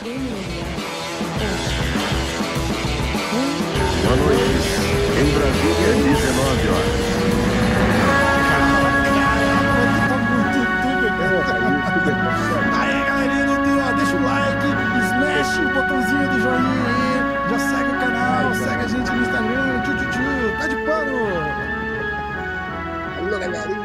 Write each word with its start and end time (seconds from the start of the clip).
Boa 0.00 0.16
noite. 4.16 4.72
Em 5.20 5.28
Brasília, 5.34 5.92
19 5.92 6.68
horas. 6.68 6.96
Aí, 12.80 12.96
galerinha 13.04 13.44
do 13.44 13.52
Deus, 13.60 13.92
deixa 13.96 14.16
o 14.16 14.22
like, 14.24 14.68
smash 15.04 15.52
o 15.58 15.68
botãozinho 15.74 16.26
do 16.30 16.38
joinha 16.40 16.80
aí, 16.88 17.12
já 17.50 17.58
segue 17.58 17.90
o 17.90 17.98
canal, 18.00 18.54
segue 18.54 18.82
a 18.82 18.88
gente 18.88 19.10
no 19.10 19.20
Instagram, 19.20 19.82
tchu, 19.82 19.92
tchu, 19.98 20.06
tchu, 20.12 20.24
tá 20.58 20.66
de 20.66 20.76
pano. 20.86 21.18
Alô, 23.18 23.38
galerinha. 23.38 23.84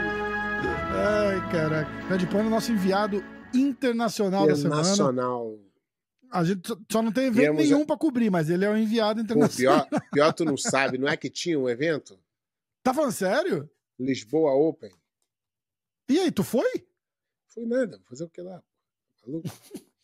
Ai, 0.94 1.38
caraca. 1.52 1.92
Tá 2.08 2.16
de 2.16 2.26
pano, 2.26 2.50
nosso 2.50 2.72
enviado 2.72 3.22
internacional 3.54 4.48
da 4.48 4.56
semana. 4.56 4.82
Internacional. 4.82 5.75
A 6.36 6.44
gente 6.44 6.68
só- 6.92 7.02
não 7.02 7.12
tem 7.14 7.26
evento 7.28 7.40
Viemos 7.42 7.64
nenhum 7.64 7.86
pra 7.86 7.98
cobrir, 7.98 8.30
mas 8.30 8.50
ele 8.50 8.66
é 8.66 8.70
o 8.70 8.76
enviado 8.78 9.20
Pô, 9.20 9.24
internacional. 9.24 9.88
pior, 9.88 10.02
pior 10.12 10.34
tu 10.34 10.44
não 10.44 10.58
sabe, 10.58 10.98
não 10.98 11.08
é 11.08 11.16
que 11.16 11.30
tinha 11.30 11.58
um 11.60 11.70
evento? 11.70 12.20
Tá 12.84 12.94
falando 12.94 13.14
sério? 13.14 13.68
Lisboa 13.98 14.52
Open. 14.54 14.92
E 16.08 16.20
aí, 16.20 16.32
tu 16.32 16.44
foi? 16.44 16.86
Fui 17.48 17.66
nada, 17.66 17.98
vou 17.98 18.06
fazer 18.06 18.26
o 18.26 18.30
que 18.30 18.42
lá? 18.44 18.62
Maluco? 19.26 19.48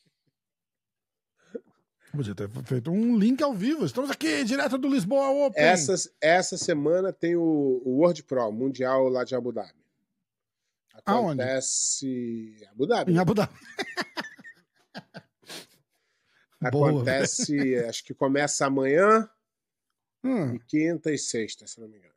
Podia 2.12 2.34
ter 2.34 2.50
feito 2.66 2.90
um 2.90 3.16
link 3.18 3.42
ao 3.44 3.54
vivo. 3.54 3.86
Estamos 3.86 4.10
aqui, 4.10 4.44
direto 4.44 4.78
do 4.80 4.90
Lisboa 4.90 5.30
Open. 5.48 5.64
Essa, 5.64 5.94
essa 6.20 6.58
semana 6.58 7.14
tem 7.14 7.36
o, 7.36 7.82
o 7.86 8.00
World 8.00 8.24
Pro, 8.24 8.52
Mundial 8.52 9.08
lá 9.10 9.24
de 9.24 9.36
Abu 9.36 9.52
Dhabi. 9.52 9.80
Aonde? 11.06 11.42
Acontece. 11.42 12.58
Abu 12.72 12.88
Dhabi. 12.88 13.14
Em 13.14 13.18
Abu 13.20 13.34
Dhabi. 13.36 13.54
Boa. 16.70 16.90
Acontece, 16.92 17.76
acho 17.86 18.04
que 18.04 18.14
começa 18.14 18.66
amanhã 18.66 19.30
Hum. 20.24 20.54
e 20.56 20.60
quinta 20.60 21.12
e 21.12 21.18
sexta, 21.18 21.66
se 21.66 21.80
não 21.80 21.88
me 21.88 21.98
engano. 21.98 22.14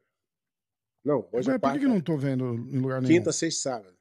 Não, 1.02 1.20
hoje 1.32 1.48
Mas 1.48 1.48
é 1.48 1.52
por 1.52 1.54
que, 1.54 1.60
quarta. 1.60 1.78
que 1.80 1.86
não 1.86 2.00
tô 2.00 2.16
vendo 2.18 2.54
em 2.54 2.78
lugar 2.80 3.00
nenhum? 3.00 3.14
Quinta, 3.14 3.32
sexta 3.32 3.58
e 3.58 3.62
sábado. 3.62 3.94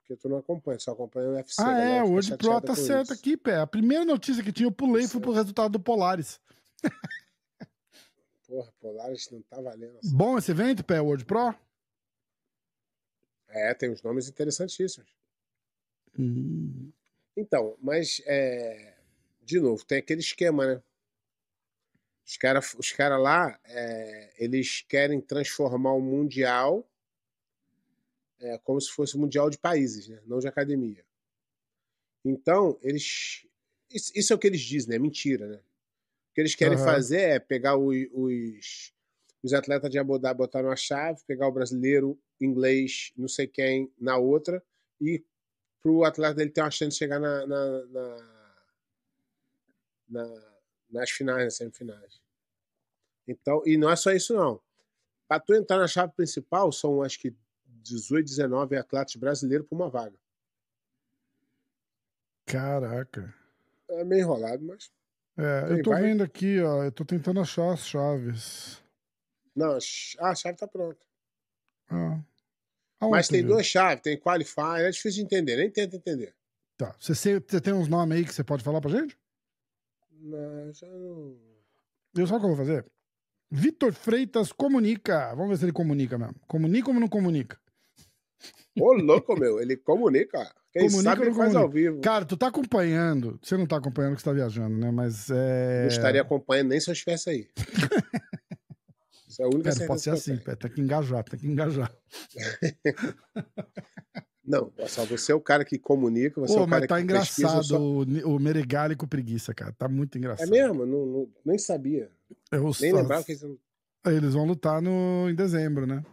Porque 0.00 0.16
tu 0.16 0.28
não 0.28 0.38
acompanha, 0.38 0.78
só 0.78 0.92
acompanha 0.92 1.28
o 1.28 1.32
UFC. 1.34 1.60
Ah, 1.60 1.64
galera 1.64 1.90
é, 1.96 2.02
o 2.02 2.10
World 2.10 2.36
Pro 2.36 2.60
tá 2.60 2.74
certo 2.76 3.12
isso. 3.12 3.12
aqui, 3.14 3.36
pé. 3.36 3.58
A 3.58 3.66
primeira 3.66 4.04
notícia 4.04 4.42
que 4.42 4.52
tinha, 4.52 4.66
eu 4.68 4.72
pulei 4.72 5.04
e 5.04 5.08
fui 5.08 5.20
pro 5.20 5.32
resultado 5.32 5.72
do 5.72 5.80
Polaris. 5.80 6.40
Porra, 8.46 8.72
Polaris 8.80 9.28
não 9.30 9.42
tá 9.42 9.60
valendo. 9.60 9.98
assim. 9.98 10.16
Bom 10.16 10.38
esse 10.38 10.50
evento, 10.52 10.84
pé, 10.84 11.00
World 11.00 11.24
Pro? 11.24 11.52
É, 13.48 13.74
tem 13.74 13.90
uns 13.90 14.02
nomes 14.02 14.28
interessantíssimos. 14.28 15.08
Hum. 16.18 16.92
Então, 17.36 17.76
mas, 17.82 18.22
é, 18.26 18.95
de 19.46 19.60
novo, 19.60 19.84
tem 19.84 19.98
aquele 19.98 20.20
esquema, 20.20 20.66
né? 20.66 20.82
Os 22.26 22.36
caras 22.36 22.74
os 22.74 22.90
cara 22.90 23.16
lá, 23.16 23.58
é, 23.64 24.34
eles 24.44 24.82
querem 24.88 25.20
transformar 25.20 25.92
o 25.92 26.00
Mundial 26.00 26.84
é, 28.40 28.58
como 28.58 28.80
se 28.80 28.90
fosse 28.90 29.16
o 29.16 29.20
Mundial 29.20 29.48
de 29.48 29.56
países, 29.56 30.08
né? 30.08 30.20
Não 30.26 30.40
de 30.40 30.48
academia. 30.48 31.04
Então, 32.24 32.76
eles... 32.82 33.46
Isso, 33.90 34.10
isso 34.16 34.32
é 34.32 34.36
o 34.36 34.38
que 34.38 34.48
eles 34.48 34.60
dizem, 34.60 34.90
né? 34.90 34.98
Mentira, 34.98 35.46
né? 35.46 35.56
O 36.30 36.34
que 36.34 36.40
eles 36.40 36.56
querem 36.56 36.76
Aham. 36.76 36.84
fazer 36.84 37.20
é 37.20 37.38
pegar 37.38 37.76
o- 37.76 37.90
os, 37.90 38.92
os 39.44 39.52
atletas 39.54 39.90
de 39.90 39.98
Abu 39.98 40.18
Dhabi, 40.18 40.38
botar 40.38 40.62
numa 40.62 40.74
chave, 40.76 41.22
pegar 41.24 41.46
o 41.46 41.52
brasileiro, 41.52 42.18
inglês, 42.40 43.12
não 43.16 43.28
sei 43.28 43.46
quem, 43.46 43.90
na 43.98 44.18
outra, 44.18 44.62
e 45.00 45.24
pro 45.80 46.02
atleta 46.04 46.34
dele 46.34 46.50
ter 46.50 46.62
uma 46.62 46.70
chance 46.70 46.90
de 46.90 46.98
chegar 46.98 47.20
na, 47.20 47.46
na- 47.46 47.86
na- 47.86 48.35
na- 50.08 50.56
nas 50.90 51.10
finais, 51.10 51.44
nas 51.44 51.56
semifinais. 51.56 52.20
Então, 53.26 53.62
e 53.66 53.76
não 53.76 53.90
é 53.90 53.96
só 53.96 54.12
isso, 54.12 54.34
não. 54.34 54.60
Para 55.28 55.40
tu 55.40 55.54
entrar 55.54 55.78
na 55.78 55.88
chave 55.88 56.12
principal, 56.14 56.70
são 56.70 57.02
acho 57.02 57.18
que 57.18 57.34
18, 57.82 58.24
19 58.26 58.76
atletas 58.76 59.16
brasileiros 59.16 59.66
por 59.66 59.74
uma 59.74 59.88
vaga. 59.90 60.16
Caraca. 62.44 63.34
É 63.88 64.04
meio 64.04 64.20
enrolado, 64.22 64.64
mas. 64.64 64.90
É, 65.36 65.72
eu 65.72 65.82
tô 65.82 65.90
vai? 65.90 66.02
vendo 66.02 66.22
aqui, 66.22 66.60
ó. 66.60 66.84
Eu 66.84 66.92
tô 66.92 67.04
tentando 67.04 67.40
achar 67.40 67.72
as 67.72 67.80
chaves. 67.86 68.82
Não, 69.54 69.78
ch- 69.80 70.16
ah, 70.20 70.30
a 70.30 70.34
chave 70.34 70.56
tá 70.56 70.66
pronta. 70.66 71.04
Ah. 71.88 72.20
Aonde 73.00 73.10
Mas 73.16 73.28
tem 73.28 73.40
viu? 73.42 73.50
duas 73.50 73.66
chaves, 73.66 74.02
tem 74.02 74.18
qualifier, 74.18 74.86
é 74.86 74.90
difícil 74.90 75.20
de 75.20 75.22
entender, 75.22 75.56
nem 75.56 75.70
tenta 75.70 75.96
entender. 75.96 76.34
Tá. 76.76 76.94
Você- 76.98 77.14
você 77.40 77.60
tem 77.60 77.72
uns 77.74 77.88
nomes 77.88 78.16
aí 78.18 78.24
que 78.24 78.32
você 78.32 78.42
pode 78.44 78.62
falar 78.64 78.80
pra 78.80 78.90
gente? 78.90 79.18
Não, 80.20 80.72
já 80.72 80.86
não. 80.88 81.36
Eu 82.14 82.26
sabe 82.26 82.38
o 82.38 82.40
que 82.40 82.46
eu 82.46 82.56
vou 82.56 82.66
fazer? 82.66 82.86
Vitor 83.50 83.92
Freitas 83.92 84.52
comunica. 84.52 85.34
Vamos 85.34 85.50
ver 85.50 85.56
se 85.58 85.64
ele 85.64 85.72
comunica 85.72 86.18
mesmo. 86.18 86.34
Comunica 86.46 86.88
ou 86.90 86.94
não 86.94 87.08
comunica? 87.08 87.58
Ô, 88.78 88.92
louco, 88.92 89.38
meu, 89.38 89.60
ele 89.60 89.76
comunica. 89.76 90.38
Quem 90.72 90.88
Comunica 90.88 91.10
sabe 91.10 91.22
ele 91.22 91.34
faz 91.34 91.52
comunica? 91.52 91.60
ao 91.60 91.70
vivo. 91.70 92.00
Cara, 92.02 92.24
tu 92.26 92.36
tá 92.36 92.48
acompanhando. 92.48 93.38
Você 93.42 93.56
não 93.56 93.66
tá 93.66 93.78
acompanhando 93.78 94.14
que 94.14 94.20
você 94.20 94.26
tá 94.28 94.32
viajando, 94.34 94.76
né? 94.76 94.90
Mas 94.90 95.30
é. 95.30 95.82
Não 95.82 95.88
estaria 95.88 96.20
acompanhando 96.20 96.68
nem 96.68 96.80
se 96.80 96.90
eu 96.90 96.92
estivesse 96.92 97.30
aí. 97.30 97.48
Isso 99.26 99.40
é 99.42 99.44
a 99.44 99.48
única 99.48 99.74
não 99.74 99.86
pode 99.86 100.02
ser 100.02 100.10
assim, 100.10 100.36
pé. 100.36 100.54
Tem 100.54 100.70
que 100.70 100.80
engajar, 100.80 101.24
tem 101.24 101.38
que 101.38 101.46
engajar. 101.46 101.90
Não, 104.46 104.72
só 104.86 105.04
você 105.04 105.32
é 105.32 105.34
o 105.34 105.40
cara 105.40 105.64
que 105.64 105.78
comunica, 105.78 106.40
você 106.40 106.54
é 106.54 106.56
Pô, 106.56 106.62
o 106.64 106.68
cara 106.68 106.80
mas 106.80 106.88
tá 106.88 106.96
que 107.00 107.06
pesquisa, 107.06 107.48
engraçado 107.48 107.64
só- 107.64 107.80
o, 107.80 108.36
o 108.36 108.38
Meregali 108.38 108.94
com 108.94 109.06
preguiça, 109.06 109.52
cara. 109.52 109.72
Tá 109.72 109.88
muito 109.88 110.16
engraçado. 110.16 110.46
É 110.46 110.50
mesmo? 110.50 110.86
Não, 110.86 111.06
não- 111.06 111.28
nem 111.44 111.58
sabia. 111.58 112.10
Eu 112.52 112.62
Nem 112.80 112.90
só- 112.92 112.96
lembrava 112.96 113.24
que 113.24 113.32
eles... 113.32 113.44
Eles 114.06 114.34
vão 114.34 114.46
lutar 114.46 114.80
no, 114.80 115.28
em 115.28 115.34
dezembro, 115.34 115.84
né? 115.84 116.04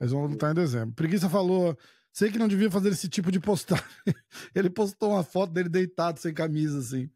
Eles 0.00 0.12
vão 0.12 0.26
lutar 0.26 0.50
em 0.50 0.54
dezembro. 0.54 0.92
Preguiça 0.94 1.28
falou: 1.28 1.76
sei 2.12 2.32
que 2.32 2.38
não 2.38 2.48
devia 2.48 2.68
fazer 2.68 2.88
esse 2.88 3.08
tipo 3.08 3.30
de 3.30 3.38
postagem. 3.38 3.84
Ele 4.54 4.68
postou 4.68 5.10
uma 5.10 5.22
foto 5.22 5.52
dele 5.52 5.68
deitado, 5.68 6.18
sem 6.18 6.34
camisa, 6.34 6.78
assim. 6.78 7.08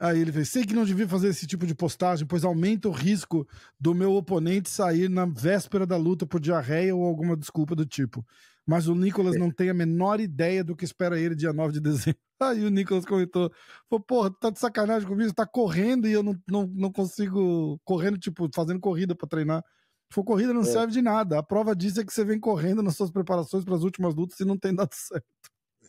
Aí 0.00 0.20
ele 0.20 0.30
fez: 0.32 0.48
sei 0.48 0.64
que 0.64 0.72
não 0.72 0.84
devia 0.84 1.08
fazer 1.08 1.28
esse 1.28 1.46
tipo 1.46 1.66
de 1.66 1.74
postagem, 1.74 2.24
pois 2.26 2.44
aumenta 2.44 2.88
o 2.88 2.92
risco 2.92 3.46
do 3.80 3.94
meu 3.94 4.14
oponente 4.14 4.70
sair 4.70 5.10
na 5.10 5.26
véspera 5.26 5.84
da 5.84 5.96
luta 5.96 6.24
por 6.24 6.40
diarreia 6.40 6.94
ou 6.94 7.02
alguma 7.04 7.36
desculpa 7.36 7.74
do 7.74 7.84
tipo. 7.84 8.24
Mas 8.68 8.86
o 8.86 8.94
Nicolas 8.94 9.34
não 9.36 9.50
tem 9.50 9.70
a 9.70 9.74
menor 9.74 10.20
ideia 10.20 10.62
do 10.62 10.76
que 10.76 10.84
espera 10.84 11.18
ele 11.18 11.34
dia 11.34 11.54
9 11.54 11.72
de 11.72 11.80
dezembro. 11.80 12.20
Aí 12.38 12.62
o 12.62 12.68
Nicolas 12.68 13.06
comentou: 13.06 13.50
Pô, 13.88 13.98
porra, 13.98 14.30
tá 14.30 14.50
de 14.50 14.58
sacanagem 14.58 15.08
comigo? 15.08 15.32
Tá 15.32 15.46
correndo 15.46 16.06
e 16.06 16.12
eu 16.12 16.22
não, 16.22 16.38
não, 16.46 16.66
não 16.66 16.92
consigo. 16.92 17.80
Correndo, 17.82 18.18
tipo, 18.18 18.46
fazendo 18.54 18.78
corrida 18.78 19.14
pra 19.14 19.26
treinar. 19.26 19.64
For 20.12 20.22
corrida, 20.22 20.52
não 20.52 20.60
É. 20.60 20.64
serve 20.64 20.92
de 20.92 21.00
nada. 21.00 21.38
A 21.38 21.42
prova 21.42 21.74
disso 21.74 21.98
é 22.00 22.04
que 22.04 22.12
você 22.12 22.24
vem 22.24 22.38
correndo 22.38 22.82
nas 22.82 22.94
suas 22.94 23.10
preparações 23.10 23.64
para 23.64 23.74
as 23.74 23.82
últimas 23.82 24.14
lutas 24.14 24.38
e 24.40 24.44
não 24.44 24.58
tem 24.58 24.74
dado 24.74 24.90
certo. 24.94 25.24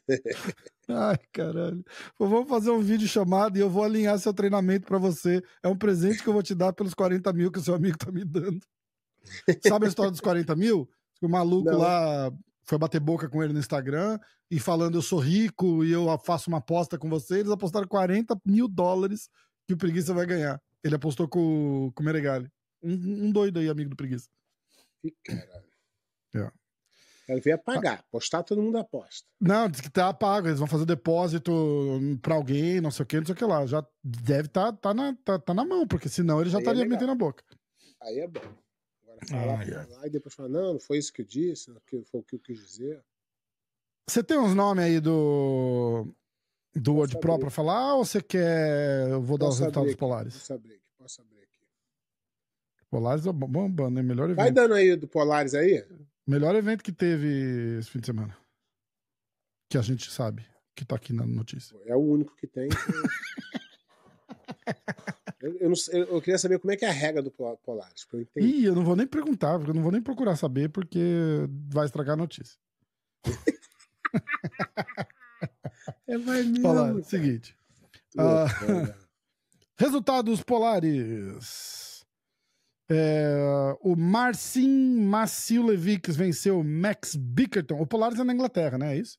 Ai, 0.89 1.17
caralho. 1.33 1.83
Pô, 2.17 2.27
vamos 2.27 2.49
fazer 2.49 2.71
um 2.71 2.79
vídeo 2.81 3.07
chamado 3.07 3.57
e 3.57 3.61
eu 3.61 3.69
vou 3.69 3.83
alinhar 3.83 4.17
seu 4.19 4.33
treinamento 4.33 4.87
pra 4.87 4.97
você. 4.97 5.43
É 5.61 5.67
um 5.67 5.77
presente 5.77 6.23
que 6.23 6.29
eu 6.29 6.33
vou 6.33 6.41
te 6.43 6.55
dar 6.55 6.71
pelos 6.73 6.93
40 6.93 7.31
mil 7.33 7.51
que 7.51 7.59
o 7.59 7.61
seu 7.61 7.75
amigo 7.75 7.97
tá 7.97 8.11
me 8.11 8.23
dando. 8.23 8.59
Sabe 9.67 9.85
a 9.85 9.89
história 9.89 10.11
dos 10.11 10.21
40 10.21 10.55
mil? 10.55 10.89
O 11.21 11.27
maluco 11.27 11.69
Não. 11.69 11.77
lá 11.79 12.31
foi 12.69 12.77
bater 12.77 12.99
boca 12.99 13.27
com 13.27 13.43
ele 13.43 13.51
no 13.51 13.59
Instagram 13.59 14.19
e 14.49 14.59
falando 14.59 14.95
eu 14.95 15.01
sou 15.01 15.17
rico 15.17 15.83
e 15.83 15.91
eu 15.91 16.05
faço 16.19 16.49
uma 16.49 16.59
aposta 16.59 16.99
com 16.99 17.09
você. 17.09 17.39
Eles 17.39 17.51
apostaram 17.51 17.87
40 17.87 18.39
mil 18.45 18.67
dólares 18.67 19.27
que 19.67 19.73
o 19.73 19.77
Preguiça 19.77 20.13
vai 20.13 20.27
ganhar. 20.27 20.61
Ele 20.83 20.93
apostou 20.93 21.27
com, 21.27 21.91
com 21.95 22.03
o 22.03 22.05
Meregali. 22.05 22.47
Um, 22.83 23.25
um 23.25 23.31
doido 23.31 23.57
aí, 23.57 23.67
amigo 23.67 23.89
do 23.89 23.95
Preguiça. 23.95 24.29
Ih, 25.03 25.11
caralho. 25.25 25.69
É. 26.35 26.51
Quero 27.25 27.41
ver 27.41 27.51
apagar. 27.53 28.03
Postar, 28.11 28.43
todo 28.43 28.61
mundo 28.61 28.77
aposta. 28.77 29.27
Não, 29.41 29.67
diz 29.67 29.81
que 29.81 29.89
tá 29.89 30.13
pago, 30.13 30.47
eles 30.47 30.59
vão 30.59 30.67
fazer 30.67 30.85
depósito 30.85 31.51
pra 32.21 32.35
alguém, 32.35 32.79
não 32.79 32.91
sei 32.91 33.03
o 33.03 33.05
que, 33.07 33.17
não 33.17 33.25
sei 33.25 33.33
o 33.33 33.37
que 33.37 33.45
lá. 33.45 33.65
Já 33.65 33.83
deve 34.03 34.47
tá, 34.47 34.71
tá, 34.71 34.93
na, 34.93 35.15
tá, 35.25 35.39
tá 35.39 35.53
na 35.55 35.65
mão, 35.65 35.87
porque 35.87 36.07
senão 36.07 36.39
ele 36.39 36.51
já 36.51 36.57
Aí 36.57 36.61
é 36.61 36.63
estaria 36.63 36.83
legal. 36.83 36.97
metendo 36.97 37.11
a 37.11 37.15
boca. 37.15 37.43
Aí 38.01 38.19
é 38.19 38.27
bom. 38.27 38.41
Falar 39.27 39.59
Ai, 39.59 39.65
pra 39.67 39.79
ai. 39.81 39.87
lá 39.87 40.07
e 40.07 40.09
depois 40.09 40.33
falar, 40.33 40.49
não, 40.49 40.73
não 40.73 40.79
foi 40.79 40.97
isso 40.97 41.11
que 41.11 41.21
eu 41.21 41.25
disse, 41.25 41.69
não 41.71 41.81
foi 42.05 42.19
o 42.19 42.23
que 42.23 42.35
eu 42.35 42.39
quis 42.39 42.57
dizer. 42.59 43.03
Você 44.07 44.23
tem 44.23 44.37
uns 44.39 44.55
nomes 44.55 44.83
aí 44.85 44.99
do. 44.99 46.07
Do 46.75 46.93
World 46.93 47.13
Posso 47.13 47.21
Pro 47.21 47.33
abrir. 47.33 47.41
pra 47.45 47.51
falar 47.51 47.95
ou 47.95 48.05
você 48.05 48.21
quer. 48.21 49.09
Eu 49.09 49.21
vou 49.21 49.37
dar 49.37 49.45
os 49.45 49.49
Posso 49.55 49.61
resultados 49.61 49.89
dos 49.89 49.95
Polares? 49.99 50.33
Posso 50.35 50.53
abrir 50.53 50.73
aqui, 50.75 50.91
posso 50.97 51.21
abrir 51.21 51.41
aqui. 51.41 51.59
Polares 52.89 53.25
é 53.25 53.31
bombando, 53.31 53.89
né? 53.91 54.01
Melhor 54.01 54.33
Vai 54.33 54.47
evento. 54.47 54.55
dando 54.55 54.73
aí 54.75 54.95
do 54.95 55.07
Polaris 55.07 55.53
aí. 55.53 55.85
Melhor 56.25 56.55
evento 56.55 56.83
que 56.83 56.91
teve 56.91 57.77
esse 57.79 57.89
fim 57.89 57.99
de 57.99 58.07
semana. 58.07 58.35
Que 59.69 59.77
a 59.77 59.81
gente 59.81 60.11
sabe, 60.11 60.45
que 60.75 60.85
tá 60.85 60.95
aqui 60.95 61.13
na 61.13 61.25
notícia. 61.25 61.75
É 61.85 61.95
o 61.95 61.99
único 61.99 62.35
que 62.35 62.47
tem. 62.47 62.69
eu, 65.41 65.57
eu 65.59 65.69
não 65.69 65.75
eu 66.07 66.21
queria 66.21 66.37
saber 66.37 66.59
como 66.59 66.71
é 66.71 66.77
que 66.77 66.85
é 66.85 66.89
a 66.89 66.93
regra 66.93 67.21
do 67.21 67.31
Pol- 67.31 67.57
Polaris. 67.57 68.05
Eu 68.11 68.21
entender. 68.21 68.45
Ih, 68.47 68.65
eu 68.65 68.75
não 68.75 68.83
vou 68.83 68.95
nem 68.95 69.07
perguntar, 69.07 69.57
porque 69.57 69.71
eu 69.71 69.75
não 69.75 69.83
vou 69.83 69.91
nem 69.91 70.01
procurar 70.01 70.35
saber, 70.35 70.69
porque 70.69 70.99
vai 71.71 71.85
estragar 71.85 72.13
a 72.13 72.17
notícia. 72.17 72.57
É, 76.07 76.17
vai 76.17 76.43
mesmo. 76.43 77.03
Seguinte. 77.03 77.55
Ah, 78.17 78.45
Loucura. 78.59 78.97
Resultados 79.77 80.43
polares. 80.43 82.05
É, 82.91 83.37
o 83.81 83.95
Marcin 83.95 84.99
Maciulevics 85.05 86.15
venceu 86.15 86.59
o 86.59 86.63
Max 86.63 87.15
Bickerton. 87.15 87.79
O 87.79 87.85
Polaris 87.87 88.19
é 88.19 88.23
na 88.23 88.33
Inglaterra, 88.33 88.77
né? 88.77 88.95
É 88.95 88.99
isso? 88.99 89.17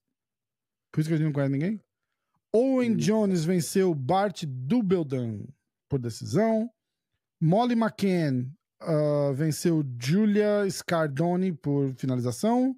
Por 0.93 1.01
isso 1.01 1.09
que 1.09 1.15
a 1.15 1.17
gente 1.17 1.27
não 1.27 1.33
conhece 1.33 1.53
ninguém. 1.53 1.81
Owen 2.53 2.97
Jones 2.97 3.45
venceu 3.45 3.95
Bart 3.95 4.43
Dubeldan 4.45 5.45
por 5.91 5.99
decisão. 5.99 6.71
Molly 7.43 7.75
McCann 7.75 8.51
ah, 8.81 9.33
venceu 9.35 9.85
Julia 10.01 10.69
Scardoni 10.71 11.53
por 11.53 11.93
finalização. 11.97 12.75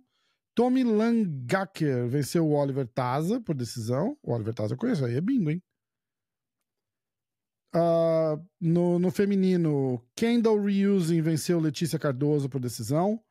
Tommy 0.55 0.83
Langacker 0.83 2.09
venceu 2.09 2.47
o 2.47 2.53
Oliver 2.53 2.87
Taza 2.89 3.41
por 3.41 3.55
decisão. 3.55 4.19
O 4.23 4.33
Oliver 4.33 4.55
Taza 4.55 4.75
eu 4.75 4.79
conheço, 4.79 5.05
aí 5.05 5.15
é 5.15 5.21
bingo, 5.21 5.51
hein? 5.51 5.63
Ah, 7.75 8.39
no, 8.61 8.99
no 8.99 9.11
feminino, 9.11 10.03
Kendall 10.15 10.61
Reusing 10.61 11.23
venceu 11.23 11.59
Letícia 11.59 11.99
Cardoso 11.99 12.49
por 12.49 12.61
decisão. 12.61 13.23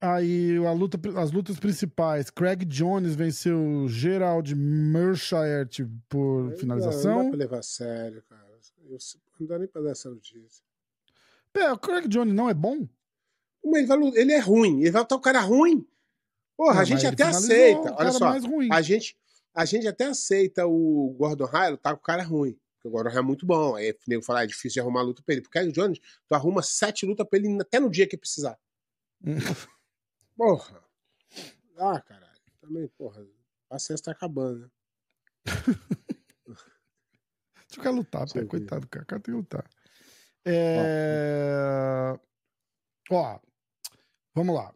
Aí 0.00 0.56
a 0.66 0.72
luta, 0.72 0.98
as 1.18 1.32
lutas 1.32 1.58
principais, 1.58 2.28
Craig 2.30 2.64
Jones 2.66 3.14
venceu 3.14 3.86
Gerald 3.88 4.54
Mershaert 4.54 5.80
por 6.08 6.42
Não 6.44 6.50
dá 6.50 6.56
finalização. 6.56 7.28
pra 7.30 7.38
levar 7.38 7.58
a 7.58 7.62
sério, 7.62 8.22
cara. 8.28 8.44
Eu- 8.88 8.98
não 9.40 9.46
dá 9.46 9.58
nem 9.58 9.66
pra 9.66 9.82
dar 9.82 9.90
essa 9.90 10.08
notícia. 10.10 10.64
Pé, 11.52 11.72
o 11.72 11.78
Craig 11.78 12.06
Jones 12.08 12.34
não 12.34 12.48
é 12.48 12.54
bom? 12.54 12.86
Ele, 13.64 13.86
vai 13.86 13.98
ele 14.14 14.32
é 14.32 14.38
ruim. 14.38 14.80
Ele 14.82 14.90
vai 14.90 15.02
botar 15.02 15.16
o 15.16 15.20
cara 15.20 15.40
ruim. 15.40 15.84
Porra, 16.56 16.74
Não, 16.74 16.80
a 16.82 16.84
gente 16.84 17.06
até 17.06 17.24
aceita. 17.24 17.94
Olha 17.98 18.12
só. 18.12 18.32
A 18.70 18.82
gente, 18.82 19.16
a 19.54 19.64
gente 19.64 19.88
até 19.88 20.04
aceita 20.06 20.66
o 20.66 21.14
Gordon 21.18 21.46
Ryan 21.46 21.76
tá 21.76 21.94
com 21.94 22.00
o 22.00 22.04
cara 22.04 22.22
ruim. 22.22 22.56
Porque 22.76 22.88
o 22.88 22.90
Gordon 22.90 23.10
Ryan 23.10 23.18
é 23.18 23.22
muito 23.22 23.44
bom. 23.46 23.74
Aí 23.74 23.90
o 23.90 23.96
nego 24.06 24.22
fala, 24.22 24.40
ah, 24.40 24.44
é 24.44 24.46
difícil 24.46 24.74
de 24.74 24.80
arrumar 24.80 25.02
luta 25.02 25.22
pra 25.24 25.34
ele. 25.34 25.42
Porque 25.42 25.58
o 25.58 25.72
Jones, 25.72 25.98
tu 26.28 26.34
arruma 26.34 26.62
sete 26.62 27.04
lutas 27.04 27.26
pra 27.28 27.38
ele 27.38 27.60
até 27.60 27.80
no 27.80 27.90
dia 27.90 28.06
que 28.06 28.16
precisar. 28.16 28.56
Porra. 30.36 30.82
Ah, 31.78 32.00
caralho. 32.00 32.36
Também, 32.60 32.88
porra. 32.88 33.22
A 33.22 33.26
paciência 33.70 34.04
tá 34.04 34.12
acabando, 34.12 34.60
né? 34.60 34.70
O 37.76 37.82
cara 37.82 37.94
lutar, 37.94 38.26
pé, 38.32 38.44
coitado, 38.46 38.86
cara. 38.88 39.02
O 39.02 39.06
cara 39.06 39.20
tem 39.20 39.34
que 39.34 39.38
lutar. 39.38 39.68
É... 40.46 42.18
Ó, 43.10 43.38
vamos 44.34 44.54
lá. 44.54 44.74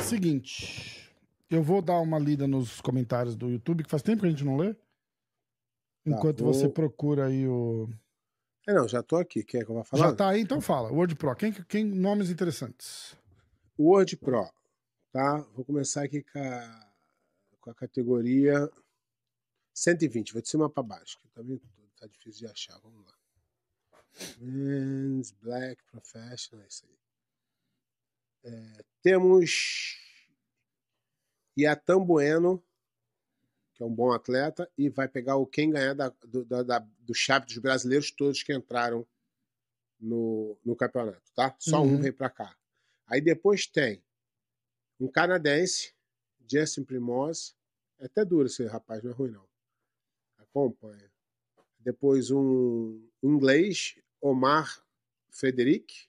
Seguinte, 0.00 1.14
eu 1.48 1.62
vou 1.62 1.80
dar 1.80 2.00
uma 2.00 2.18
lida 2.18 2.48
nos 2.48 2.80
comentários 2.80 3.36
do 3.36 3.48
YouTube, 3.48 3.84
que 3.84 3.90
faz 3.90 4.02
tempo 4.02 4.22
que 4.22 4.26
a 4.26 4.30
gente 4.30 4.42
não 4.44 4.56
lê. 4.56 4.74
Enquanto 6.04 6.42
vou- 6.42 6.52
você 6.52 6.68
procura 6.68 7.26
aí 7.26 7.46
o. 7.46 7.88
É, 8.66 8.72
não, 8.74 8.88
já 8.88 9.00
tô 9.02 9.16
aqui. 9.16 9.44
Quer 9.44 9.64
que 9.64 9.70
eu 9.70 9.76
vá 9.76 9.84
falar? 9.84 10.08
Já 10.10 10.16
tá 10.16 10.28
aí, 10.30 10.40
então 10.40 10.60
fala. 10.60 10.90
Word 10.90 11.14
Pro. 11.14 11.36
Quem, 11.36 11.52
quem 11.52 11.84
nomes 11.84 12.30
interessantes? 12.30 13.16
Word 13.78 14.16
Pro, 14.16 14.50
tá? 15.12 15.38
Vou 15.54 15.64
começar 15.64 16.04
aqui 16.04 16.22
com 16.22 16.38
a, 16.38 16.92
com 17.60 17.70
a 17.70 17.74
categoria 17.74 18.70
120, 19.74 20.32
vou 20.32 20.42
de 20.42 20.48
cima 20.48 20.70
para 20.70 20.82
baixo, 20.82 21.18
que 21.20 21.28
também 21.28 21.60
tá 21.96 22.06
difícil 22.06 22.46
de 22.46 22.52
achar. 22.52 22.78
Vamos 22.80 23.04
lá. 23.04 23.14
Men's 24.38 25.30
Black 25.32 25.82
Professional, 25.90 26.64
é 26.64 26.68
isso 26.68 26.86
aí. 26.86 26.98
É, 28.44 28.84
temos 29.02 29.98
Yatan 31.58 32.04
Bueno, 32.04 32.62
que 33.74 33.82
é 33.82 33.86
um 33.86 33.94
bom 33.94 34.10
atleta, 34.12 34.70
e 34.78 34.88
vai 34.88 35.06
pegar 35.06 35.36
o 35.36 35.46
quem 35.46 35.70
ganhar 35.70 35.94
da, 35.94 36.08
do, 36.08 36.44
da, 36.46 36.78
do 36.78 37.14
chave 37.14 37.44
dos 37.44 37.58
brasileiros 37.58 38.10
todos 38.10 38.42
que 38.42 38.54
entraram 38.54 39.06
no, 40.00 40.58
no 40.64 40.74
campeonato, 40.74 41.30
tá? 41.34 41.54
Só 41.58 41.82
um 41.82 41.96
Uhum. 41.96 42.00
vem 42.00 42.12
para 42.12 42.30
cá. 42.30 42.55
Aí 43.06 43.20
depois 43.20 43.66
tem 43.66 44.02
um 44.98 45.08
canadense, 45.08 45.94
Justin 46.50 46.84
Primose. 46.84 47.54
É 47.98 48.06
até 48.06 48.24
duro 48.24 48.46
esse 48.46 48.64
rapaz, 48.66 49.02
não 49.02 49.10
é 49.10 49.14
ruim 49.14 49.30
não. 49.30 49.46
Acompanha. 50.38 51.10
Depois 51.78 52.30
um 52.30 53.08
inglês, 53.22 53.96
Omar 54.20 54.84
Frederic. 55.30 56.08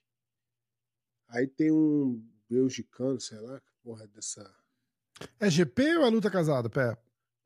Aí 1.28 1.46
tem 1.46 1.70
um 1.70 2.22
belgicano, 2.48 3.20
sei 3.20 3.38
lá, 3.38 3.60
que 3.60 3.70
porra 3.82 4.04
é 4.04 4.06
dessa. 4.08 4.54
É 5.38 5.50
GP 5.50 5.98
ou 5.98 6.06
é 6.06 6.10
luta 6.10 6.30
casada, 6.30 6.68
pé? 6.68 6.96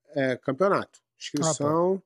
É 0.09 0.37
campeonato. 0.37 1.03
Inscrição. 1.19 2.03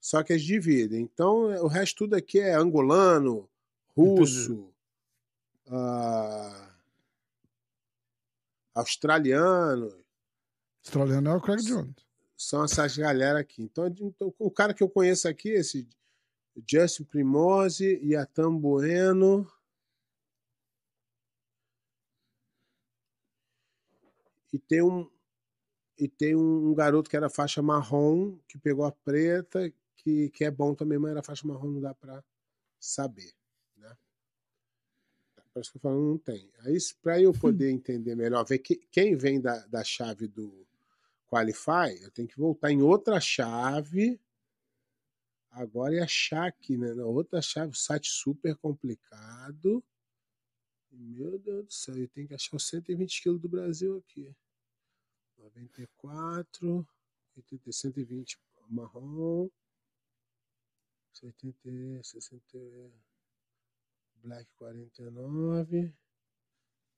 Só 0.00 0.22
que 0.22 0.32
eles 0.32 0.44
dividem. 0.44 1.02
Então, 1.02 1.46
o 1.62 1.66
resto 1.66 1.98
tudo 1.98 2.14
aqui 2.14 2.38
é 2.38 2.54
angolano, 2.54 3.50
russo, 3.96 4.72
ah, 5.66 6.67
australiano. 8.78 10.04
Australiano 10.84 11.30
é 11.30 11.34
o 11.34 11.40
Craig 11.40 11.62
Jones. 11.62 11.94
São 12.36 12.64
essas 12.64 12.96
galera 12.96 13.40
aqui. 13.40 13.62
Então, 13.62 13.86
então, 13.86 14.34
o 14.38 14.50
cara 14.50 14.72
que 14.72 14.82
eu 14.82 14.88
conheço 14.88 15.28
aqui, 15.28 15.50
esse 15.50 15.88
Justin 16.68 17.04
Primose, 17.04 18.00
Yatan 18.02 18.54
Bueno. 18.54 19.50
E 24.52 24.58
tem 24.58 24.82
um 24.82 25.10
e 25.98 26.06
tem 26.06 26.36
um 26.36 26.72
garoto 26.74 27.10
que 27.10 27.16
era 27.16 27.28
faixa 27.28 27.60
marrom, 27.60 28.38
que 28.46 28.56
pegou 28.56 28.84
a 28.84 28.92
preta, 28.92 29.68
que, 29.96 30.30
que 30.30 30.44
é 30.44 30.50
bom 30.50 30.72
também, 30.72 30.96
mas 30.96 31.10
era 31.10 31.24
faixa 31.24 31.46
marrom, 31.46 31.72
não 31.72 31.80
dá 31.80 31.92
pra 31.92 32.22
saber? 32.78 33.37
Isso 35.60 35.72
que 35.72 35.78
eu 35.78 35.82
falo, 35.82 36.00
não 36.00 36.18
tem. 36.18 36.50
Aí, 36.60 36.76
para 37.02 37.20
eu 37.20 37.32
poder 37.32 37.70
entender 37.70 38.14
melhor, 38.14 38.44
ver 38.44 38.58
que, 38.58 38.76
quem 38.90 39.16
vem 39.16 39.40
da, 39.40 39.66
da 39.66 39.84
chave 39.84 40.26
do 40.26 40.66
Qualify, 41.28 42.02
eu 42.02 42.10
tenho 42.10 42.28
que 42.28 42.38
voltar 42.38 42.70
em 42.70 42.82
outra 42.82 43.20
chave. 43.20 44.20
Agora 45.50 45.96
é 45.96 46.00
achar 46.00 46.46
aqui, 46.46 46.76
né? 46.76 46.94
Na 46.94 47.04
outra 47.04 47.40
chave, 47.42 47.76
site 47.76 48.08
super 48.08 48.56
complicado. 48.56 49.82
Meu 50.90 51.38
Deus 51.38 51.66
do 51.66 51.72
céu, 51.72 51.96
eu 51.96 52.08
tenho 52.08 52.28
que 52.28 52.34
achar 52.34 52.56
os 52.56 52.66
120 52.66 53.22
quilos 53.22 53.40
do 53.40 53.48
Brasil 53.48 53.96
aqui. 53.98 54.34
94, 55.38 56.86
80, 57.36 57.72
120 57.72 58.38
marrom, 58.68 59.48
70, 61.12 62.02
60, 62.02 62.40
black 64.22 64.48
49, 64.56 65.94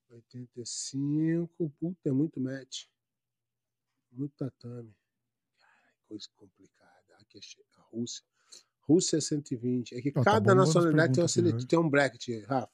85, 0.09 1.71
puta, 1.79 2.09
é 2.09 2.13
muito 2.13 2.41
match. 2.41 2.87
Muito 4.11 4.35
tatame. 4.37 4.95
Caralho, 5.59 5.97
coisa 6.09 6.27
complicada. 6.37 7.17
Aqui 7.21 7.39
achei 7.39 7.65
a 7.77 7.81
Rússia. 7.83 8.25
Rússia 8.83 9.19
é 9.19 9.21
120. 9.21 9.95
É 9.95 10.01
que 10.03 10.11
Ó, 10.11 10.25
tá 10.25 10.33
cada 10.33 10.53
as 10.53 10.59
nacionalidade 10.59 11.13
tem, 11.15 11.25
aqui, 11.25 11.33
sele- 11.33 11.67
tem 11.67 11.79
um 11.79 11.89
bracket, 11.89 12.45
Rafa. 12.47 12.71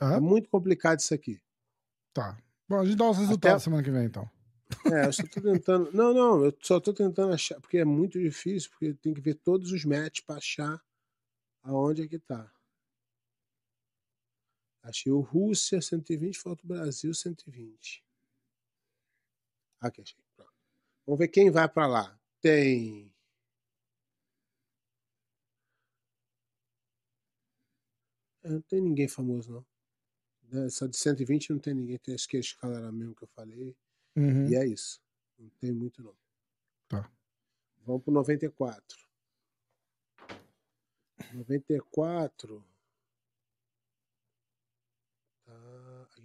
Ah, 0.00 0.14
É 0.14 0.20
muito 0.20 0.48
complicado 0.48 1.00
isso 1.00 1.12
aqui. 1.12 1.40
tá. 2.14 2.40
Bom, 2.68 2.80
a 2.80 2.84
gente 2.84 2.96
dá 2.96 3.08
os 3.10 3.16
resultados 3.18 3.62
semana 3.62 3.82
que 3.82 3.90
vem, 3.90 4.04
então. 4.04 4.30
É, 4.92 5.06
eu 5.06 5.12
só 5.12 5.22
tô 5.26 5.40
tentando. 5.40 5.90
Não, 5.96 6.12
não, 6.12 6.44
eu 6.44 6.54
só 6.62 6.78
tô 6.78 6.92
tentando 6.92 7.32
achar, 7.32 7.58
porque 7.60 7.78
é 7.78 7.84
muito 7.84 8.18
difícil, 8.20 8.70
porque 8.70 8.92
tem 8.94 9.14
que 9.14 9.20
ver 9.22 9.34
todos 9.36 9.72
os 9.72 9.84
matches 9.86 10.22
pra 10.24 10.36
achar 10.36 10.78
aonde 11.62 12.02
é 12.02 12.06
que 12.08 12.18
tá. 12.18 12.50
Achei 14.88 15.12
o 15.12 15.20
Rússia 15.20 15.82
120, 15.82 16.38
falta 16.38 16.64
o 16.64 16.66
Brasil 16.66 17.12
120. 17.12 18.02
Aqui, 19.80 20.00
achei. 20.00 20.18
Pronto. 20.34 20.52
Vamos 21.04 21.18
ver 21.18 21.28
quem 21.28 21.50
vai 21.50 21.68
pra 21.68 21.86
lá. 21.86 22.18
Tem. 22.40 23.12
É, 28.42 28.48
não 28.48 28.62
tem 28.62 28.80
ninguém 28.80 29.06
famoso, 29.06 29.52
não. 29.52 29.66
Né, 30.50 30.70
Só 30.70 30.86
de 30.86 30.96
120 30.96 31.50
não 31.50 31.58
tem 31.58 31.74
ninguém. 31.74 31.98
Tem 31.98 32.14
acho 32.14 32.26
que 32.26 32.38
a 32.38 32.40
escala 32.40 32.90
mesmo 32.90 33.14
que 33.14 33.24
eu 33.24 33.28
falei. 33.28 33.76
Uhum. 34.16 34.48
E 34.48 34.56
é 34.56 34.66
isso. 34.66 35.02
Não 35.38 35.50
tem 35.60 35.70
muito, 35.70 36.02
não. 36.02 36.16
Tá. 36.88 37.12
Vamos 37.84 38.02
pro 38.02 38.12
94. 38.12 39.06
94. 41.34 42.64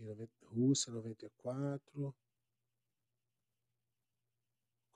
Aqui, 0.03 0.05
90, 0.05 0.31
Rússia, 0.47 0.91
94. 0.91 2.15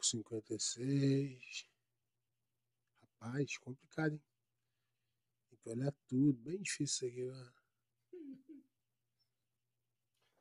56. 0.02 1.70
Rapaz, 3.02 3.58
complicado, 3.58 4.14
hein? 4.14 4.22
Tem 5.50 5.60
que 5.60 5.70
olhar 5.70 5.94
tudo. 6.08 6.40
Bem 6.42 6.62
difícil 6.62 6.86
isso 6.86 7.06
aqui. 7.06 7.26
né? 7.26 7.52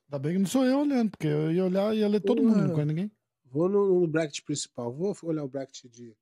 Ainda 0.04 0.18
bem 0.18 0.32
que 0.34 0.38
não 0.38 0.46
sou 0.46 0.64
eu 0.64 0.80
olhando, 0.80 1.10
porque 1.10 1.26
eu 1.26 1.52
ia 1.52 1.64
olhar 1.64 1.94
e 1.94 2.00
ia 2.00 2.08
ler 2.08 2.20
todo 2.20 2.42
mundo, 2.42 2.56
não 2.56 2.74
conhece 2.74 2.86
ninguém. 2.86 3.12
Vou 3.44 3.68
no, 3.68 4.00
no 4.00 4.06
bracket 4.06 4.44
principal. 4.44 4.92
Vou 4.92 5.16
olhar 5.22 5.44
o 5.44 5.48
bracket 5.48 5.90
de, 5.90 6.16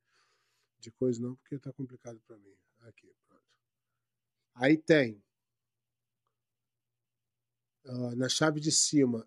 de 0.79 0.91
coisa 0.93 1.21
não, 1.21 1.35
porque 1.37 1.59
tá 1.59 1.73
complicado 1.73 2.21
para 2.27 2.39
mim. 2.39 2.57
Aqui, 2.81 3.13
pronto. 3.27 3.45
Aí 4.55 4.79
tem 4.79 5.23
uh, 7.85 8.17
na 8.17 8.29
chave 8.29 8.61
de 8.61 8.71
cima 8.71 9.27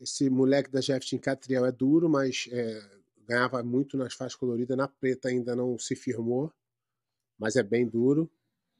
esse 0.00 0.30
moleque 0.30 0.70
da 0.70 0.80
Jeff 0.80 1.18
Catriel 1.18 1.66
é 1.66 1.70
duro, 1.70 2.08
mas 2.08 2.48
é, 2.50 2.82
ganhava 3.26 3.62
muito 3.62 3.98
nas 3.98 4.14
faixas 4.14 4.34
coloridas. 4.34 4.76
Na 4.76 4.88
preta 4.88 5.28
ainda 5.28 5.54
não 5.54 5.78
se 5.78 5.94
firmou, 5.94 6.50
mas 7.38 7.54
é 7.56 7.62
bem 7.62 7.86
duro. 7.86 8.30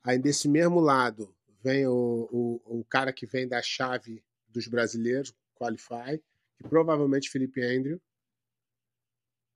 Aí 0.02 0.18
desse 0.18 0.48
mesmo 0.48 0.80
lado 0.80 1.34
vem 1.62 1.86
o, 1.86 2.28
o, 2.32 2.80
o 2.80 2.84
cara 2.84 3.12
que 3.12 3.26
vem 3.26 3.46
da 3.46 3.60
chave 3.60 4.24
dos 4.48 4.66
brasileiros, 4.66 5.34
Qualify, 5.54 6.18
que 6.56 6.66
provavelmente 6.66 7.28
Felipe 7.28 7.62
Andrew. 7.62 8.00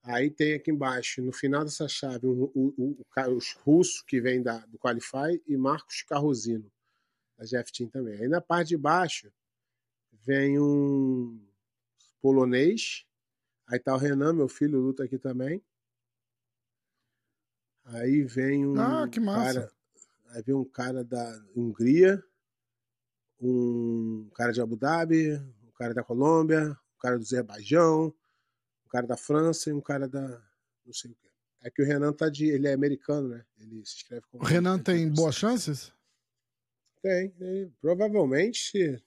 Aí 0.02 0.30
tem 0.30 0.52
aqui 0.52 0.70
embaixo, 0.70 1.22
no 1.22 1.32
final 1.32 1.64
dessa 1.64 1.88
chave, 1.88 2.26
o, 2.26 2.52
o, 2.54 2.96
os 3.34 3.52
russos 3.54 4.02
que 4.02 4.20
vem 4.20 4.42
da, 4.42 4.58
do 4.66 4.78
Qualify 4.78 5.42
e 5.46 5.56
Marcos 5.56 6.02
Carrosino, 6.02 6.70
da 7.36 7.44
Jeff 7.44 7.72
Team 7.72 7.88
também. 7.88 8.20
Aí 8.20 8.28
na 8.28 8.40
parte 8.40 8.68
de 8.68 8.76
baixo 8.76 9.32
vem 10.12 10.58
um 10.58 11.40
polonês. 12.20 13.04
Aí 13.66 13.78
tá 13.78 13.94
o 13.94 13.98
Renan, 13.98 14.32
meu 14.32 14.48
filho, 14.48 14.78
luta 14.78 15.04
aqui 15.04 15.18
também. 15.18 15.62
Aí 17.84 18.22
vem 18.22 18.66
um 18.66 18.80
ah, 18.80 19.08
que 19.08 19.20
massa. 19.20 19.60
cara. 19.60 19.72
Aí 20.30 20.42
vem 20.42 20.54
um 20.54 20.64
cara 20.64 21.04
da 21.04 21.44
Hungria, 21.54 22.22
um 23.40 24.30
cara 24.34 24.52
de 24.52 24.60
Abu 24.60 24.76
Dhabi, 24.76 25.34
um 25.62 25.70
cara 25.76 25.94
da 25.94 26.02
Colômbia, 26.02 26.70
um 26.94 26.98
cara 26.98 27.18
do 27.18 27.22
Azerbaijão, 27.22 28.14
cara 28.94 29.08
da 29.08 29.16
França 29.16 29.70
e 29.70 29.72
um 29.72 29.80
cara 29.80 30.08
da. 30.08 30.40
não 30.86 30.92
sei 30.92 31.10
o 31.10 31.14
que. 31.16 31.28
É 31.62 31.70
que 31.70 31.82
o 31.82 31.84
Renan 31.84 32.12
tá 32.12 32.28
de. 32.28 32.46
Ele 32.46 32.68
é 32.68 32.72
americano, 32.72 33.28
né? 33.28 33.44
Ele 33.58 33.84
se 33.84 33.96
escreve 33.96 34.24
como. 34.30 34.44
O 34.44 34.46
Renan 34.46 34.78
tem 34.78 35.10
boas 35.10 35.34
chances? 35.34 35.92
Tem. 37.04 37.34
Ele, 37.38 37.70
provavelmente. 37.82 38.98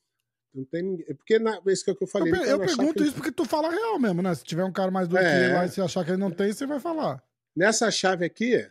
Não 0.54 0.64
tem 0.66 1.04
É 1.08 1.14
Porque 1.16 1.40
na, 1.40 1.60
isso 1.66 1.84
que 1.84 2.04
eu 2.04 2.08
falei. 2.08 2.32
Eu, 2.32 2.44
eu 2.44 2.60
pergunto 2.60 3.04
isso 3.04 3.16
porque 3.16 3.32
tu 3.32 3.44
fala 3.44 3.72
real 3.72 4.00
mesmo, 4.00 4.22
né? 4.22 4.36
Se 4.36 4.44
tiver 4.44 4.64
um 4.64 4.72
cara 4.72 4.92
mais 4.92 5.08
do 5.08 5.18
é. 5.18 5.22
que 5.22 5.46
ele 5.46 5.54
lá 5.54 5.66
e 5.66 5.70
se 5.70 5.82
achar 5.82 6.06
que 6.06 6.12
ele 6.12 6.18
não 6.18 6.32
tem, 6.32 6.54
você 6.54 6.68
vai 6.68 6.80
falar. 6.80 7.24
Nessa 7.56 7.90
chave 7.90 8.24
aqui, 8.24 8.70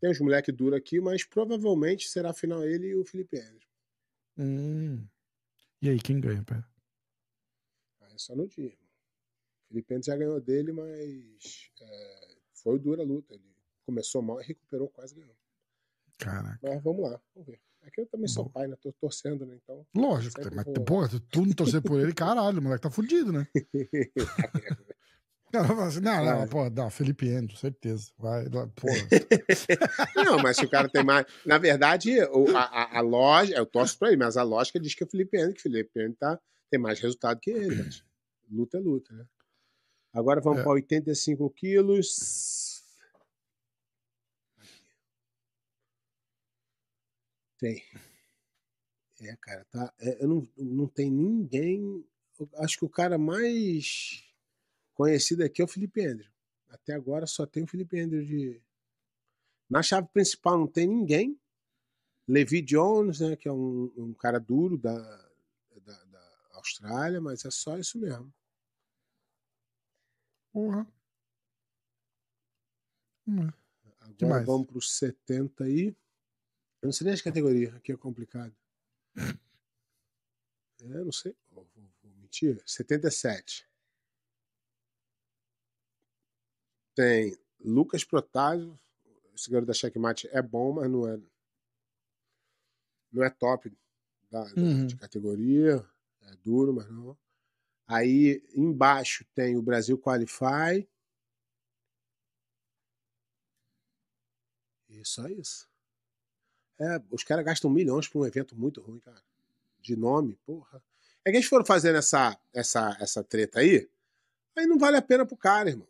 tem 0.00 0.08
uns 0.08 0.20
moleques 0.20 0.54
duros 0.54 0.78
aqui, 0.78 1.00
mas 1.00 1.24
provavelmente 1.24 2.08
será 2.08 2.32
final 2.32 2.64
ele 2.64 2.88
e 2.88 2.94
o 2.94 3.04
Felipe 3.04 3.38
Henry. 3.38 3.60
Hum. 4.38 5.04
E 5.80 5.90
aí, 5.90 6.00
quem 6.00 6.20
ganha, 6.20 6.44
pé? 6.44 6.62
Ah, 8.00 8.12
é 8.14 8.18
só 8.18 8.36
no 8.36 8.46
dia. 8.46 8.72
Felipe 9.68 10.00
já 10.00 10.16
ganhou 10.16 10.40
dele, 10.40 10.70
mas 10.70 11.72
é, 11.80 12.36
foi 12.54 12.78
dura 12.78 13.02
a 13.02 13.04
luta. 13.04 13.34
Ele 13.34 13.52
começou 13.84 14.22
mal 14.22 14.40
e 14.40 14.44
recuperou, 14.44 14.88
quase 14.88 15.16
ganhou. 15.16 15.36
Caraca. 16.18 16.60
Mas 16.62 16.82
vamos 16.84 17.10
lá, 17.10 17.20
vamos 17.34 17.48
ver. 17.48 17.60
Aqui 17.82 18.00
eu 18.00 18.06
também 18.06 18.28
sou 18.28 18.44
Bom. 18.44 18.50
pai, 18.50 18.68
né? 18.68 18.76
Tô 18.80 18.92
torcendo, 18.92 19.44
né? 19.44 19.58
Então. 19.62 19.84
Lógico, 19.94 20.40
mas, 20.54 20.64
vou... 20.64 20.84
porra, 20.84 21.08
tu 21.30 21.44
não 21.44 21.52
torcer 21.52 21.82
por 21.82 22.00
ele, 22.00 22.12
caralho, 22.12 22.58
o 22.58 22.62
moleque 22.62 22.82
tá 22.82 22.90
fudido, 22.90 23.32
né? 23.32 23.46
Não, 25.52 25.60
assim, 25.82 26.00
não, 26.00 26.24
não, 26.24 26.42
é. 26.42 26.46
pô, 26.46 26.70
não, 26.70 26.90
Felipe 26.90 27.28
Endo, 27.28 27.54
certeza. 27.56 28.10
Vai, 28.16 28.48
porra. 28.48 28.96
não, 30.24 30.38
mas 30.38 30.56
se 30.56 30.64
o 30.64 30.70
cara 30.70 30.88
tem 30.88 31.04
mais. 31.04 31.26
Na 31.44 31.58
verdade, 31.58 32.20
a, 32.20 32.58
a, 32.58 32.98
a 32.98 33.00
loja, 33.00 33.54
eu 33.54 33.66
torço 33.66 33.98
pra 33.98 34.08
ele, 34.08 34.16
mas 34.16 34.36
a 34.36 34.42
lógica 34.42 34.80
diz 34.80 34.94
que 34.94 35.02
é 35.02 35.06
o 35.06 35.10
Felipe 35.10 35.38
Endo, 35.38 35.52
que 35.52 35.60
o 35.60 35.62
Felipe 35.62 36.02
Endo 36.02 36.16
tá, 36.16 36.40
tem 36.70 36.80
mais 36.80 36.98
resultado 37.00 37.38
que 37.38 37.50
ele. 37.50 37.82
Mas 37.82 38.02
luta 38.50 38.78
é 38.78 38.80
luta, 38.80 39.12
né? 39.14 39.26
Agora 40.14 40.40
vamos 40.40 40.60
é. 40.60 40.62
para 40.62 40.72
85 40.72 41.50
quilos. 41.50 42.71
Tem. 47.62 47.80
É, 49.20 49.36
cara, 49.36 49.64
tá. 49.66 49.94
É, 50.00 50.24
eu 50.24 50.26
não, 50.26 50.48
não 50.56 50.88
tem 50.88 51.08
ninguém. 51.08 52.04
acho 52.56 52.76
que 52.76 52.84
o 52.84 52.90
cara 52.90 53.16
mais 53.16 54.24
conhecido 54.94 55.44
aqui 55.44 55.62
é 55.62 55.64
o 55.64 55.68
Felipe 55.68 56.04
Andrew. 56.04 56.28
Até 56.68 56.92
agora 56.92 57.24
só 57.24 57.46
tem 57.46 57.62
o 57.62 57.68
Felipe 57.68 58.00
Andrew 58.00 58.24
de. 58.24 58.60
Na 59.70 59.80
chave 59.80 60.08
principal 60.08 60.58
não 60.58 60.66
tem 60.66 60.88
ninguém. 60.88 61.40
Levi 62.26 62.62
Jones, 62.62 63.20
né, 63.20 63.36
que 63.36 63.46
é 63.46 63.52
um, 63.52 63.92
um 63.96 64.12
cara 64.12 64.40
duro 64.40 64.76
da, 64.76 64.98
da, 65.84 66.04
da 66.06 66.48
Austrália, 66.54 67.20
mas 67.20 67.44
é 67.44 67.50
só 67.52 67.78
isso 67.78 67.96
mesmo. 67.96 68.34
Porra. 70.52 70.84
Hum. 73.28 73.48
Agora 74.00 74.44
vamos 74.44 74.66
para 74.66 74.78
os 74.78 74.98
70 74.98 75.62
aí. 75.62 75.94
Eu 76.82 76.88
não 76.88 76.92
sei 76.92 77.04
nem 77.04 77.14
as 77.14 77.22
categorias, 77.22 77.72
aqui 77.76 77.92
é 77.92 77.96
complicado. 77.96 78.52
É, 80.82 81.04
não 81.04 81.12
sei. 81.12 81.32
Vou, 81.48 81.64
vou, 81.76 81.84
vou 82.02 82.12
mentir. 82.16 82.60
77. 82.66 83.64
Tem 86.92 87.38
Lucas 87.60 88.02
Protásio. 88.02 88.76
Esse 89.32 89.48
garoto 89.48 89.68
da 89.68 89.72
Checkmate 89.72 90.28
é 90.32 90.42
bom, 90.42 90.72
mas 90.72 90.90
não 90.90 91.08
é. 91.08 91.20
Não 93.12 93.22
é 93.22 93.30
top 93.30 93.72
da, 94.28 94.42
uhum. 94.56 94.86
de 94.86 94.96
categoria. 94.96 95.88
É 96.22 96.34
duro, 96.44 96.74
mas 96.74 96.90
não. 96.90 97.16
Aí 97.86 98.42
embaixo 98.54 99.24
tem 99.34 99.56
o 99.56 99.62
Brasil 99.62 99.96
Qualify. 99.96 100.88
E 104.88 105.04
só 105.04 105.28
isso. 105.28 105.71
É, 106.82 107.00
os 107.12 107.22
caras 107.22 107.44
gastam 107.44 107.70
milhões 107.70 108.08
para 108.08 108.20
um 108.20 108.26
evento 108.26 108.56
muito 108.56 108.80
ruim, 108.80 108.98
cara. 108.98 109.22
De 109.80 109.94
nome, 109.94 110.36
porra. 110.44 110.82
É 111.24 111.30
que 111.30 111.36
eles 111.36 111.48
foram 111.48 111.64
fazendo 111.64 111.96
essa, 111.96 112.36
essa, 112.52 112.96
essa 113.00 113.22
treta 113.22 113.60
aí, 113.60 113.88
aí 114.56 114.66
não 114.66 114.78
vale 114.78 114.96
a 114.96 115.02
pena 115.02 115.24
pro 115.24 115.36
cara, 115.36 115.70
irmão. 115.70 115.86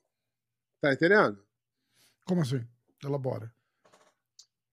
Tá 0.82 0.92
entendendo? 0.92 1.42
Como 2.26 2.42
assim? 2.42 2.62
Elabora. 3.02 3.50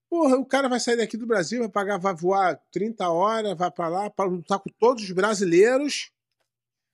Porra, 0.10 0.36
o 0.38 0.46
cara 0.46 0.68
vai 0.68 0.80
sair 0.80 0.98
daqui 0.98 1.16
do 1.16 1.26
Brasil, 1.26 1.60
vai 1.62 1.70
pagar, 1.70 1.98
vai 1.98 2.14
voar 2.14 2.60
30 2.72 3.08
horas, 3.08 3.58
vai 3.58 3.72
para 3.72 3.88
lá, 3.88 4.10
para 4.10 4.30
lutar 4.30 4.60
com 4.60 4.70
todos 4.78 5.04
os 5.04 5.12
brasileiros 5.12 6.12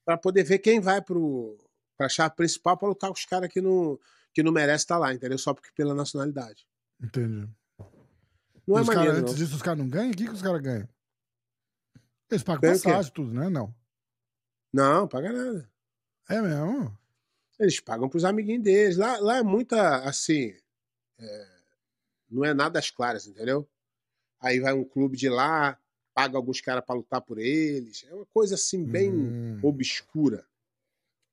para 0.05 0.17
poder 0.17 0.43
ver 0.43 0.59
quem 0.59 0.79
vai 0.79 1.01
pro 1.01 1.57
pra 1.97 2.09
chave 2.09 2.35
principal 2.35 2.77
para 2.77 2.89
lutar 2.89 3.09
com 3.09 3.17
os 3.17 3.25
caras 3.25 3.49
que 3.49 3.61
não, 3.61 3.97
que 4.33 4.43
não 4.43 4.51
merece 4.51 4.83
estar 4.83 4.95
tá 4.95 4.99
lá, 4.99 5.13
entendeu? 5.13 5.37
Só 5.37 5.53
porque 5.53 5.71
pela 5.73 5.95
nacionalidade. 5.95 6.67
Entendi. 7.01 7.49
Não 8.67 8.79
é 8.79 8.83
maneiro, 8.83 9.11
cara, 9.11 9.19
Antes 9.19 9.35
disso, 9.35 9.55
os 9.55 9.61
caras 9.61 9.79
não 9.79 9.89
ganham? 9.89 10.11
O 10.11 10.15
que, 10.15 10.25
que 10.25 10.33
os 10.33 10.41
caras 10.41 10.61
ganham? 10.61 10.89
Eles 12.29 12.43
pagam 12.43 12.61
Ganha 12.61 12.73
passagem, 12.73 13.11
tudo, 13.13 13.33
né? 13.33 13.49
Não. 13.49 13.73
Não, 14.73 15.07
paga 15.07 15.31
nada. 15.31 15.69
É 16.27 16.41
mesmo? 16.41 16.97
Eles 17.59 17.79
pagam 17.79 18.09
pros 18.09 18.25
amiguinhos 18.25 18.63
deles. 18.63 18.97
Lá, 18.97 19.17
lá 19.19 19.37
é 19.37 19.43
muita, 19.43 19.97
assim. 19.99 20.53
É, 21.17 21.47
não 22.29 22.43
é 22.43 22.53
nada 22.53 22.79
às 22.79 22.89
claras, 22.89 23.27
entendeu? 23.27 23.69
Aí 24.39 24.59
vai 24.59 24.73
um 24.73 24.83
clube 24.83 25.15
de 25.15 25.29
lá, 25.29 25.79
paga 26.13 26.37
alguns 26.37 26.59
caras 26.61 26.83
para 26.83 26.95
lutar 26.95 27.21
por 27.21 27.37
eles. 27.37 28.05
É 28.09 28.13
uma 28.13 28.25
coisa 28.25 28.55
assim 28.55 28.83
bem 28.83 29.11
hum. 29.11 29.59
obscura. 29.63 30.45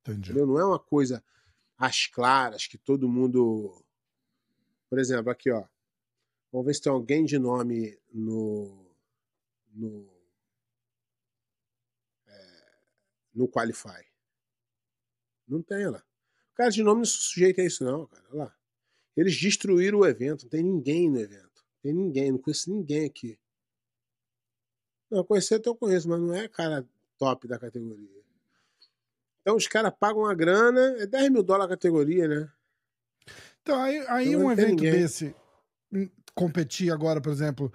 Entendi. 0.03 0.31
Entendeu? 0.31 0.47
Não 0.47 0.59
é 0.59 0.65
uma 0.65 0.79
coisa 0.79 1.23
às 1.79 2.07
claras 2.07 2.67
que 2.67 2.79
todo 2.79 3.09
mundo. 3.09 3.85
Por 4.89 4.99
exemplo, 4.99 5.31
aqui, 5.31 5.51
ó. 5.51 5.65
Vamos 6.53 6.67
ver 6.67 6.75
se 6.75 6.83
tem 6.83 6.93
alguém 6.93 7.25
de 7.25 7.39
nome 7.39 7.99
no. 8.13 8.87
no. 9.73 10.07
É, 12.27 12.75
no 13.35 13.49
Qualify. 13.49 14.07
Não 15.49 15.63
tem 15.63 15.87
lá. 15.87 16.05
O 16.53 16.55
cara 16.55 16.69
de 16.69 16.83
nome 16.83 16.99
não 16.99 17.05
se 17.07 17.17
sujeita 17.17 17.63
a 17.63 17.65
isso, 17.65 17.83
não, 17.83 18.07
cara. 18.07 18.25
Olha 18.29 18.45
lá. 18.45 18.57
Eles 19.17 19.41
destruíram 19.41 20.01
o 20.01 20.07
evento. 20.07 20.43
Não 20.43 20.51
tem 20.51 20.63
ninguém 20.63 21.11
no 21.11 21.19
evento. 21.19 21.65
Não 21.65 21.83
tem 21.83 21.95
ninguém. 21.95 22.31
Não 22.31 22.39
conheço 22.39 22.71
ninguém 22.71 23.07
aqui. 23.07 23.39
Não, 25.11 25.25
conhecer 25.25 25.55
até 25.55 25.71
eu 25.71 25.75
conheço, 25.75 26.09
mas 26.09 26.21
não 26.21 26.35
é 26.35 26.49
cara 26.49 26.87
top 27.19 27.49
da 27.49 27.59
categoria. 27.59 28.23
Então 29.41 29.57
os 29.57 29.67
caras 29.67 29.93
pagam 29.99 30.27
a 30.27 30.35
grana, 30.35 30.97
é 30.99 31.07
10 31.07 31.31
mil 31.31 31.43
dólares 31.43 31.73
a 31.73 31.77
categoria, 31.77 32.29
né? 32.29 32.53
Então, 33.61 33.81
aí, 33.81 33.99
aí 34.09 34.37
um 34.37 34.51
evento 34.51 34.71
ninguém. 34.71 34.93
desse 34.93 35.35
competir 36.35 36.93
agora, 36.93 37.21
por 37.21 37.33
exemplo, 37.33 37.73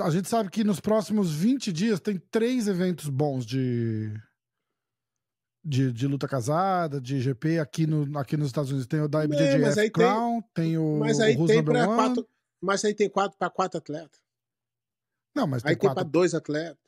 a 0.00 0.10
gente 0.10 0.28
sabe 0.28 0.50
que 0.50 0.64
nos 0.64 0.80
próximos 0.80 1.32
20 1.32 1.72
dias 1.72 2.00
tem 2.00 2.18
três 2.30 2.68
eventos 2.68 3.08
bons 3.08 3.46
de, 3.46 4.12
de, 5.64 5.92
de 5.92 6.06
luta 6.06 6.28
casada, 6.28 7.00
de 7.00 7.20
GP 7.20 7.58
aqui, 7.58 7.86
no, 7.86 8.18
aqui 8.18 8.36
nos 8.36 8.48
Estados 8.48 8.70
Unidos. 8.70 8.86
Tem 8.86 9.00
o 9.00 9.08
da 9.08 9.24
IBJJF 9.24 9.80
é, 9.80 9.90
Crown, 9.90 10.42
tem, 10.54 10.64
tem, 10.64 10.78
o 10.78 10.98
Mas 10.98 11.20
aí 11.20 11.36
o 11.36 11.46
tem 11.46 11.64
para 11.64 11.86
quatro, 11.86 12.28
mas 12.60 12.84
aí 12.84 12.94
tem 12.94 13.08
quatro 13.08 13.38
para 13.38 13.50
quatro 13.50 13.78
atletas. 13.78 14.20
Não, 15.34 15.46
mas 15.46 15.62
tem 15.62 15.70
aí 15.70 15.76
quatro... 15.76 15.94
tem 15.94 16.04
pra 16.04 16.10
dois 16.10 16.34
atletas. 16.34 16.78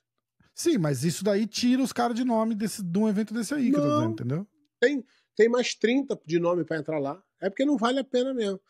Sim, 0.55 0.77
mas 0.79 1.05
isso 1.05 1.23
daí 1.23 1.47
tira 1.47 1.83
os 1.83 1.93
caras 1.93 2.17
de 2.17 2.25
nome 2.25 2.55
desse, 2.55 2.83
de 2.83 2.99
um 2.99 3.09
evento 3.09 3.33
desse 3.33 3.55
aí, 3.55 3.71
não, 3.71 3.73
que 3.73 3.79
eu 3.79 3.83
tô 3.83 3.97
dizendo, 3.97 4.13
entendeu? 4.13 4.47
Tem, 4.81 5.05
tem 5.37 5.49
mais 5.49 5.75
30 5.75 6.19
de 6.27 6.41
nome 6.41 6.65
para 6.65 6.79
entrar 6.79 6.99
lá. 6.99 7.23
É 7.41 7.49
porque 7.49 7.65
não 7.65 7.77
vale 7.77 8.01
a 8.01 8.05
pena 8.05 8.35
mesmo. 8.35 8.61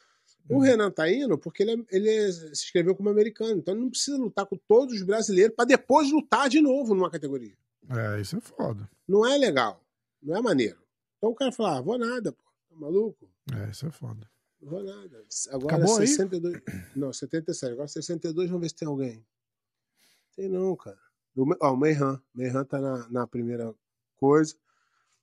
O 0.48 0.58
Renan 0.60 0.90
tá 0.90 1.10
indo 1.10 1.36
porque 1.38 1.62
ele, 1.62 1.72
é- 1.72 1.96
ele 1.96 2.08
é- 2.08 2.32
se 2.32 2.50
inscreveu 2.64 2.94
como 2.94 3.08
americano. 3.10 3.58
Então 3.58 3.74
ele 3.74 3.82
não 3.82 3.90
precisa 3.90 4.16
lutar 4.16 4.46
com 4.46 4.56
todos 4.56 4.94
os 4.94 5.02
brasileiros 5.02 5.54
para 5.54 5.64
depois 5.66 6.10
lutar 6.10 6.48
de 6.48 6.60
novo 6.60 6.94
numa 6.94 7.10
categoria. 7.10 7.56
É, 7.90 8.20
isso 8.20 8.36
é 8.36 8.40
foda. 8.40 8.88
Não 9.06 9.26
é 9.26 9.36
legal. 9.36 9.82
Não 10.22 10.36
é 10.36 10.40
maneiro. 10.42 10.78
Então 11.16 11.30
o 11.30 11.34
cara 11.34 11.52
fala, 11.52 11.78
ah, 11.78 11.80
vou 11.80 11.98
nada, 11.98 12.32
pô. 12.32 12.42
Tá 12.68 12.76
maluco? 12.76 13.30
É, 13.54 13.70
isso 13.70 13.86
é 13.86 13.90
foda. 13.90 14.28
Não 14.60 14.70
vou 14.70 14.82
nada. 14.82 15.24
Agora 15.50 15.76
Acabou 15.76 15.98
aí? 15.98 16.06
62. 16.06 16.62
Não, 16.96 17.12
77. 17.12 17.72
Agora 17.72 17.88
62, 17.88 18.48
vamos 18.48 18.62
ver 18.62 18.68
se 18.68 18.74
tem 18.74 18.88
alguém. 18.88 19.24
Tem 20.34 20.48
não, 20.48 20.74
cara. 20.76 20.98
O, 21.36 21.44
ó, 21.60 21.72
o 21.72 21.76
Meihan. 21.76 22.20
Meihan 22.34 22.64
tá 22.64 22.80
na, 22.80 23.08
na 23.08 23.26
primeira 23.26 23.74
coisa. 24.16 24.54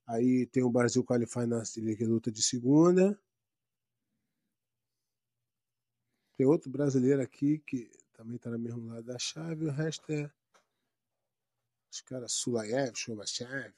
Aí 0.08 0.46
tem 0.46 0.64
o 0.64 0.70
Brasil 0.70 1.04
Qualify 1.04 1.46
na 1.46 1.64
luta 2.02 2.32
de 2.32 2.42
segunda. 2.42 3.20
Tem 6.38 6.46
outro 6.46 6.70
brasileiro 6.70 7.22
aqui 7.22 7.60
que 7.60 7.90
também 8.14 8.38
tá 8.38 8.50
no 8.50 8.60
mesmo 8.60 8.88
lado 8.88 9.04
da 9.04 9.18
chave. 9.18 9.66
O 9.66 9.72
resto 9.72 10.12
é. 10.12 10.30
Os 11.92 12.02
caras 12.02 12.34
Sulaev, 12.34 12.96
Shomachev. 12.96 13.74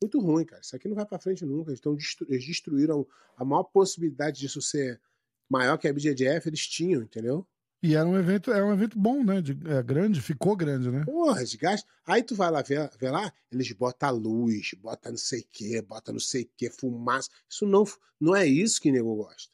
Muito 0.00 0.20
ruim, 0.20 0.44
cara. 0.44 0.62
Isso 0.62 0.74
aqui 0.76 0.88
não 0.88 0.94
vai 0.94 1.06
pra 1.06 1.18
frente 1.18 1.44
nunca. 1.44 1.70
Eles, 1.70 1.80
tão 1.80 1.96
eles 2.28 2.46
destruíram 2.46 3.06
a 3.36 3.44
maior 3.44 3.64
possibilidade 3.64 4.38
disso 4.40 4.60
ser 4.60 5.00
maior 5.48 5.76
que 5.76 5.86
a 5.86 5.92
BJJF, 5.92 6.48
eles 6.48 6.66
tinham, 6.66 7.02
entendeu? 7.02 7.46
E 7.82 7.96
era 7.96 8.08
um 8.08 8.16
evento, 8.16 8.52
é 8.52 8.62
um 8.62 8.72
evento 8.72 8.96
bom, 8.96 9.24
né? 9.24 9.42
De, 9.42 9.58
é 9.68 9.82
grande, 9.82 10.20
ficou 10.20 10.56
grande, 10.56 10.88
né? 10.88 11.04
Porra, 11.04 11.42
desgaste. 11.42 11.86
Aí 12.06 12.22
tu 12.22 12.34
vai 12.34 12.48
lá 12.48 12.62
ver, 12.62 12.88
ver 12.96 13.10
lá, 13.10 13.32
eles 13.50 13.72
botam 13.72 14.16
luz, 14.16 14.70
botam 14.78 15.10
não 15.10 15.18
sei 15.18 15.40
o 15.40 15.46
que, 15.50 15.82
botam 15.82 16.14
não 16.14 16.20
sei 16.20 16.42
o 16.44 16.50
que, 16.56 16.70
fumaça. 16.70 17.28
Isso 17.50 17.66
não, 17.66 17.84
não 18.20 18.36
é 18.36 18.46
isso 18.46 18.80
que 18.80 18.92
nego 18.92 19.16
gosta. 19.16 19.52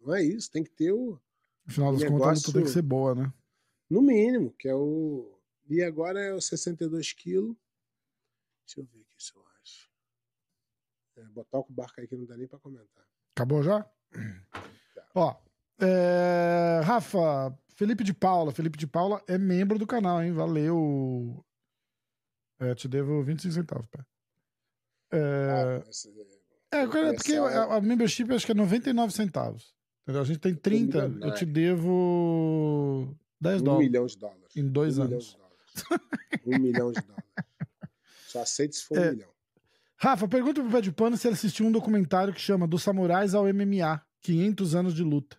Não 0.00 0.14
é 0.14 0.22
isso. 0.22 0.50
Tem 0.50 0.64
que 0.64 0.70
ter 0.70 0.90
o. 0.90 1.20
Afinal 1.68 1.92
das 1.92 2.02
contas, 2.02 2.14
a 2.14 2.26
Negócio- 2.26 2.46
luta 2.48 2.52
tem 2.58 2.64
que 2.64 2.70
ser 2.70 2.82
boa, 2.82 3.14
né? 3.14 3.32
No 3.90 4.02
mínimo, 4.02 4.52
que 4.58 4.68
é 4.68 4.74
o. 4.74 5.38
E 5.68 5.82
agora 5.82 6.20
é 6.20 6.32
o 6.32 6.40
62 6.40 7.12
quilos. 7.12 7.56
Deixa 8.66 8.80
eu 8.80 8.84
ver 8.84 9.00
aqui 9.00 9.22
se 9.22 9.34
eu 9.34 9.42
acho. 9.60 9.90
É, 11.16 11.22
botar 11.30 11.58
o 11.58 11.66
barco 11.68 12.00
aí 12.00 12.06
que 12.06 12.16
não 12.16 12.24
dá 12.24 12.36
nem 12.36 12.46
pra 12.46 12.58
comentar. 12.58 13.04
Acabou 13.34 13.62
já? 13.62 13.88
Ó, 15.14 15.36
é, 15.80 16.80
Rafa, 16.84 17.56
Felipe 17.74 18.02
de 18.04 18.14
Paula. 18.14 18.52
Felipe 18.52 18.78
de 18.78 18.86
Paula 18.86 19.22
é 19.26 19.36
membro 19.38 19.78
do 19.78 19.86
canal, 19.86 20.22
hein? 20.22 20.32
Valeu. 20.32 21.44
É, 22.58 22.74
te 22.74 22.88
devo 22.88 23.22
25 23.22 23.52
centavos, 23.54 23.86
pé. 23.88 24.04
É, 25.12 25.82
Ah, 25.82 25.88
esse- 25.90 26.08
é, 26.72 26.82
vou 26.84 26.92
cara, 26.92 27.14
porque 27.14 27.36
começar- 27.36 27.64
a, 27.64 27.76
a 27.76 27.80
membership 27.80 28.32
acho 28.32 28.46
que 28.46 28.52
é 28.52 28.54
99 28.54 29.12
centavos. 29.12 29.75
Entendeu? 30.06 30.22
A 30.22 30.24
gente 30.24 30.38
tem 30.38 30.54
30, 30.54 30.98
eu 30.98 31.08
milionário. 31.08 31.34
te 31.36 31.44
devo 31.44 33.16
10 33.40 33.60
um 33.60 33.64
dólares 33.64 33.86
milhão 33.88 34.06
de 34.06 34.16
dólares. 34.18 34.56
em 34.56 34.68
dois 34.68 34.98
um 34.98 35.02
anos. 35.02 35.36
Milhão 36.46 36.58
um 36.58 36.62
milhão 36.62 36.92
de 36.92 37.00
dólares. 37.00 37.24
Só 38.28 38.40
aceito 38.42 38.76
se 38.76 38.84
for 38.84 38.96
É. 38.98 39.08
um 39.10 39.12
milhão. 39.14 39.28
Rafa, 39.98 40.28
pergunta 40.28 40.60
pro 40.62 40.70
Pé 40.70 40.80
de 40.80 40.92
Pano 40.92 41.16
se 41.16 41.26
ele 41.26 41.34
assistiu 41.34 41.66
um 41.66 41.72
documentário 41.72 42.32
que 42.32 42.40
chama 42.40 42.68
Dos 42.68 42.82
Samurais 42.82 43.34
ao 43.34 43.46
MMA, 43.48 44.00
500 44.20 44.74
anos 44.74 44.94
de 44.94 45.02
luta. 45.02 45.36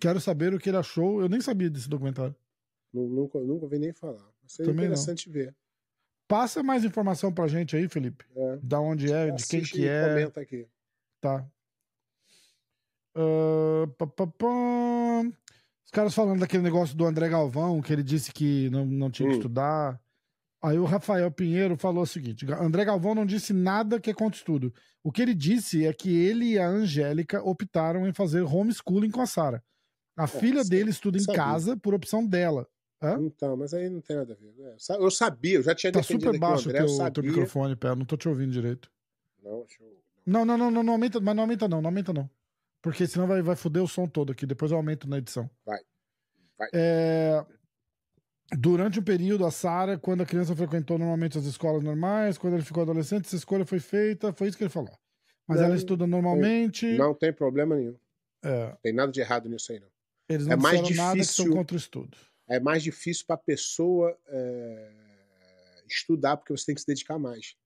Quero 0.00 0.20
saber 0.20 0.54
o 0.54 0.58
que 0.58 0.70
ele 0.70 0.76
achou. 0.76 1.20
Eu 1.20 1.28
nem 1.28 1.40
sabia 1.40 1.68
desse 1.68 1.88
documentário. 1.88 2.34
Nu- 2.92 3.08
Nunca, 3.08 3.38
nunca 3.40 3.64
ouvi 3.64 3.78
nem 3.78 3.92
falar. 3.92 4.24
Seria 4.46 4.70
Também 4.72 4.86
não. 4.86 4.92
interessante 4.94 5.28
ver. 5.28 5.54
Passa 6.28 6.62
mais 6.62 6.84
informação 6.84 7.32
pra 7.32 7.46
gente 7.48 7.76
aí, 7.76 7.88
Felipe. 7.88 8.24
É. 8.34 8.58
Da 8.62 8.80
onde 8.80 9.12
é, 9.12 9.30
de 9.32 9.46
quem 9.46 9.62
que 9.62 9.86
é. 9.86 10.08
Comenta 10.08 10.40
aqui. 10.40 10.66
Tá. 11.20 11.46
Ah, 13.14 13.86
pá, 13.98 14.06
pá, 14.06 14.26
pá. 14.26 15.22
Os 15.84 15.90
caras 15.90 16.14
falando 16.14 16.40
daquele 16.40 16.62
negócio 16.62 16.96
do 16.96 17.04
André 17.04 17.28
Galvão, 17.28 17.80
que 17.80 17.92
ele 17.92 18.02
disse 18.02 18.32
que 18.32 18.68
não, 18.70 18.84
não 18.84 19.10
tinha 19.10 19.28
que 19.28 19.34
Hum. 19.34 19.38
estudar. 19.38 20.00
Aí 20.62 20.78
o 20.78 20.84
Rafael 20.84 21.30
Pinheiro 21.30 21.76
falou 21.76 22.02
o 22.02 22.06
seguinte: 22.06 22.46
André 22.52 22.84
Galvão 22.84 23.14
não 23.14 23.26
disse 23.26 23.52
nada 23.52 24.00
que 24.00 24.10
é 24.10 24.14
contra 24.14 24.36
estudo. 24.38 24.72
O 25.02 25.12
que 25.12 25.20
ele 25.20 25.34
disse 25.34 25.84
é 25.86 25.92
que 25.92 26.08
ele 26.16 26.52
e 26.52 26.58
a 26.58 26.66
Angélica 26.66 27.42
optaram 27.42 28.08
em 28.08 28.12
fazer 28.12 28.40
homeschooling 28.42 29.10
com 29.10 29.20
a 29.20 29.26
Sara. 29.26 29.62
A 30.16 30.26
filha 30.26 30.62
sim, 30.64 30.70
dele 30.70 30.90
estuda 30.90 31.18
em 31.18 31.24
casa 31.26 31.76
por 31.76 31.92
opção 31.92 32.24
dela. 32.26 32.66
Hã? 33.02 33.18
Então, 33.20 33.56
mas 33.56 33.74
aí 33.74 33.90
não 33.90 34.00
tem 34.00 34.16
nada 34.16 34.32
a 34.32 34.36
ver. 34.36 34.54
né? 34.56 34.74
Eu 34.98 35.10
sabia, 35.10 35.56
eu 35.56 35.62
já 35.62 35.74
tinha 35.74 35.92
Tá 35.92 36.00
defendido 36.00 36.26
super 36.28 36.38
baixo 36.40 36.68
o 36.68 36.72
o 36.72 36.76
André, 36.76 36.78
eu 36.82 36.86
teu, 36.86 36.96
teu 36.96 36.96
sabia. 36.96 37.30
microfone, 37.30 37.76
pé. 37.76 37.94
Não 37.94 38.04
tô 38.06 38.16
te 38.16 38.28
ouvindo 38.28 38.52
direito. 38.52 38.90
Não, 39.42 39.58
deixa 39.60 39.82
eu... 39.82 39.98
Não, 40.24 40.44
não, 40.46 40.56
não, 40.56 40.70
não, 40.70 40.82
não 40.82 40.92
aumenta, 40.94 41.20
mas 41.20 41.36
não 41.36 41.42
aumenta 41.42 41.68
não, 41.68 41.82
não 41.82 41.88
aumenta 41.88 42.12
não. 42.14 42.30
Porque 42.84 43.06
senão 43.06 43.26
vai, 43.26 43.40
vai 43.42 43.56
foder 43.56 43.82
o 43.82 43.88
som 43.88 44.06
todo 44.06 44.30
aqui, 44.30 44.44
depois 44.46 44.70
eu 44.70 44.76
aumento 44.76 45.08
na 45.08 45.16
edição. 45.18 45.50
Vai. 45.64 45.80
Vai. 46.58 46.68
É, 46.74 47.44
Durante 48.58 49.00
um 49.00 49.02
período, 49.02 49.46
a 49.46 49.50
Sara, 49.50 49.98
quando 49.98 50.22
a 50.22 50.26
criança 50.26 50.54
frequentou 50.54 50.98
normalmente 50.98 51.38
as 51.38 51.44
escolas 51.46 51.82
normais, 51.82 52.36
quando 52.36 52.54
ele 52.54 52.62
ficou 52.62 52.82
adolescente, 52.82 53.24
essa 53.24 53.36
escolha 53.36 53.64
foi 53.64 53.80
feita, 53.80 54.32
foi 54.34 54.48
isso 54.48 54.56
que 54.58 54.62
ele 54.64 54.70
falou. 54.70 54.92
Mas 55.48 55.58
Não, 55.58 55.66
ela 55.66 55.74
estuda 55.76 56.06
normalmente. 56.06 56.86
Não 56.96 57.14
tem 57.14 57.32
problema 57.32 57.74
nenhum. 57.74 57.96
é, 58.44 58.76
Tem 58.82 58.92
nada 58.92 59.10
de 59.10 59.18
errado 59.20 59.48
nisso 59.48 59.72
aí, 59.72 59.80
não. 59.80 59.88
eles 60.28 60.46
não 60.46 60.52
É 60.52 60.56
mais 60.56 60.82
disseram 60.82 61.04
nada 61.06 61.18
que 61.18 61.24
são 61.24 61.44
difícil- 61.46 61.52
contra 61.58 61.74
o 61.74 61.78
estudo. 61.78 62.16
É 62.46 62.60
mais 62.60 62.82
difícil 62.82 63.24
para 63.26 63.36
a 63.36 63.38
pessoa 63.38 64.14
é, 64.28 64.92
estudar, 65.88 66.36
porque 66.36 66.52
você 66.52 66.66
tem 66.66 66.74
que 66.74 66.82
se 66.82 66.86
dedicar 66.86 67.18
mais. 67.18 67.56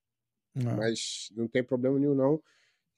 É. 0.57 0.63
Mas 0.63 1.29
não 1.37 1.49
tem 1.49 1.63
problema 1.65 1.99
nenhum, 1.99 2.15
não. 2.15 2.41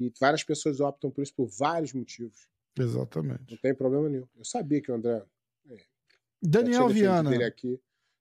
E 0.00 0.12
várias 0.18 0.42
pessoas 0.42 0.80
optam 0.80 1.10
por 1.10 1.22
isso 1.22 1.34
por 1.34 1.46
vários 1.46 1.92
motivos. 1.92 2.48
Não 2.76 2.84
Exatamente. 2.86 3.56
tem 3.58 3.74
problema 3.74 4.08
nenhum. 4.08 4.26
Eu 4.36 4.44
sabia 4.44 4.80
que 4.80 4.90
o 4.90 4.94
André. 4.94 5.22
já 5.66 5.76
Daniel 6.42 6.88
Viana. 6.88 7.30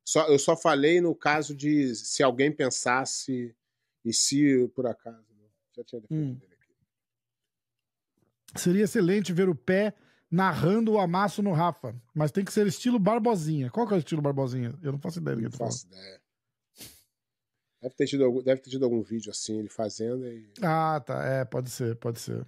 Só, 0.03 0.27
eu 0.27 0.37
só 0.39 0.57
falei 0.57 0.99
no 0.99 1.15
caso 1.15 1.55
de 1.55 1.95
se 1.95 2.21
alguém 2.23 2.51
pensasse 2.51 3.55
e 4.03 4.13
se 4.13 4.67
por 4.75 4.85
acaso. 4.87 5.17
né? 5.37 5.45
Já 5.77 5.83
tinha 5.83 6.01
defendido 6.01 6.35
Hum. 6.35 6.39
ele 6.43 6.53
aqui. 6.53 6.73
Seria 8.55 8.83
excelente 8.83 9.31
ver 9.31 9.47
o 9.47 9.55
pé 9.55 9.93
narrando 10.29 10.93
o 10.93 10.99
amasso 10.99 11.41
no 11.41 11.53
Rafa, 11.53 11.95
mas 12.13 12.31
tem 12.31 12.43
que 12.43 12.51
ser 12.51 12.65
estilo 12.67 12.99
Barbosinha. 12.99 13.69
Qual 13.69 13.87
que 13.87 13.93
é 13.93 13.97
o 13.97 13.99
estilo 13.99 14.21
Barbosinha? 14.21 14.77
Eu 14.81 14.91
não 14.91 14.99
faço 14.99 15.19
ideia 15.19 15.35
do 15.35 15.39
que 15.41 15.43
Não 15.43 15.47
eu 15.47 15.51
tô 15.51 15.57
falando. 15.57 15.71
faço 15.73 15.87
ideia. 15.87 16.21
Deve 17.81 17.95
ter, 17.95 18.05
tido, 18.07 18.25
algum- 18.25 18.41
deve 18.43 18.61
ter 18.61 18.69
tido 18.69 18.83
algum 18.83 19.01
vídeo 19.01 19.31
assim, 19.31 19.57
ele 19.59 19.69
fazendo 19.69 20.27
e. 20.27 20.49
Ah, 20.61 21.01
tá. 21.05 21.23
É, 21.23 21.45
pode 21.45 21.69
ser, 21.69 21.95
pode 21.95 22.19
ser. 22.19 22.45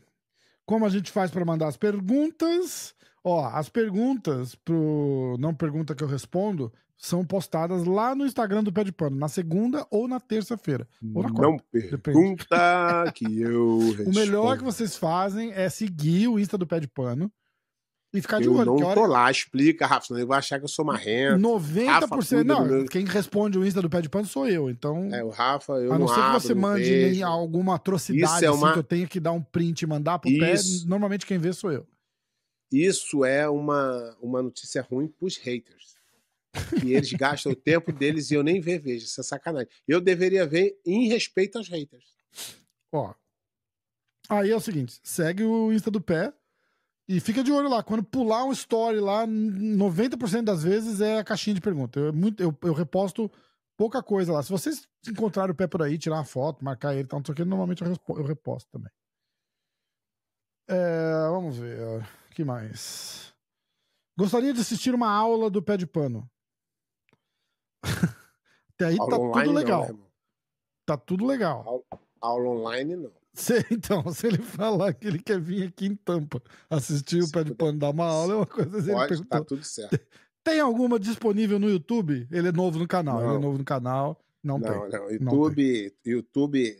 Como 0.66 0.86
a 0.86 0.90
gente 0.90 1.12
faz 1.12 1.32
para 1.32 1.46
mandar 1.46 1.68
as 1.68 1.78
perguntas? 1.78 2.94
Ó, 3.24 3.46
as 3.46 3.70
perguntas 3.70 4.56
pro 4.56 5.36
Não 5.40 5.54
Pergunta 5.54 5.94
Que 5.96 6.04
Eu 6.04 6.08
Respondo 6.08 6.72
são 6.98 7.26
postadas 7.26 7.84
lá 7.86 8.14
no 8.14 8.26
Instagram 8.26 8.64
do 8.64 8.72
Pé 8.72 8.84
de 8.84 8.92
Pano, 8.92 9.16
na 9.18 9.28
segunda 9.28 9.88
ou 9.90 10.08
na 10.08 10.20
terça-feira. 10.20 10.88
Ou 11.16 11.24
na 11.24 11.30
Não 11.30 11.58
Depende. 11.74 11.98
pergunta 11.98 13.12
que 13.16 13.42
eu 13.42 13.80
O 14.06 14.14
melhor 14.14 14.58
que 14.58 14.64
respondo. 14.64 14.64
vocês 14.66 14.96
fazem 14.98 15.52
é 15.54 15.68
seguir 15.70 16.28
o 16.28 16.40
Insta 16.40 16.58
do 16.58 16.68
Pé 16.68 16.80
de 16.80 16.88
Pano 16.88 17.32
e 18.14 18.22
ficar 18.22 18.40
de 18.40 18.46
Eu 18.48 18.56
olho. 18.56 18.66
não 18.66 18.76
que 18.76 18.84
a 18.84 18.88
hora- 18.88 18.96
tô 19.02 19.06
lá, 19.08 19.32
explica, 19.32 19.86
Rafa, 19.88 20.08
senão 20.08 20.20
ele 20.20 20.28
vai 20.28 20.40
achar 20.40 20.60
que 20.60 20.66
eu 20.66 20.70
sou 20.70 20.84
marrento. 20.84 21.38
90%. 21.40 21.86
Rafa 21.88 22.44
não, 22.44 22.66
meu- 22.66 22.86
quem 22.88 23.06
responde 23.06 23.58
o 23.58 23.66
Insta 23.66 23.82
do 23.82 23.90
Pé 23.90 24.02
de 24.02 24.10
Pano 24.10 24.26
sou 24.28 24.48
eu. 24.48 24.70
Então, 24.70 25.14
É, 25.14 25.24
o 25.24 25.30
Rafa, 25.30 25.74
eu 25.74 25.94
a 25.94 25.98
não 26.00 26.08
não 26.08 26.14
ser 26.14 26.22
que 26.22 26.32
você 26.34 26.54
não 26.54 26.62
mande 26.62 27.24
alguma 27.24 27.76
atrocidade 27.76 28.46
é 28.46 28.48
assim, 28.50 28.58
uma- 28.58 28.74
que 28.74 28.80
eu 28.80 28.84
tenha 28.84 29.08
que 29.08 29.20
dar 29.20 29.32
um 29.32 29.42
print 29.42 29.82
e 29.84 29.88
mandar 29.88 30.20
pro 30.20 30.30
Isso. 30.30 30.82
pé, 30.84 30.90
normalmente 30.90 31.26
quem 31.26 31.38
vê 31.38 31.54
sou 31.54 31.72
eu. 31.72 31.88
Isso 32.72 33.24
é 33.26 33.50
uma, 33.50 34.16
uma 34.22 34.42
notícia 34.42 34.82
ruim 34.82 35.08
pros 35.08 35.38
haters. 35.38 35.92
Que 36.82 36.94
eles 36.94 37.12
gastam 37.14 37.54
o 37.54 37.56
tempo 37.56 37.94
deles 37.94 38.30
e 38.30 38.34
eu 38.34 38.44
nem 38.44 38.60
ver, 38.60 38.80
vejo. 38.80 39.06
Isso 39.06 39.22
é 39.22 39.24
sacanagem. 39.24 39.70
Eu 39.88 40.02
deveria 40.02 40.46
ver 40.46 40.78
em 40.86 41.08
respeito 41.08 41.58
aos 41.58 41.70
haters. 41.70 42.06
Ó. 42.92 43.14
Aí 44.30 44.52
é 44.52 44.56
o 44.56 44.60
seguinte: 44.60 45.00
segue 45.04 45.44
o 45.44 45.72
Insta 45.72 45.90
do 45.92 46.02
pé 46.02 46.34
e 47.08 47.20
fica 47.20 47.44
de 47.44 47.52
olho 47.52 47.70
lá. 47.70 47.84
Quando 47.84 48.04
pular 48.04 48.46
um 48.46 48.52
story 48.52 49.00
lá, 49.00 49.28
90% 49.28 50.44
das 50.44 50.64
vezes 50.64 51.02
é 51.02 51.20
a 51.20 51.24
caixinha 51.24 51.54
de 51.54 51.62
pergunta. 51.62 52.00
Eu, 52.00 52.08
é 52.08 52.12
muito, 52.12 52.42
eu, 52.42 52.58
eu 52.64 52.74
reposto 52.74 53.30
pouca 53.78 54.02
coisa 54.02 54.32
lá. 54.32 54.44
Se 54.44 54.50
vocês 54.50 54.88
encontrarem 55.08 55.52
o 55.52 55.56
pé 55.56 55.68
por 55.68 55.82
aí, 55.82 55.98
tirar 55.98 56.18
uma 56.18 56.26
foto, 56.26 56.64
marcar 56.64 56.96
ele 56.96 57.08
tal, 57.08 57.20
não 57.20 57.26
sei 57.26 57.34
o 57.34 57.36
que, 57.36 57.44
normalmente 57.44 57.84
eu, 57.84 58.24
reposto 58.24 58.70
também. 58.72 58.92
É, 60.70 61.28
vamos 61.30 61.58
ver. 61.58 62.08
que 62.34 62.44
mais? 62.44 63.34
Gostaria 64.18 64.54
de 64.54 64.62
assistir 64.62 64.94
uma 64.94 65.10
aula 65.10 65.50
do 65.50 65.62
pé 65.62 65.78
de 65.78 65.88
pano. 65.88 66.30
Até 68.74 68.86
aí 68.86 68.98
Aula 69.00 69.10
tá 69.10 69.18
online 69.18 69.48
tudo 69.48 69.54
não, 69.54 69.62
legal. 69.62 69.82
né, 69.82 69.88
irmão? 69.90 70.08
tá 70.86 70.98
tudo 70.98 71.26
legal. 71.26 71.84
Aula 72.22 72.50
online 72.50 72.96
não. 72.96 73.21
Se- 73.34 73.66
então, 73.72 74.12
se 74.14 74.28
ele 74.28 74.38
falar 74.40 74.94
que 74.94 75.08
ele 75.08 75.20
quer 75.20 75.40
vir 75.40 75.68
aqui 75.68 75.86
em 75.88 75.96
Tampa 75.96 76.42
assistir 76.70 77.20
o 77.22 77.26
Se 77.26 77.32
pé 77.32 77.44
de 77.44 77.54
pano 77.56 77.78
dar 77.80 77.90
uma 77.92 78.06
aula, 78.06 78.34
é 78.34 78.36
uma 78.38 78.46
coisa. 78.46 78.78
Ele 78.78 78.92
Pode, 78.92 79.08
perguntou, 79.08 79.40
tá 79.40 79.46
tudo 79.46 79.64
certo. 79.64 80.00
tem 80.44 80.60
alguma 80.60 81.00
disponível 81.00 81.58
no 81.60 81.70
YouTube? 81.70 82.28
Ele 82.32 82.48
é 82.50 82.52
novo 82.52 82.78
no 82.80 82.88
canal. 82.88 83.20
Ele 83.22 83.30
é 83.30 83.34
Não. 83.34 83.42
novo 83.42 83.58
no 83.58 83.64
canal. 83.66 84.20
Não, 84.44 84.58
Não, 84.60 84.90
tem. 84.90 85.20
não. 85.20 85.32
YouTube, 85.34 85.94
YouTube 86.06 86.78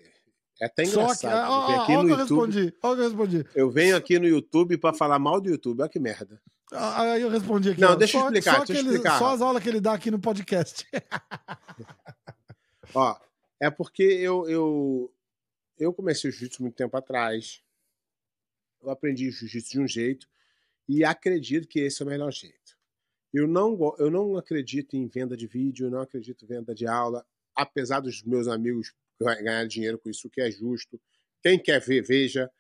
É 0.60 0.66
até 0.66 0.84
Só 0.86 0.98
que. 0.98 1.04
engraçado. 1.04 1.52
Ó, 1.52 1.64
eu, 1.64 1.68
venho 1.68 1.80
ó, 1.80 1.84
aqui 1.84 1.94
ó, 1.94 2.02
no 2.02 2.08
que 2.08 2.14
eu 2.14 2.18
YouTube, 2.20 2.40
respondi. 2.52 2.74
Ó, 2.84 2.94
que 2.96 3.00
eu 3.00 3.04
respondi. 3.06 3.46
eu 3.56 3.72
venho 3.72 3.96
aqui 3.96 4.20
no 4.20 4.28
YouTube 4.28 4.78
pra 4.78 4.94
falar 4.94 5.20
mal 5.20 5.40
do 5.40 5.50
YouTube. 5.50 5.80
Olha 5.82 5.90
que 5.90 6.00
merda. 6.00 6.42
Ah, 6.74 7.02
Aí 7.02 7.22
eu 7.22 7.30
respondi 7.30 7.70
aqui. 7.70 7.82
Não, 7.82 7.92
ó, 7.92 7.96
deixa 7.96 8.18
eu 8.18 8.22
só- 8.22 8.28
explicar, 8.28 8.56
Só, 8.60 8.66
deixa 8.66 8.82
eu 8.82 8.86
explicar, 8.92 9.20
só 9.20 9.34
as 9.36 9.42
aulas 9.42 9.62
que 9.62 9.70
ele 9.70 9.82
dá 9.82 9.94
aqui 9.94 10.10
no 10.12 10.20
podcast. 10.20 10.88
Ó, 12.94 13.16
é 13.60 13.70
porque 13.70 14.04
eu, 14.04 14.50
eu, 14.50 15.12
eu 15.82 15.92
comecei 15.92 16.30
o 16.30 16.32
jiu-jitsu 16.32 16.62
muito 16.62 16.76
tempo 16.76 16.96
atrás. 16.96 17.64
Eu 18.82 18.92
aprendi 18.92 19.32
jiu-jitsu 19.32 19.72
de 19.72 19.80
um 19.80 19.88
jeito 19.88 20.30
e 20.88 21.04
acredito 21.04 21.68
que 21.68 21.80
esse 21.80 22.02
é 22.02 22.06
o 22.06 22.08
melhor 22.08 22.32
jeito. 22.32 22.78
Eu 23.34 23.48
não, 23.48 23.96
eu 23.98 24.12
não 24.12 24.38
acredito 24.38 24.96
em 24.96 25.08
venda 25.08 25.36
de 25.36 25.48
vídeo, 25.48 25.88
eu 25.88 25.92
não 25.92 26.02
acredito 26.02 26.44
em 26.44 26.48
venda 26.48 26.76
de 26.76 26.86
aula, 26.86 27.26
apesar 27.56 28.00
dos 28.00 28.22
meus 28.24 28.48
amigos 28.48 28.94
ganha- 29.20 29.42
ganhar 29.42 29.66
dinheiro 29.68 29.98
com 29.98 30.10
isso, 30.10 30.28
o 30.28 30.30
que 30.30 30.42
é 30.42 30.52
justo. 30.52 31.02
Quem 31.42 31.58
quer 31.58 31.80
ver, 31.82 32.04
veja. 32.04 32.52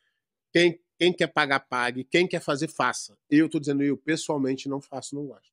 Quem, 0.51 0.81
quem 0.97 1.13
quer 1.13 1.27
pagar, 1.27 1.59
pague. 1.59 2.03
Quem 2.03 2.27
quer 2.27 2.41
fazer, 2.41 2.69
faça. 2.69 3.15
Eu 3.29 3.47
tô 3.47 3.59
dizendo, 3.59 3.83
eu 3.83 3.97
pessoalmente 3.97 4.67
não 4.67 4.81
faço, 4.81 5.13
não 5.15 5.27
gosto. 5.27 5.51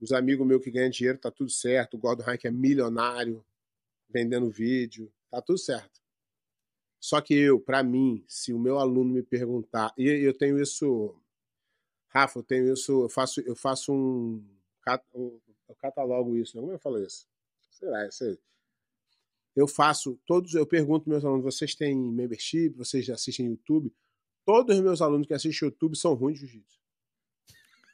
Os 0.00 0.12
amigos 0.12 0.46
meus 0.46 0.62
que 0.62 0.70
ganham 0.70 0.90
dinheiro, 0.90 1.18
tá 1.18 1.30
tudo 1.30 1.50
certo. 1.50 1.94
O 1.94 1.98
Gordon 1.98 2.30
Hike 2.30 2.46
é 2.46 2.50
milionário, 2.50 3.44
vendendo 4.08 4.48
vídeo, 4.50 5.12
tá 5.30 5.40
tudo 5.42 5.58
certo. 5.58 6.00
Só 7.00 7.20
que 7.20 7.34
eu, 7.34 7.60
para 7.60 7.82
mim, 7.82 8.24
se 8.26 8.52
o 8.52 8.58
meu 8.58 8.78
aluno 8.78 9.12
me 9.12 9.22
perguntar, 9.22 9.92
e 9.96 10.08
eu 10.08 10.36
tenho 10.36 10.60
isso, 10.60 11.14
Rafa, 12.08 12.38
eu 12.38 12.42
tenho 12.42 12.72
isso, 12.72 13.04
eu 13.04 13.08
faço, 13.08 13.40
eu 13.40 13.54
faço 13.54 13.92
um, 13.92 14.44
eu 15.68 15.74
catalogo 15.76 16.36
isso, 16.36 16.56
né? 16.56 16.60
como 16.60 16.72
eu 16.72 16.78
falo 16.78 17.02
isso? 17.02 17.26
Sei 17.70 17.88
lá, 17.88 18.10
sei. 18.10 18.38
Eu 19.54 19.66
faço 19.66 20.18
todos, 20.26 20.54
eu 20.54 20.66
pergunto 20.66 21.08
meus 21.08 21.24
alunos, 21.24 21.44
vocês 21.44 21.74
têm 21.74 21.96
membership, 21.96 22.70
vocês 22.70 23.08
assistem 23.08 23.46
YouTube? 23.46 23.92
Todos 24.44 24.76
os 24.76 24.82
meus 24.82 25.00
alunos 25.00 25.26
que 25.26 25.34
assistem 25.34 25.68
YouTube 25.68 25.96
são 25.96 26.14
ruins 26.14 26.38
de 26.38 26.46
jiu-jitsu. 26.46 26.78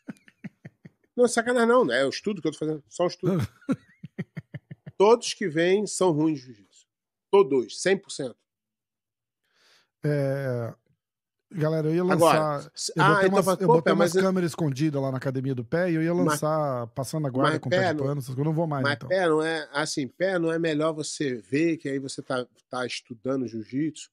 Não, 1.17 1.29
sacanagem 1.29 1.69
não, 1.69 1.85
né? 1.85 2.01
É 2.01 2.07
o 2.07 2.09
estudo 2.09 2.41
que 2.41 2.49
eu 2.49 2.53
tô 2.53 2.59
fazendo, 2.59 2.83
só 2.89 3.05
um 3.05 3.07
estudo. 3.07 3.37
Todos 4.97 5.35
que 5.35 5.47
vêm 5.47 5.87
são 5.87 6.11
ruins 6.11 6.41
de 6.41 6.47
jiu-jitsu. 6.47 6.72
Todos, 7.33 7.83
100%. 7.83 8.37
É, 10.05 10.75
Galera, 11.55 11.89
eu 11.89 11.95
ia 11.95 12.05
lançar. 12.05 12.35
Agora, 12.35 12.73
eu 12.97 13.03
ah, 13.03 13.09
botei, 13.09 13.27
então, 13.27 13.37
umas, 13.37 13.45
fala, 13.45 13.59
eu 13.61 13.67
pô, 13.67 13.73
botei 13.75 13.93
Pé, 13.93 13.93
umas 13.93 14.15
mas, 14.15 14.23
câmeras 14.23 14.51
escondidas 14.51 15.03
lá 15.03 15.11
na 15.11 15.19
academia 15.19 15.55
do 15.55 15.65
pé 15.65 15.91
e 15.91 15.95
eu 15.95 16.03
ia 16.03 16.15
Mas- 16.15 16.27
lançar 16.27 16.87
passando 16.89 17.27
a 17.27 17.31
guarda 17.31 17.53
mas 17.53 17.59
com 17.61 17.69
pé 17.71 17.79
pé 17.79 17.89
de 17.89 17.95
não- 17.95 18.05
pano, 18.05 18.15
coisas. 18.23 18.39
Eu 18.39 18.45
não 18.45 18.55
vou 18.55 18.67
mais, 18.67 18.83
mas 18.83 18.95
então. 18.95 19.09
pé 19.09 19.29
não 19.29 19.43
é 19.43 19.69
assim, 19.73 20.09
pé 20.09 20.39
não 20.39 20.51
é 20.51 20.59
melhor 20.59 20.93
você 20.93 21.35
ver 21.35 21.77
que 21.77 21.89
aí 21.89 21.99
você 21.99 22.23
tá, 22.23 22.47
tá 22.71 22.87
estudando 22.87 23.47
jiu-jitsu. 23.47 24.11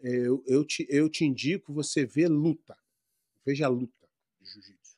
Eu, 0.00 0.42
eu, 0.46 0.64
te, 0.64 0.84
eu 0.90 1.08
te 1.08 1.24
indico 1.24 1.72
você 1.72 2.04
ver 2.04 2.28
luta. 2.28 2.76
Veja 3.46 3.66
a 3.66 3.68
luta 3.68 4.08
de 4.40 4.50
jiu-jitsu. 4.50 4.96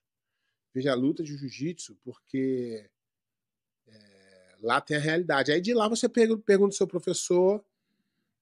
Veja 0.74 0.92
a 0.92 0.94
luta 0.94 1.22
de 1.22 1.37
jiu-jitsu, 1.37 1.96
porque 2.03 2.88
lá 4.64 4.81
tem 4.81 4.96
a 4.96 5.00
realidade. 5.00 5.53
Aí 5.53 5.61
de 5.61 5.72
lá 5.74 5.87
você 5.88 6.09
pergunta, 6.09 6.42
pergunta 6.44 6.74
ao 6.74 6.77
seu 6.77 6.87
professor, 6.87 7.64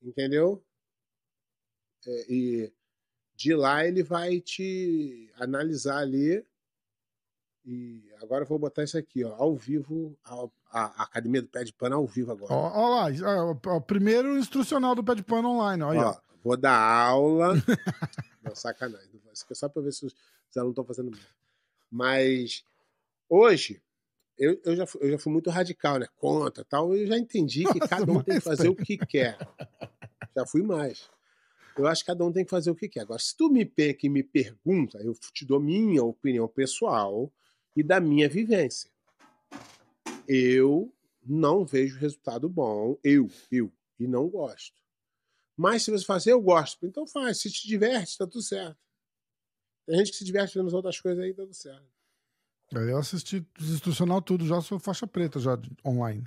entendeu? 0.01 0.63
É, 2.07 2.27
e 2.33 2.73
de 3.35 3.55
lá 3.55 3.87
ele 3.87 4.03
vai 4.03 4.41
te 4.41 5.31
analisar 5.37 5.99
ali. 5.99 6.45
E 7.65 8.03
agora 8.21 8.43
eu 8.43 8.49
vou 8.49 8.59
botar 8.59 8.83
isso 8.83 8.99
aqui, 8.99 9.23
ó, 9.25 9.35
ao 9.37 9.55
vivo, 9.57 10.19
ao- 10.25 10.53
a, 10.71 11.03
a 11.03 11.05
Academia 11.05 11.43
do 11.43 11.49
Pé 11.49 11.63
de 11.63 11.73
Pano 11.73 11.97
ao 11.97 12.07
vivo 12.07 12.33
agora. 12.33 12.53
Ó 12.53 12.89
lá, 12.89 13.07
ó, 13.25 13.57
ó, 13.71 13.77
o 13.77 13.81
primeiro 13.81 14.37
instrucional 14.37 14.95
do 14.97 15.05
pé 15.05 15.15
de 15.15 15.23
pano 15.23 15.51
online. 15.51 15.83
Ó, 15.83 15.93
ó. 16.11 16.21
Vou 16.43 16.57
dar 16.57 16.77
aula. 16.77 17.55
não, 18.43 18.55
sacanagem. 18.57 19.09
Isso 19.33 19.45
aqui 19.45 19.53
é 19.53 19.57
só 19.57 19.69
pra 19.69 19.81
ver 19.81 19.93
se 19.93 20.05
os, 20.07 20.13
os 20.51 20.57
alunos 20.57 20.73
estão 20.73 20.85
fazendo 20.85 21.11
merda. 21.11 21.27
Mas 21.89 22.65
hoje, 23.29 23.81
eu, 24.39 24.61
eu, 24.65 24.77
já, 24.77 24.87
fui, 24.87 25.01
eu 25.05 25.11
já 25.13 25.19
fui 25.19 25.33
muito 25.33 25.51
radical, 25.51 25.99
né? 25.99 26.07
Contra 26.17 26.65
tal. 26.65 26.95
Eu 26.95 27.07
já 27.07 27.19
entendi 27.19 27.65
que 27.65 27.79
Nossa, 27.79 27.89
cada 27.89 28.13
um 28.13 28.23
tem 28.23 28.35
que 28.37 28.41
fazer 28.41 28.69
o 28.69 28.75
que 28.75 28.97
quer. 28.97 29.37
Já 30.35 30.47
fui 30.47 30.63
mais. 30.63 31.11
Eu 31.77 31.87
acho 31.87 32.03
que 32.03 32.07
cada 32.07 32.25
um 32.25 32.33
tem 32.33 32.45
que 32.45 32.51
fazer 32.51 32.71
o 32.71 32.75
que 32.75 32.89
quer. 32.89 33.01
Agora, 33.01 33.19
se 33.19 33.37
tu 33.37 33.51
me 33.51 33.65
pega 33.65 34.01
e 34.03 34.09
me 34.09 34.23
pergunta, 34.23 34.99
eu 34.99 35.15
te 35.33 35.45
dou 35.45 35.61
minha 35.61 36.03
opinião 36.03 36.47
pessoal 36.49 37.33
e 37.77 37.83
da 37.83 38.01
minha 38.01 38.29
vivência. 38.29 38.91
Eu 40.29 40.93
não 41.25 41.65
vejo 41.65 41.99
resultado 41.99 42.49
bom. 42.49 42.99
Eu, 43.03 43.29
eu. 43.51 43.73
E 43.99 44.07
não 44.07 44.29
gosto. 44.29 44.81
Mas 45.57 45.83
se 45.85 45.91
você 45.91 46.05
fazer, 46.05 46.33
eu 46.33 46.41
gosto. 46.41 46.87
Então 46.87 47.07
faz. 47.07 47.39
Se 47.39 47.51
te 47.51 47.67
diverte, 47.69 48.19
tá 48.19 48.27
tudo 48.27 48.43
certo. 48.43 48.79
Tem 49.87 49.99
gente 49.99 50.13
que 50.13 50.17
se 50.17 50.25
diverte 50.25 50.59
as 50.59 50.73
outras 50.73 51.01
coisas 51.01 51.23
aí, 51.23 51.33
tá 51.35 51.43
tudo 51.43 51.55
certo. 51.55 51.92
Eu 52.81 52.99
assisti 52.99 53.47
os 53.61 53.71
instrucional 53.71 54.23
tudo, 54.23 54.47
já 54.47 54.61
sou 54.61 54.79
faixa 54.79 55.07
preta 55.07 55.39
já 55.39 55.59
online. 55.85 56.25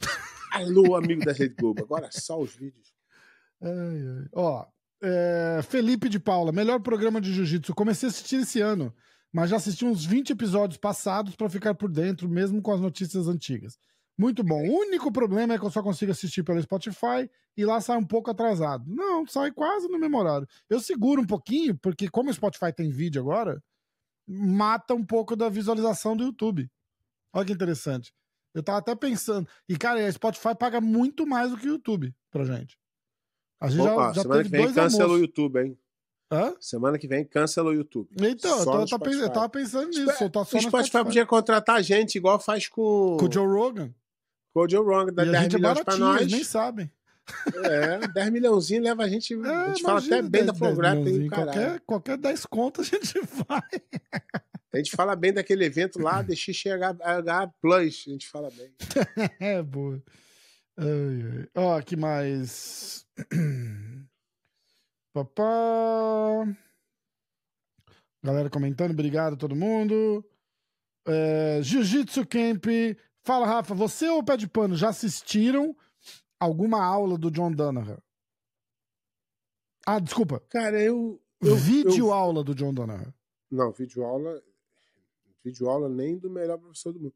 Alô, 0.52 0.96
amigo 0.96 1.24
da 1.24 1.32
Rede 1.32 1.54
Globo. 1.54 1.82
Agora 1.82 2.08
só 2.10 2.40
os 2.40 2.54
vídeos. 2.54 2.92
Ai, 3.62 3.70
ai. 3.70 4.28
Ó, 4.32 4.66
é, 5.02 5.60
Felipe 5.62 6.08
de 6.08 6.18
Paula, 6.18 6.50
melhor 6.50 6.80
programa 6.80 7.20
de 7.20 7.32
jiu-jitsu. 7.32 7.74
Comecei 7.74 8.08
a 8.08 8.10
assistir 8.10 8.36
esse 8.36 8.60
ano, 8.60 8.92
mas 9.32 9.50
já 9.50 9.56
assisti 9.56 9.84
uns 9.84 10.04
20 10.04 10.30
episódios 10.30 10.78
passados 10.78 11.36
pra 11.36 11.48
ficar 11.48 11.74
por 11.74 11.90
dentro, 11.90 12.28
mesmo 12.28 12.60
com 12.60 12.72
as 12.72 12.80
notícias 12.80 13.28
antigas. 13.28 13.78
Muito 14.18 14.42
bom. 14.42 14.60
O 14.68 14.80
único 14.80 15.12
problema 15.12 15.54
é 15.54 15.58
que 15.58 15.64
eu 15.64 15.70
só 15.70 15.80
consigo 15.80 16.10
assistir 16.10 16.42
pelo 16.42 16.60
Spotify 16.60 17.30
e 17.56 17.64
lá 17.64 17.80
sai 17.80 17.96
um 17.96 18.04
pouco 18.04 18.30
atrasado. 18.30 18.84
Não, 18.88 19.24
sai 19.28 19.52
quase 19.52 19.86
no 19.86 19.98
mesmo 19.98 20.18
horário. 20.18 20.48
Eu 20.68 20.80
seguro 20.80 21.22
um 21.22 21.26
pouquinho, 21.26 21.78
porque 21.78 22.08
como 22.08 22.28
o 22.28 22.34
Spotify 22.34 22.72
tem 22.72 22.90
vídeo 22.90 23.22
agora, 23.22 23.62
mata 24.28 24.94
um 24.94 25.04
pouco 25.04 25.34
da 25.34 25.48
visualização 25.48 26.16
do 26.16 26.24
YouTube. 26.24 26.70
Olha 27.32 27.44
que 27.46 27.52
interessante. 27.52 28.12
Eu 28.54 28.62
tava 28.62 28.78
até 28.78 28.94
pensando. 28.94 29.48
E, 29.68 29.76
cara, 29.76 30.04
a 30.06 30.12
Spotify 30.12 30.54
paga 30.58 30.80
muito 30.80 31.26
mais 31.26 31.50
do 31.50 31.56
que 31.56 31.66
o 31.66 31.72
YouTube 31.72 32.14
pra 32.30 32.44
gente. 32.44 32.78
A 33.60 33.68
gente 33.68 33.80
Opa, 33.86 34.08
já, 34.08 34.12
já 34.14 34.22
semana 34.22 34.36
teve 34.42 34.50
que 34.50 34.56
vem 34.56 34.62
dois 34.64 34.74
cancela 34.74 35.12
o. 35.14 35.18
YouTube, 35.18 35.60
hein? 35.60 35.78
Hã? 36.30 36.54
Semana 36.60 36.98
que 36.98 37.08
vem 37.08 37.24
cancela 37.24 37.70
o 37.70 37.74
YouTube. 37.74 38.08
Então, 38.20 38.50
eu, 38.60 38.64
no 38.66 38.72
eu 38.82 38.86
tava 38.86 39.04
pens- 39.04 39.14
eu 39.14 39.18
Spotify. 39.20 39.32
tava 39.34 39.48
pensando 39.48 39.88
nisso. 39.88 40.12
Soltar 40.18 40.44
só 40.44 40.58
O 40.58 40.60
no 40.62 40.68
Spotify 40.68 41.04
podia 41.04 41.26
contratar 41.26 41.76
a 41.76 41.82
gente, 41.82 42.16
igual 42.16 42.38
faz 42.38 42.68
com, 42.68 43.16
Com 43.18 43.26
o 43.26 43.32
Joe 43.32 43.46
Rogan. 43.46 43.94
com 44.52 44.60
o 44.60 44.68
Joe 44.68 44.84
Rogan, 44.84 45.12
dá 45.12 45.24
e 45.24 45.28
a 45.28 45.32
10 45.32 45.42
gente 45.44 45.54
é 45.54 45.58
milhões 45.58 45.74
pra 45.74 45.84
baratinho, 45.84 46.06
nós. 46.06 46.20
eles 46.20 46.32
nem 46.32 46.44
sabem. 46.44 46.90
É, 47.64 48.08
10 48.08 48.30
milhãozinho 48.30 48.82
leva 48.82 49.04
a 49.04 49.08
gente. 49.08 49.34
a 49.34 49.68
gente 49.68 49.82
fala 49.82 49.98
É, 49.98 50.02
imagina 50.02 50.18
até 50.18 50.28
bem 50.28 50.44
da 50.44 50.52
10 50.52 50.58
Flowgrap 50.58 50.96
e 50.96 50.98
milhãozinho. 51.00 51.26
o 51.26 51.30
caralho. 51.30 51.52
Qualquer, 51.52 51.80
qualquer 51.80 52.16
10 52.18 52.46
contas 52.46 52.86
a 52.92 52.96
gente 52.96 53.20
vai. 53.48 53.62
A 54.72 54.76
gente 54.76 54.90
fala 54.90 55.16
bem 55.16 55.32
daquele 55.32 55.64
evento 55.64 55.98
lá, 56.00 56.20
deixa 56.22 56.52
chegar 56.52 56.96
H 57.00 57.46
Plus. 57.60 58.04
A 58.06 58.10
gente 58.10 58.28
fala 58.28 58.50
bem. 58.50 58.72
É, 59.40 59.62
boa. 59.62 60.02
Ai, 60.76 60.86
ai. 60.86 61.48
Ó, 61.54 61.80
que 61.82 61.96
mais? 61.96 63.06
Papá. 65.12 66.46
Galera 68.22 68.50
comentando, 68.50 68.90
obrigado 68.92 69.36
todo 69.36 69.56
mundo. 69.56 70.24
É, 71.06 71.60
Jiu-Jitsu 71.62 72.26
Camp. 72.26 72.66
Fala, 73.24 73.46
Rafa, 73.46 73.74
você 73.74 74.08
ou 74.08 74.18
o 74.18 74.24
Pé 74.24 74.36
de 74.36 74.46
Pano 74.48 74.76
já 74.76 74.88
assistiram 74.90 75.74
alguma 76.38 76.82
aula 76.84 77.16
do 77.18 77.30
John 77.30 77.52
Danaher? 77.52 78.02
Ah, 79.86 79.98
desculpa. 79.98 80.40
Cara, 80.50 80.80
eu. 80.80 81.22
eu 81.40 81.56
Vídeo 81.56 82.08
eu- 82.08 82.12
aula 82.12 82.44
do 82.44 82.54
John 82.54 82.74
Danaher. 82.74 83.12
Não, 83.50 83.72
vídeo 83.72 84.04
aula. 84.04 84.42
Vídeo 85.42 85.68
aula 85.68 85.88
nem 85.88 86.18
do 86.18 86.28
melhor 86.28 86.58
professor 86.58 86.92
do 86.92 87.00
mundo. 87.00 87.14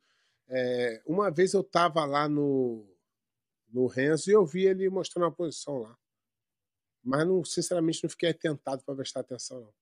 É, 0.49 1.03
uma 1.07 1.31
vez 1.31 1.53
eu 1.53 1.63
tava 1.63 2.05
lá 2.05 2.29
no, 2.29 2.87
no 3.69 3.87
Renzo 3.87 4.31
e 4.31 4.33
eu 4.33 4.45
vi 4.47 4.65
ele 4.65 4.89
mostrando 4.89 5.25
uma 5.25 5.33
posição 5.33 5.79
lá. 5.79 5.99
Mas, 7.03 7.27
não, 7.27 7.45
sinceramente, 7.45 8.03
não 8.03 8.09
fiquei 8.11 8.31
atentado 8.31 8.83
para 8.85 8.95
prestar 8.95 9.21
atenção, 9.21 9.61
não. 9.61 9.75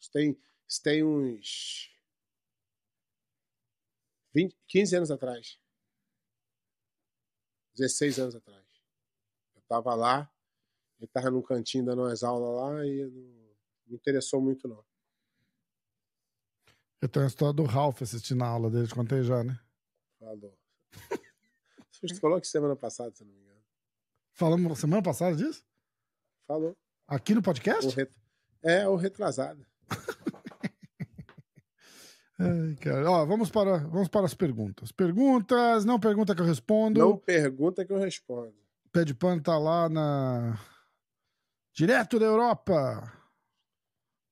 Isso 0.00 0.10
tem, 0.10 0.38
isso 0.66 0.82
tem 0.82 1.04
uns 1.04 1.94
20, 4.34 4.56
15 4.66 4.96
anos 4.96 5.10
atrás. 5.10 5.59
16 7.80 8.18
anos 8.18 8.34
atrás. 8.36 8.62
Eu 9.56 9.62
tava 9.62 9.94
lá, 9.94 10.30
ele 10.98 11.08
tava 11.08 11.30
num 11.30 11.40
cantinho 11.40 11.84
dando 11.84 12.02
umas 12.02 12.22
aulas 12.22 12.62
lá 12.62 12.86
e 12.86 13.04
não 13.06 13.50
me 13.86 13.96
interessou 13.96 14.40
muito, 14.40 14.68
não. 14.68 14.84
Eu 17.00 17.08
tenho 17.08 17.24
a 17.24 17.28
história 17.28 17.54
do 17.54 17.64
Ralph 17.64 18.02
assistindo 18.02 18.44
a 18.44 18.48
aula 18.48 18.70
dele, 18.70 18.86
te 18.86 18.94
contei 18.94 19.22
já, 19.22 19.42
né? 19.42 19.58
Falou. 20.18 20.58
Você 21.90 22.14
falou 22.16 22.40
que 22.40 22.46
semana 22.46 22.76
passada, 22.76 23.14
se 23.14 23.24
não 23.24 23.32
me 23.32 23.40
engano. 23.40 23.60
Falamos 24.32 24.78
semana 24.78 25.02
passada 25.02 25.34
disso? 25.34 25.64
Falou. 26.46 26.76
Aqui 27.06 27.34
no 27.34 27.40
O 27.40 27.42
podcast? 27.42 27.94
ret... 27.94 28.10
É, 28.62 28.86
o 28.86 28.96
retrasado. 28.96 29.66
Ai, 32.40 32.74
cara. 32.76 33.10
Ó, 33.10 33.26
vamos 33.26 33.50
para, 33.50 33.78
vamos 33.78 34.08
para 34.08 34.24
as 34.26 34.34
perguntas. 34.34 34.90
Perguntas, 34.92 35.84
não 35.84 36.00
pergunta 36.00 36.34
que 36.34 36.40
eu 36.40 36.46
respondo. 36.46 36.98
Não 37.00 37.16
pergunta 37.18 37.84
que 37.84 37.92
eu 37.92 37.98
respondo. 37.98 38.54
Pé 38.92 39.04
de 39.04 39.14
pano 39.14 39.42
tá 39.42 39.58
lá 39.58 39.88
na. 39.88 40.58
Direto 41.74 42.18
da 42.18 42.26
Europa. 42.26 43.12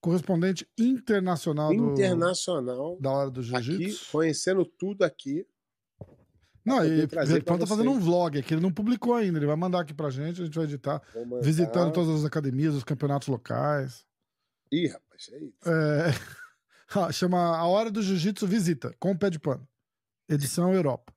Correspondente 0.01 0.67
internacional 0.79 1.75
do- 1.75 1.93
Internacional. 1.93 2.97
da 3.01 3.11
hora 3.11 3.31
do 3.31 3.43
jiu-jitsu. 3.43 4.11
conhecendo 4.13 4.65
tudo 4.65 5.03
aqui. 5.03 5.45
Não, 6.65 6.85
e 6.85 7.03
o 7.05 7.09
tá 7.09 7.67
fazendo 7.67 7.91
um 7.91 7.99
vlog 7.99 8.39
aqui, 8.39 8.53
ele 8.55 8.61
não 8.61 8.71
publicou 8.73 9.15
ainda. 9.15 9.39
Ele 9.39 9.47
vai 9.47 9.57
mandar 9.57 9.81
aqui 9.81 9.95
pra 9.95 10.11
gente, 10.11 10.41
a 10.41 10.45
gente 10.45 10.55
vai 10.55 10.65
editar. 10.65 11.03
Visitando 11.43 11.93
todas 11.93 12.11
as 12.21 12.25
academias, 12.25 12.75
os 12.75 12.85
campeonatos 12.85 13.27
locais. 13.29 14.05
Ih, 14.71 14.87
rapaz, 14.89 15.31
é 15.33 15.39
isso. 15.45 15.57
É, 15.67 16.11
Chama 17.13 17.39
A 17.57 17.67
Hora 17.67 17.91
do 17.91 18.03
Jiu-Jitsu 18.03 18.47
Visita, 18.47 18.95
com 18.99 19.11
o 19.13 19.19
pé 19.19 19.29
de 19.31 19.39
pano. 19.39 19.67
Edição 20.29 20.73
Europa. 20.73 21.13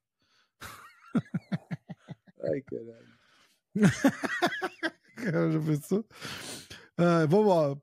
Ai, 2.43 2.61
caralho. 2.61 3.11
Cara, 5.15 5.51
já 5.51 5.59
pensou? 5.59 6.05
Ah, 6.97 7.25
vamos 7.27 7.47
lá. 7.47 7.77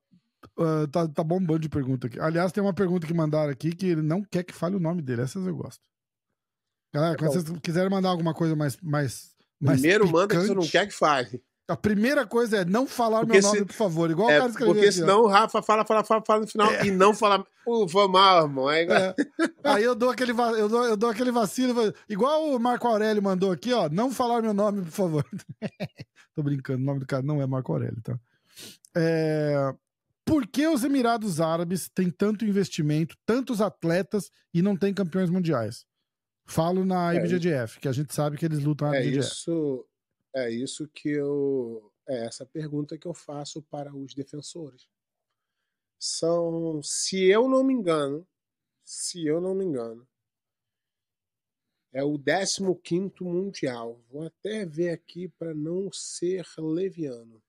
Ah, 0.59 0.87
tá, 0.91 1.09
tá 1.09 1.25
bombando 1.25 1.61
de 1.61 1.69
pergunta 1.69 2.07
aqui. 2.09 2.19
Aliás, 2.21 2.53
tem 2.53 2.63
uma 2.63 2.75
pergunta 2.75 3.07
que 3.07 3.15
mandaram 3.15 3.51
aqui 3.51 3.75
que 3.75 3.87
ele 3.87 4.03
não 4.03 4.23
quer 4.23 4.43
que 4.43 4.53
fale 4.55 4.77
o 4.77 4.81
nome 4.81 5.01
dele. 5.03 5.23
Essas 5.23 5.47
eu 5.47 5.57
gosto. 5.57 5.83
Galera, 6.93 7.17
Tá 7.17 7.19
quando 7.25 7.35
bom. 7.35 7.41
vocês 7.41 7.61
quiserem 7.61 7.91
mandar 7.91 8.09
alguma 8.11 8.35
coisa 8.35 8.57
mais. 8.57 8.77
mais, 8.83 9.35
mais 9.61 9.81
Primeiro 9.81 10.11
manda 10.11 10.35
que 10.35 10.41
você 10.41 10.49
não 10.49 10.57
picante, 10.63 10.73
quer 10.73 10.87
que 10.87 10.95
fale. 10.95 11.43
A 11.69 11.77
primeira 11.77 12.27
coisa 12.27 12.59
é 12.59 12.65
não 12.65 12.87
falar 12.87 13.21
Porque 13.21 13.35
meu 13.35 13.43
nome, 13.43 13.59
se- 13.59 13.65
por 13.67 13.73
favor. 13.75 14.11
Igual 14.11 14.29
o 14.29 14.31
É, 14.31 14.39
cara 14.39 14.49
escreveu 14.51 14.75
porque 14.75 14.89
aqui, 14.89 14.99
ó. 14.99 15.01
senão 15.03 15.21
o 15.23 15.27
Rafa 15.27 15.63
fala, 15.63 15.85
fala, 15.85 16.03
fala, 16.03 16.23
fala 16.27 16.41
no 16.41 16.47
final 16.47 16.73
e 16.85 16.91
não 16.91 17.13
fala. 17.13 17.47
Pô, 17.65 17.87
foi 17.87 18.09
mal, 18.09 18.45
irmão. 18.47 18.67
Aí, 18.69 18.87
É. 18.89 19.15
Aí 19.65 19.85
eu 19.85 19.95
dou 19.95 20.09
aquele, 20.09 20.33
va- 20.33 20.53
eu 20.53 20.67
dou, 20.69 20.85
eu 20.87 20.97
dou 20.97 21.11
aquele 21.11 21.31
vacilo, 21.31 21.75
igual 22.09 22.51
o 22.55 22.59
Marco 22.59 22.89
Aurélio 22.89 23.23
mandou 23.23 23.53
aqui, 23.53 23.73
ó. 23.75 23.87
Não 23.91 24.11
falar 24.11 24.41
meu 24.41 24.55
nome, 24.55 24.81
por 24.83 24.91
favor. 24.91 25.25
Tô 26.35 26.43
brincando, 26.43 26.83
o 26.83 26.87
nome 26.87 27.01
do 27.01 27.07
cara 27.07 27.23
não 27.23 27.43
é 27.43 27.47
Marco 27.47 27.71
Aurélio, 27.73 28.01
tá? 28.03 28.19
É, 28.97 29.75
Por 30.25 30.47
que 30.47 30.67
os 30.67 30.85
Emirados 30.85 31.41
Árabes 31.41 31.91
têm 31.95 32.11
tanto 32.11 32.45
investimento, 32.47 33.15
tantos 33.27 33.61
atletas 33.61 34.31
e 34.55 34.63
não 34.63 34.75
tem 34.77 34.95
campeões 34.95 35.29
mundiais? 35.31 35.85
Falo 36.47 36.85
na 36.85 37.13
É, 37.15 37.19
IBJJF, 37.19 37.79
que 37.79 37.89
a 37.89 37.93
gente 37.93 38.15
sabe 38.15 38.39
que 38.39 38.45
eles 38.47 38.61
lutam 38.61 38.89
na 38.89 38.97
É 38.97 39.05
IBJJF. 39.05 39.19
isso, 39.33 39.85
é 40.35 40.51
isso 40.51 40.89
que 40.89 41.09
eu. 41.11 41.93
É 42.07 42.27
essa 42.27 42.47
pergunta 42.47 42.97
que 42.97 43.07
eu 43.07 43.15
faço 43.15 43.63
para 43.63 43.95
os 43.95 44.15
defensores. 44.15 44.89
São, 45.99 46.81
se 46.83 47.25
eu 47.25 47.49
não 47.49 47.63
me 47.65 47.75
engano, 47.75 48.27
se 48.85 49.27
eu 49.27 49.41
não 49.41 49.55
me 49.55 49.65
engano, 49.65 50.09
é 51.93 52.03
o 52.05 52.19
15 52.19 52.63
Mundial. 53.21 54.01
Vou 54.11 54.27
até 54.27 54.65
ver 54.65 54.91
aqui 54.91 55.29
para 55.29 55.55
não 55.55 55.91
ser 55.93 56.47
leviano. 56.59 57.43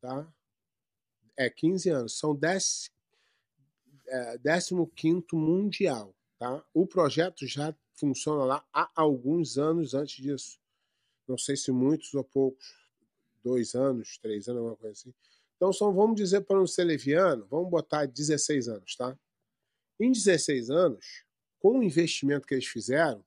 Tá? 0.00 0.32
É 1.36 1.50
15 1.50 1.90
anos. 1.90 2.18
São 2.18 2.34
10, 2.34 2.90
é, 4.06 4.38
15 4.38 4.74
Mundial. 5.32 6.14
Tá? 6.38 6.64
O 6.72 6.86
projeto 6.86 7.46
já 7.46 7.74
funciona 7.94 8.44
lá 8.44 8.66
há 8.72 8.90
alguns 8.94 9.58
anos 9.58 9.94
antes 9.94 10.22
disso. 10.22 10.59
Não 11.30 11.38
sei 11.38 11.56
se 11.56 11.70
muitos 11.70 12.12
ou 12.12 12.24
poucos, 12.24 12.74
dois 13.40 13.76
anos, 13.76 14.18
três 14.18 14.48
anos, 14.48 14.58
alguma 14.58 14.76
coisa 14.76 14.98
assim. 14.98 15.14
Então, 15.54 15.72
são, 15.72 15.94
vamos 15.94 16.16
dizer, 16.16 16.40
para 16.40 16.56
não 16.56 16.66
ser 16.66 16.82
leviano, 16.82 17.46
vamos 17.46 17.70
botar 17.70 18.04
16 18.04 18.66
anos, 18.66 18.96
tá? 18.96 19.16
Em 20.00 20.10
16 20.10 20.70
anos, 20.70 21.24
com 21.60 21.78
o 21.78 21.82
investimento 21.84 22.48
que 22.48 22.54
eles 22.54 22.66
fizeram, 22.66 23.24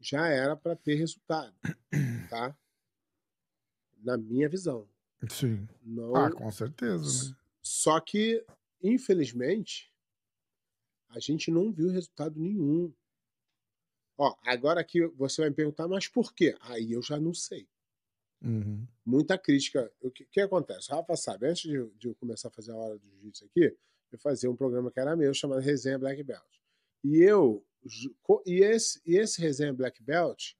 já 0.00 0.26
era 0.26 0.56
para 0.56 0.74
ter 0.74 0.96
resultado, 0.96 1.54
tá? 2.28 2.56
Na 4.02 4.16
minha 4.16 4.48
visão. 4.48 4.88
Sim. 5.30 5.68
Não, 5.84 6.16
Ah, 6.16 6.32
com 6.32 6.50
certeza. 6.50 7.28
Né? 7.28 7.36
só 7.62 8.00
que, 8.00 8.44
infelizmente, 8.82 9.94
a 11.10 11.20
gente 11.20 11.48
não 11.48 11.72
viu 11.72 11.90
resultado 11.90 12.40
nenhum. 12.40 12.92
Ó, 14.16 14.34
agora 14.44 14.80
aqui 14.80 15.04
você 15.08 15.42
vai 15.42 15.50
me 15.50 15.56
perguntar, 15.56 15.88
mas 15.88 16.06
por 16.08 16.32
quê? 16.32 16.56
Aí 16.60 16.92
eu 16.92 17.02
já 17.02 17.18
não 17.18 17.34
sei. 17.34 17.68
Uhum. 18.42 18.86
Muita 19.04 19.38
crítica. 19.38 19.90
O 20.00 20.10
que, 20.10 20.24
que 20.26 20.40
acontece? 20.40 20.92
O 20.92 20.96
Rafa 20.96 21.16
sabe, 21.16 21.48
antes 21.48 21.62
de, 21.62 21.90
de 21.98 22.08
eu 22.08 22.14
começar 22.14 22.48
a 22.48 22.52
fazer 22.52 22.72
a 22.72 22.76
hora 22.76 22.98
do 22.98 23.08
jiu-jitsu 23.08 23.44
aqui, 23.46 23.76
eu 24.12 24.18
fazia 24.18 24.50
um 24.50 24.56
programa 24.56 24.90
que 24.90 25.00
era 25.00 25.16
meu, 25.16 25.32
chamado 25.34 25.60
Resenha 25.60 25.98
Black 25.98 26.22
Belt. 26.22 26.42
E 27.02 27.18
eu. 27.18 27.64
E 28.46 28.60
esse, 28.62 29.00
e 29.04 29.16
esse 29.16 29.40
Resenha 29.40 29.72
Black 29.72 30.02
Belt, 30.02 30.52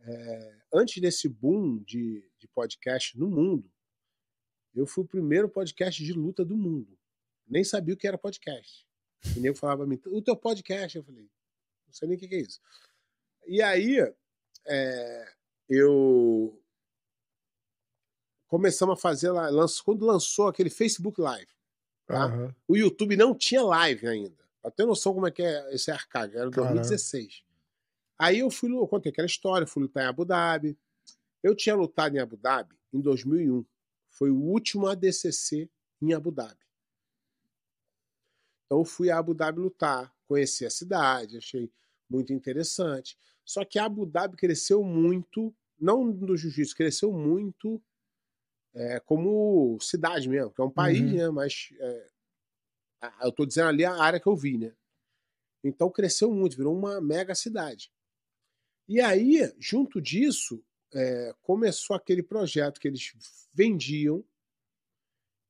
é, 0.00 0.58
antes 0.72 1.00
desse 1.02 1.28
boom 1.28 1.78
de, 1.78 2.24
de 2.38 2.48
podcast 2.48 3.18
no 3.18 3.28
mundo, 3.28 3.70
eu 4.74 4.86
fui 4.86 5.04
o 5.04 5.08
primeiro 5.08 5.48
podcast 5.48 6.02
de 6.02 6.12
luta 6.12 6.44
do 6.44 6.56
mundo. 6.56 6.98
Nem 7.46 7.64
sabia 7.64 7.94
o 7.94 7.96
que 7.96 8.06
era 8.06 8.16
podcast. 8.16 8.86
E 9.36 9.40
nego 9.40 9.56
falava 9.56 9.78
pra 9.78 9.86
mim, 9.86 10.00
o 10.06 10.22
teu 10.22 10.36
podcast? 10.36 10.96
Eu 10.96 11.04
falei, 11.04 11.28
sei 11.96 12.08
nem 12.08 12.16
o 12.16 12.20
que 12.20 12.28
que 12.28 12.34
é 12.36 12.40
isso. 12.40 12.60
E 13.46 13.62
aí, 13.62 13.98
é, 14.66 15.32
eu 15.68 16.60
começamos 18.48 18.94
a 18.94 19.00
fazer 19.00 19.30
lá, 19.30 19.48
lanç- 19.50 19.80
quando 19.80 20.04
lançou 20.06 20.48
aquele 20.48 20.70
Facebook 20.70 21.20
Live. 21.20 21.48
Tá? 22.06 22.24
Aham. 22.26 22.54
O 22.68 22.76
YouTube 22.76 23.16
não 23.16 23.34
tinha 23.34 23.62
live 23.62 24.06
ainda. 24.06 24.44
Pra 24.62 24.70
ter 24.70 24.86
noção 24.86 25.12
como 25.14 25.26
é 25.26 25.30
que 25.30 25.42
é 25.42 25.74
esse 25.74 25.90
arcade, 25.90 26.36
era 26.36 26.50
Caramba. 26.50 26.74
2016. 26.74 27.42
Aí 28.18 28.38
eu 28.38 28.50
fui, 28.50 28.70
eu 28.72 28.86
contei 28.88 29.10
aquela 29.12 29.26
história, 29.26 29.66
fui 29.66 29.82
lutar 29.82 30.04
em 30.04 30.06
Abu 30.06 30.24
Dhabi. 30.24 30.78
Eu 31.42 31.54
tinha 31.54 31.74
lutado 31.74 32.16
em 32.16 32.18
Abu 32.20 32.36
Dhabi 32.36 32.74
em 32.92 33.00
2001. 33.00 33.64
Foi 34.08 34.30
o 34.30 34.36
último 34.40 34.86
ADCC 34.86 35.68
em 36.00 36.12
Abu 36.14 36.30
Dhabi. 36.30 36.56
Então 38.64 38.78
eu 38.78 38.84
fui 38.84 39.10
a 39.10 39.18
Abu 39.18 39.34
Dhabi 39.34 39.60
lutar, 39.60 40.12
conheci 40.26 40.64
a 40.66 40.70
cidade, 40.70 41.36
achei 41.38 41.70
muito 42.08 42.32
interessante. 42.32 43.16
Só 43.44 43.64
que 43.64 43.78
Abu 43.78 44.06
Dhabi 44.06 44.36
cresceu 44.36 44.82
muito, 44.82 45.54
não 45.78 46.04
no 46.04 46.36
jiu-jitsu, 46.36 46.74
cresceu 46.76 47.12
muito 47.12 47.82
é, 48.74 49.00
como 49.00 49.78
cidade 49.80 50.28
mesmo, 50.28 50.50
que 50.52 50.60
é 50.60 50.64
um 50.64 50.70
país, 50.70 51.00
Uhum. 51.00 51.16
né? 51.16 51.30
Mas 51.30 51.70
é, 51.78 52.10
eu 53.22 53.32
tô 53.32 53.46
dizendo 53.46 53.68
ali 53.68 53.84
a 53.84 53.94
área 53.94 54.20
que 54.20 54.26
eu 54.26 54.36
vi, 54.36 54.58
né? 54.58 54.74
Então 55.64 55.90
cresceu 55.90 56.30
muito, 56.32 56.56
virou 56.56 56.76
uma 56.76 57.00
mega 57.00 57.34
cidade. 57.34 57.90
E 58.88 59.00
aí, 59.00 59.52
junto 59.58 60.00
disso, 60.00 60.62
é, 60.94 61.34
começou 61.42 61.96
aquele 61.96 62.22
projeto 62.22 62.80
que 62.80 62.88
eles 62.88 63.12
vendiam, 63.52 64.24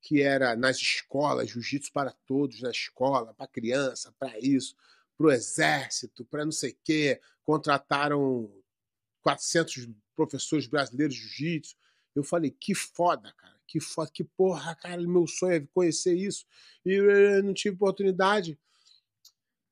que 0.00 0.22
era 0.22 0.54
nas 0.56 0.76
escolas, 0.76 1.50
jiu-jitsu 1.50 1.92
para 1.92 2.12
todos, 2.12 2.62
na 2.62 2.70
escola, 2.70 3.34
para 3.34 3.46
criança, 3.46 4.14
para 4.18 4.38
isso, 4.38 4.76
para 5.16 5.26
o 5.26 5.30
exército, 5.30 6.24
para 6.24 6.44
não 6.44 6.52
sei 6.52 6.72
o 6.72 6.76
quê. 6.84 7.20
Contrataram 7.42 8.50
400 9.22 9.88
professores 10.14 10.66
brasileiros 10.66 11.14
de 11.14 11.22
jiu-jitsu. 11.22 11.76
Eu 12.14 12.22
falei, 12.22 12.50
que 12.50 12.74
foda, 12.74 13.32
cara, 13.36 13.56
que 13.66 13.80
foda, 13.80 14.10
que 14.12 14.24
porra, 14.24 14.74
cara, 14.74 15.00
meu 15.02 15.26
sonho 15.26 15.54
é 15.54 15.66
conhecer 15.74 16.14
isso. 16.14 16.46
E 16.84 16.92
eu 16.92 17.42
não 17.42 17.52
tive 17.52 17.76
oportunidade. 17.76 18.58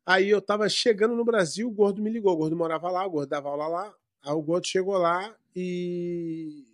Aí 0.07 0.28
eu 0.28 0.42
tava 0.42 0.68
chegando 0.68 1.14
no 1.14 1.24
Brasil, 1.24 1.68
o 1.68 1.72
Gordo 1.72 2.02
me 2.02 2.11
ligou. 2.11 2.33
O 2.35 2.37
Gordo 2.37 2.57
morava 2.57 2.90
lá, 2.90 3.07
o 3.07 3.11
Gordo 3.11 3.30
dava 3.30 3.48
aula 3.48 3.66
lá. 3.66 3.94
Aí 4.22 4.33
o 4.33 4.42
Gordo 4.42 4.66
chegou 4.66 4.96
lá 4.98 5.35
e. 5.54 6.66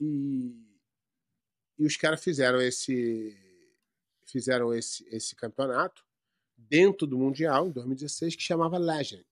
E, 0.00 0.54
e 1.78 1.86
os 1.86 1.96
caras 1.96 2.22
fizeram 2.22 2.60
esse. 2.60 3.36
Fizeram 4.26 4.74
esse, 4.74 5.06
esse 5.10 5.34
campeonato 5.34 6.07
dentro 6.58 7.06
do 7.06 7.16
Mundial, 7.16 7.68
em 7.68 7.70
2016, 7.70 8.34
que 8.36 8.42
chamava 8.42 8.76
Legend. 8.76 9.24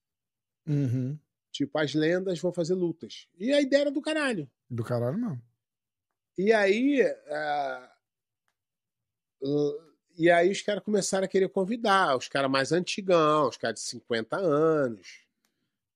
Uhum. 0.67 1.19
Tipo, 1.51 1.79
as 1.79 1.95
lendas 1.95 2.39
vão 2.41 2.53
fazer 2.53 2.75
lutas. 2.75 3.29
E 3.39 3.53
a 3.53 3.61
ideia 3.61 3.83
era 3.83 3.91
do 3.91 4.01
caralho. 4.01 4.51
Do 4.71 4.85
caralho, 4.85 5.19
não. 5.19 5.41
E 6.39 6.53
aí. 6.53 7.03
uh, 9.43 9.87
e 10.19 10.31
aí 10.31 10.51
os 10.51 10.63
caras 10.63 10.83
começaram 10.83 11.27
a 11.27 11.29
querer 11.29 11.49
convidar, 11.51 12.17
os 12.17 12.27
caras 12.27 12.51
mais 12.51 12.73
antigão, 12.73 13.49
os 13.49 13.57
caras 13.59 13.81
de 13.81 13.87
50 13.87 14.37
anos, 14.37 15.27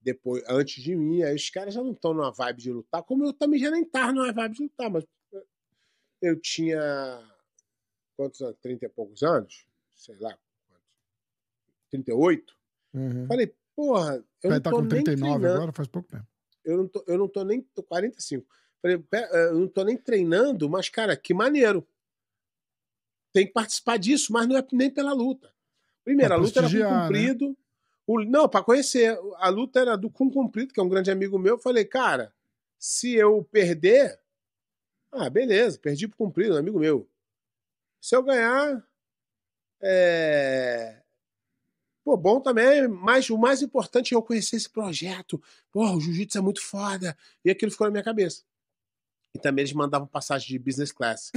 depois, 0.01 0.43
antes 0.47 0.83
de 0.83 0.95
mim, 0.95 1.23
aí 1.23 1.35
os 1.35 1.49
caras 1.49 1.73
já 1.73 1.83
não 1.83 1.93
estão 1.93 2.13
numa 2.13 2.31
vibe 2.31 2.63
de 2.63 2.71
lutar, 2.71 3.03
como 3.03 3.25
eu 3.25 3.33
também 3.33 3.59
já 3.59 3.71
nem 3.71 3.85
tava 3.85 4.13
numa 4.13 4.33
vibe 4.33 4.57
de 4.57 4.63
lutar, 4.63 4.91
mas 4.91 5.05
eu 6.21 6.39
tinha 6.39 6.79
quantos 8.15 8.43
anos? 8.43 8.59
30 8.61 8.85
e 8.85 8.89
poucos 8.91 9.23
anos? 9.23 9.67
Sei 9.97 10.17
lá? 10.19 10.39
38? 11.91 12.57
Uhum. 12.95 13.27
Falei, 13.27 13.55
porra, 13.77 14.15
eu 14.43 14.51
Vai 14.51 14.51
não 14.51 14.57
estar 14.59 14.71
tô 14.71 14.77
com 14.77 14.83
nem 14.83 14.89
39 14.91 15.33
treinando 15.39 15.57
agora, 15.57 15.73
faz 15.73 15.89
pouco 15.89 16.09
tempo. 16.09 16.27
eu 16.65 16.77
não 16.79 16.89
tô, 16.89 17.05
eu 17.07 17.19
não 17.19 17.29
tô 17.29 17.45
nem. 17.45 17.63
Tô 17.63 17.83
45. 17.83 18.47
Falei, 18.83 18.99
"Pera, 18.99 19.27
eu 19.37 19.59
não 19.61 19.69
tô 19.69 19.85
nem 19.85 19.97
treinando, 19.97 20.69
mas, 20.69 20.89
cara, 20.89 21.17
que 21.17 21.35
maneiro. 21.35 21.87
Tem 23.33 23.47
que 23.47 23.53
participar 23.53 23.97
disso, 23.99 24.33
mas 24.33 24.49
não 24.49 24.57
é 24.57 24.67
nem 24.73 24.91
pela 24.91 25.13
luta. 25.13 25.53
Primeiro, 26.03 26.35
a 26.35 26.37
luta 26.37 26.59
era 26.61 26.67
com 26.67 26.71
prestigiar, 26.73 26.93
né? 26.93 27.03
cumprido. 27.07 27.57
O, 28.07 28.25
não, 28.25 28.49
para 28.49 28.65
conhecer. 28.65 29.17
A 29.37 29.49
luta 29.49 29.79
era 29.81 29.97
do 29.97 30.11
com 30.11 30.31
cumprido, 30.31 30.73
que 30.73 30.81
é 30.81 30.83
um 30.83 30.89
grande 30.89 31.11
amigo 31.11 31.39
meu. 31.39 31.55
Eu 31.55 31.59
falei, 31.59 31.85
cara, 31.85 32.35
Se 32.79 33.15
eu 33.15 33.45
perder, 33.45 34.19
ah, 35.13 35.29
beleza, 35.29 35.79
perdi 35.79 36.09
por 36.09 36.17
cumprido, 36.17 36.55
um 36.55 36.59
amigo 36.59 36.79
meu. 36.79 37.09
Se 38.01 38.17
eu 38.17 38.23
ganhar, 38.23 38.83
é... 39.83 41.00
Pô, 42.11 42.17
bom 42.17 42.41
também, 42.41 42.89
mas 42.89 43.31
o 43.31 43.39
mais 43.39 43.63
importante 43.63 44.13
é 44.13 44.17
eu 44.17 44.23
conhecer 44.23 44.57
esse 44.57 44.69
projeto. 44.69 45.41
Pô, 45.71 45.89
o 45.93 46.01
jiu-jitsu 46.01 46.39
é 46.39 46.41
muito 46.41 46.61
foda. 46.61 47.17
E 47.45 47.51
aquilo 47.53 47.71
ficou 47.71 47.87
na 47.87 47.93
minha 47.93 48.03
cabeça. 48.03 48.43
E 49.33 49.39
também 49.39 49.63
eles 49.63 49.73
mandavam 49.73 50.09
passagem 50.09 50.49
de 50.49 50.59
business 50.59 50.91
class. 50.91 51.31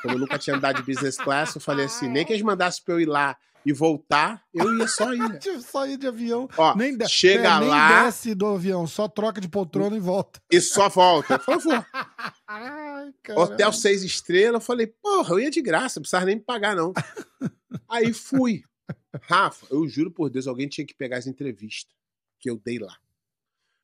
Como 0.00 0.14
eu 0.14 0.18
nunca 0.18 0.38
tinha 0.38 0.56
andado 0.56 0.76
de 0.76 0.82
business 0.82 1.18
class, 1.18 1.54
eu 1.54 1.60
falei 1.60 1.84
assim: 1.84 2.08
nem 2.08 2.24
que 2.24 2.32
eles 2.32 2.42
mandassem 2.42 2.82
pra 2.82 2.94
eu 2.94 3.00
ir 3.02 3.04
lá 3.04 3.36
e 3.66 3.72
voltar, 3.74 4.42
eu 4.54 4.78
ia 4.78 4.88
só 4.88 5.12
ir. 5.12 5.20
Tipo, 5.40 5.60
só 5.60 5.86
ir 5.86 5.98
de 5.98 6.06
avião. 6.06 6.48
Ó, 6.56 6.74
nem 6.74 6.96
de... 6.96 7.06
chega 7.06 7.46
é, 7.46 7.60
nem 7.60 7.68
lá- 7.68 8.04
desce 8.04 8.34
do 8.34 8.46
avião, 8.46 8.86
só 8.86 9.06
troca 9.06 9.42
de 9.42 9.48
poltrona 9.48 9.94
e 9.94 10.00
volta. 10.00 10.40
E 10.50 10.58
só 10.58 10.88
volta. 10.88 11.38
Falei, 11.38 11.60
vou. 11.60 11.84
Ai, 12.48 13.12
Hotel 13.36 13.70
seis 13.74 14.02
estrelas. 14.02 14.54
Eu 14.62 14.66
falei, 14.66 14.86
porra, 14.86 15.34
eu 15.34 15.40
ia 15.40 15.50
de 15.50 15.60
graça, 15.60 16.00
não 16.00 16.02
precisava 16.02 16.24
nem 16.24 16.36
me 16.36 16.42
pagar, 16.42 16.74
não. 16.74 16.94
Aí 17.90 18.14
fui. 18.14 18.64
Rafa, 19.22 19.66
eu 19.70 19.86
juro 19.88 20.10
por 20.10 20.30
Deus, 20.30 20.46
alguém 20.46 20.68
tinha 20.68 20.86
que 20.86 20.94
pegar 20.94 21.18
as 21.18 21.26
entrevistas 21.26 21.94
que 22.38 22.50
eu 22.50 22.56
dei 22.56 22.78
lá. 22.78 22.96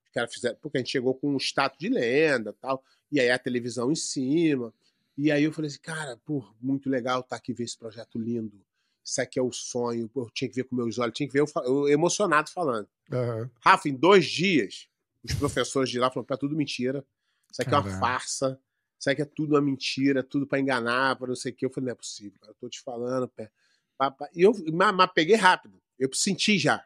Os 0.05 0.11
caras 0.13 0.33
fizeram, 0.33 0.57
porque 0.61 0.79
a 0.79 0.81
gente 0.81 0.91
chegou 0.91 1.15
com 1.15 1.35
um 1.35 1.39
status 1.39 1.79
de 1.79 1.89
lenda 1.89 2.53
tal, 2.61 2.85
e 3.11 3.21
aí 3.21 3.31
a 3.31 3.39
televisão 3.39 3.91
em 3.93 3.97
cima. 3.97 4.73
E 5.17 5.31
aí 5.31 5.45
eu 5.45 5.53
falei 5.53 5.69
assim, 5.69 5.81
cara, 5.81 6.17
pô, 6.25 6.45
muito 6.61 6.89
legal 6.89 7.21
estar 7.21 7.37
aqui 7.37 7.53
ver 7.53 7.65
esse 7.65 7.79
projeto 7.79 8.19
lindo. 8.19 8.61
Isso 9.05 9.21
aqui 9.21 9.39
é 9.39 9.43
o 9.43 9.53
sonho, 9.53 10.09
pô, 10.09 10.23
eu 10.23 10.31
tinha 10.31 10.49
que 10.49 10.57
ver 10.57 10.65
com 10.65 10.77
meus 10.77 10.99
olhos, 10.99 11.15
tinha 11.15 11.27
que 11.27 11.33
ver 11.33 11.41
eu, 11.41 11.47
eu 11.65 11.89
emocionado 11.89 12.51
falando. 12.51 12.89
Aham. 13.13 13.51
Rafa, 13.61 13.89
em 13.89 13.95
dois 13.95 14.27
dias, 14.27 14.89
os 15.23 15.35
professores 15.35 15.91
de 15.91 15.99
lá 15.99 16.11
falaram: 16.11 16.35
é 16.35 16.37
tudo 16.37 16.57
mentira. 16.57 17.05
Isso 17.51 17.61
aqui 17.63 17.75
é 17.75 17.77
uma 17.77 17.99
farsa. 17.99 18.59
Isso 18.99 19.11
aqui 19.11 19.23
é 19.23 19.25
tudo 19.25 19.55
uma 19.55 19.61
mentira, 19.61 20.23
tudo 20.23 20.47
pra 20.47 20.61
enganar, 20.61 21.17
pra 21.17 21.27
não 21.27 21.35
sei 21.35 21.53
o 21.53 21.55
quê. 21.55 21.67
Eu 21.67 21.71
falei: 21.71 21.87
não 21.87 21.93
é 21.93 21.97
possível, 21.97 22.39
cara. 22.41 22.53
Eu 22.53 22.57
tô 22.61 22.69
te 22.69 22.81
falando. 22.81 23.29
pé. 23.29 23.51
Pá, 24.01 24.11
pá. 24.11 24.31
E 24.35 24.41
eu 24.41 24.55
mas, 24.73 24.95
mas 24.95 25.11
peguei 25.13 25.37
rápido. 25.37 25.79
Eu 25.99 26.09
senti 26.15 26.59
já. 26.59 26.83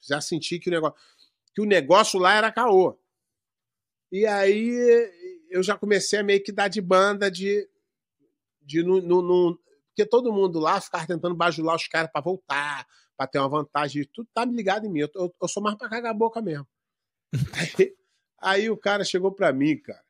Já 0.00 0.20
senti 0.20 0.60
que 0.60 0.68
o 0.68 0.70
negócio, 0.70 0.96
que 1.52 1.60
o 1.60 1.64
negócio 1.64 2.20
lá 2.20 2.34
era 2.36 2.52
caô. 2.52 2.96
E 4.12 4.24
aí 4.24 4.70
eu 5.50 5.60
já 5.60 5.76
comecei 5.76 6.20
a 6.20 6.22
meio 6.22 6.40
que 6.40 6.52
dar 6.52 6.68
de 6.68 6.80
banda 6.80 7.28
de. 7.28 7.68
de 8.60 8.84
não, 8.84 9.00
não, 9.00 9.22
não- 9.22 9.58
porque 9.88 10.06
todo 10.06 10.32
mundo 10.32 10.60
lá 10.60 10.80
ficava 10.80 11.04
tentando 11.04 11.34
bajular 11.34 11.74
os 11.74 11.88
caras 11.88 12.10
pra 12.12 12.20
voltar, 12.20 12.86
pra 13.16 13.26
ter 13.26 13.40
uma 13.40 13.48
vantagem. 13.48 14.04
Tudo 14.14 14.28
tá 14.32 14.44
ligado 14.44 14.86
em 14.86 14.88
mim. 14.88 15.00
Eu, 15.00 15.10
eu- 15.40 15.48
sou 15.48 15.60
mais 15.60 15.76
pra 15.76 15.88
cagar 15.88 16.12
a 16.12 16.16
boca 16.16 16.40
mesmo. 16.40 16.66
Aí, 17.52 17.96
aí 18.40 18.70
o 18.70 18.76
cara 18.76 19.02
chegou 19.02 19.32
pra 19.32 19.52
mim, 19.52 19.76
cara, 19.78 20.04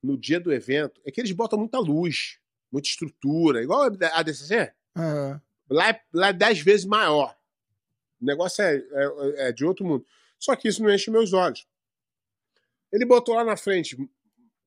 no 0.00 0.16
dia 0.16 0.38
do 0.38 0.52
evento. 0.52 1.00
É 1.04 1.10
que 1.10 1.20
eles 1.20 1.32
botam 1.32 1.58
muita 1.58 1.80
luz, 1.80 2.38
muita 2.70 2.88
estrutura, 2.88 3.60
igual 3.64 3.82
a 3.82 4.22
DCC. 4.22 4.72
Aham. 4.96 5.42
Lá 5.70 5.90
é, 5.90 6.02
lá 6.12 6.28
é 6.28 6.32
dez 6.32 6.60
vezes 6.60 6.84
maior. 6.84 7.36
O 8.20 8.24
negócio 8.24 8.62
é, 8.62 8.76
é- 8.76 9.48
é 9.48 9.52
de 9.52 9.64
outro 9.64 9.84
mundo. 9.84 10.06
Só 10.38 10.54
que 10.56 10.68
isso 10.68 10.82
não 10.82 10.92
enche 10.92 11.10
meus 11.10 11.32
olhos. 11.32 11.66
Ele 12.92 13.06
botou 13.06 13.34
lá 13.34 13.44
na 13.44 13.56
frente 13.56 13.96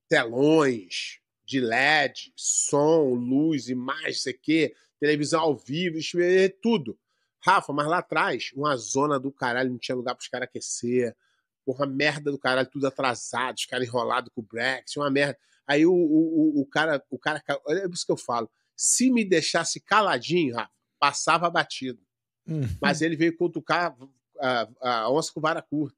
telões 0.08 1.20
de 1.46 1.60
LED, 1.60 2.34
som, 2.36 3.14
luz, 3.14 3.70
imagem, 3.70 4.10
isso 4.10 4.30
aqui, 4.30 4.74
televisão 5.00 5.42
ao 5.42 5.56
vivo, 5.56 5.98
isso 5.98 6.20
é 6.20 6.50
tudo. 6.50 6.98
Rafa, 7.40 7.72
mas 7.72 7.88
lá 7.88 8.00
atrás, 8.00 8.52
uma 8.56 8.76
zona 8.76 9.20
do 9.20 9.32
caralho, 9.32 9.70
não 9.70 9.78
tinha 9.78 9.96
lugar 9.96 10.16
para 10.16 10.22
os 10.24 10.28
caras 10.28 10.48
aquecer. 10.48 11.16
Porra, 11.64 11.86
merda 11.86 12.32
do 12.32 12.40
caralho, 12.40 12.68
tudo 12.70 12.88
atrasado, 12.88 13.58
os 13.58 13.66
caras 13.66 13.88
enrolados 13.88 14.32
com 14.34 14.42
o 14.42 14.44
Brexit, 14.44 14.98
uma 14.98 15.12
merda. 15.12 15.38
Aí 15.68 15.86
o, 15.86 15.94
o, 15.94 16.58
o, 16.58 16.62
o 16.62 16.66
cara, 16.66 17.04
o 17.10 17.20
cara, 17.20 17.44
é 17.68 17.88
isso 17.88 18.06
que 18.06 18.12
eu 18.12 18.18
falo. 18.18 18.50
Se 18.76 19.12
me 19.12 19.24
deixasse 19.24 19.80
caladinho, 19.80 20.56
Rafa, 20.56 20.72
passava 21.06 21.52
batido. 21.52 22.02
Hum. 22.48 22.62
Mas 22.82 23.02
ele 23.02 23.16
veio 23.16 23.38
cutucar 23.38 23.96
a, 24.40 24.68
a 24.82 25.12
onça 25.12 25.32
com 25.32 25.40
vara 25.40 25.62
curta. 25.62 25.96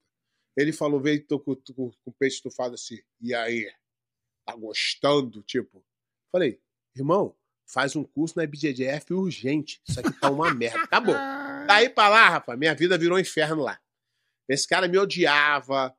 Ele 0.55 0.73
falou, 0.73 0.99
veio 0.99 1.25
tô 1.25 1.39
com, 1.39 1.55
com, 1.55 1.91
com 1.91 2.09
o 2.09 2.11
peito 2.11 2.35
estufado 2.35 2.75
assim, 2.75 2.99
e 3.21 3.33
aí? 3.33 3.71
Tá 4.45 4.53
gostando? 4.55 5.41
Tipo, 5.43 5.81
falei, 6.29 6.59
irmão, 6.93 7.33
faz 7.65 7.95
um 7.95 8.03
curso 8.03 8.37
na 8.37 8.43
IBJJF 8.43 9.13
urgente. 9.13 9.81
Isso 9.87 9.99
aqui 9.99 10.11
tá 10.19 10.29
uma 10.29 10.53
merda. 10.53 10.81
Acabou. 10.81 11.15
Daí 11.67 11.89
pra 11.89 12.09
lá, 12.09 12.29
rapaz, 12.29 12.59
minha 12.59 12.75
vida 12.75 12.97
virou 12.97 13.17
um 13.17 13.21
inferno 13.21 13.61
lá. 13.61 13.79
Esse 14.49 14.67
cara 14.67 14.87
me 14.87 14.97
odiava. 14.97 15.95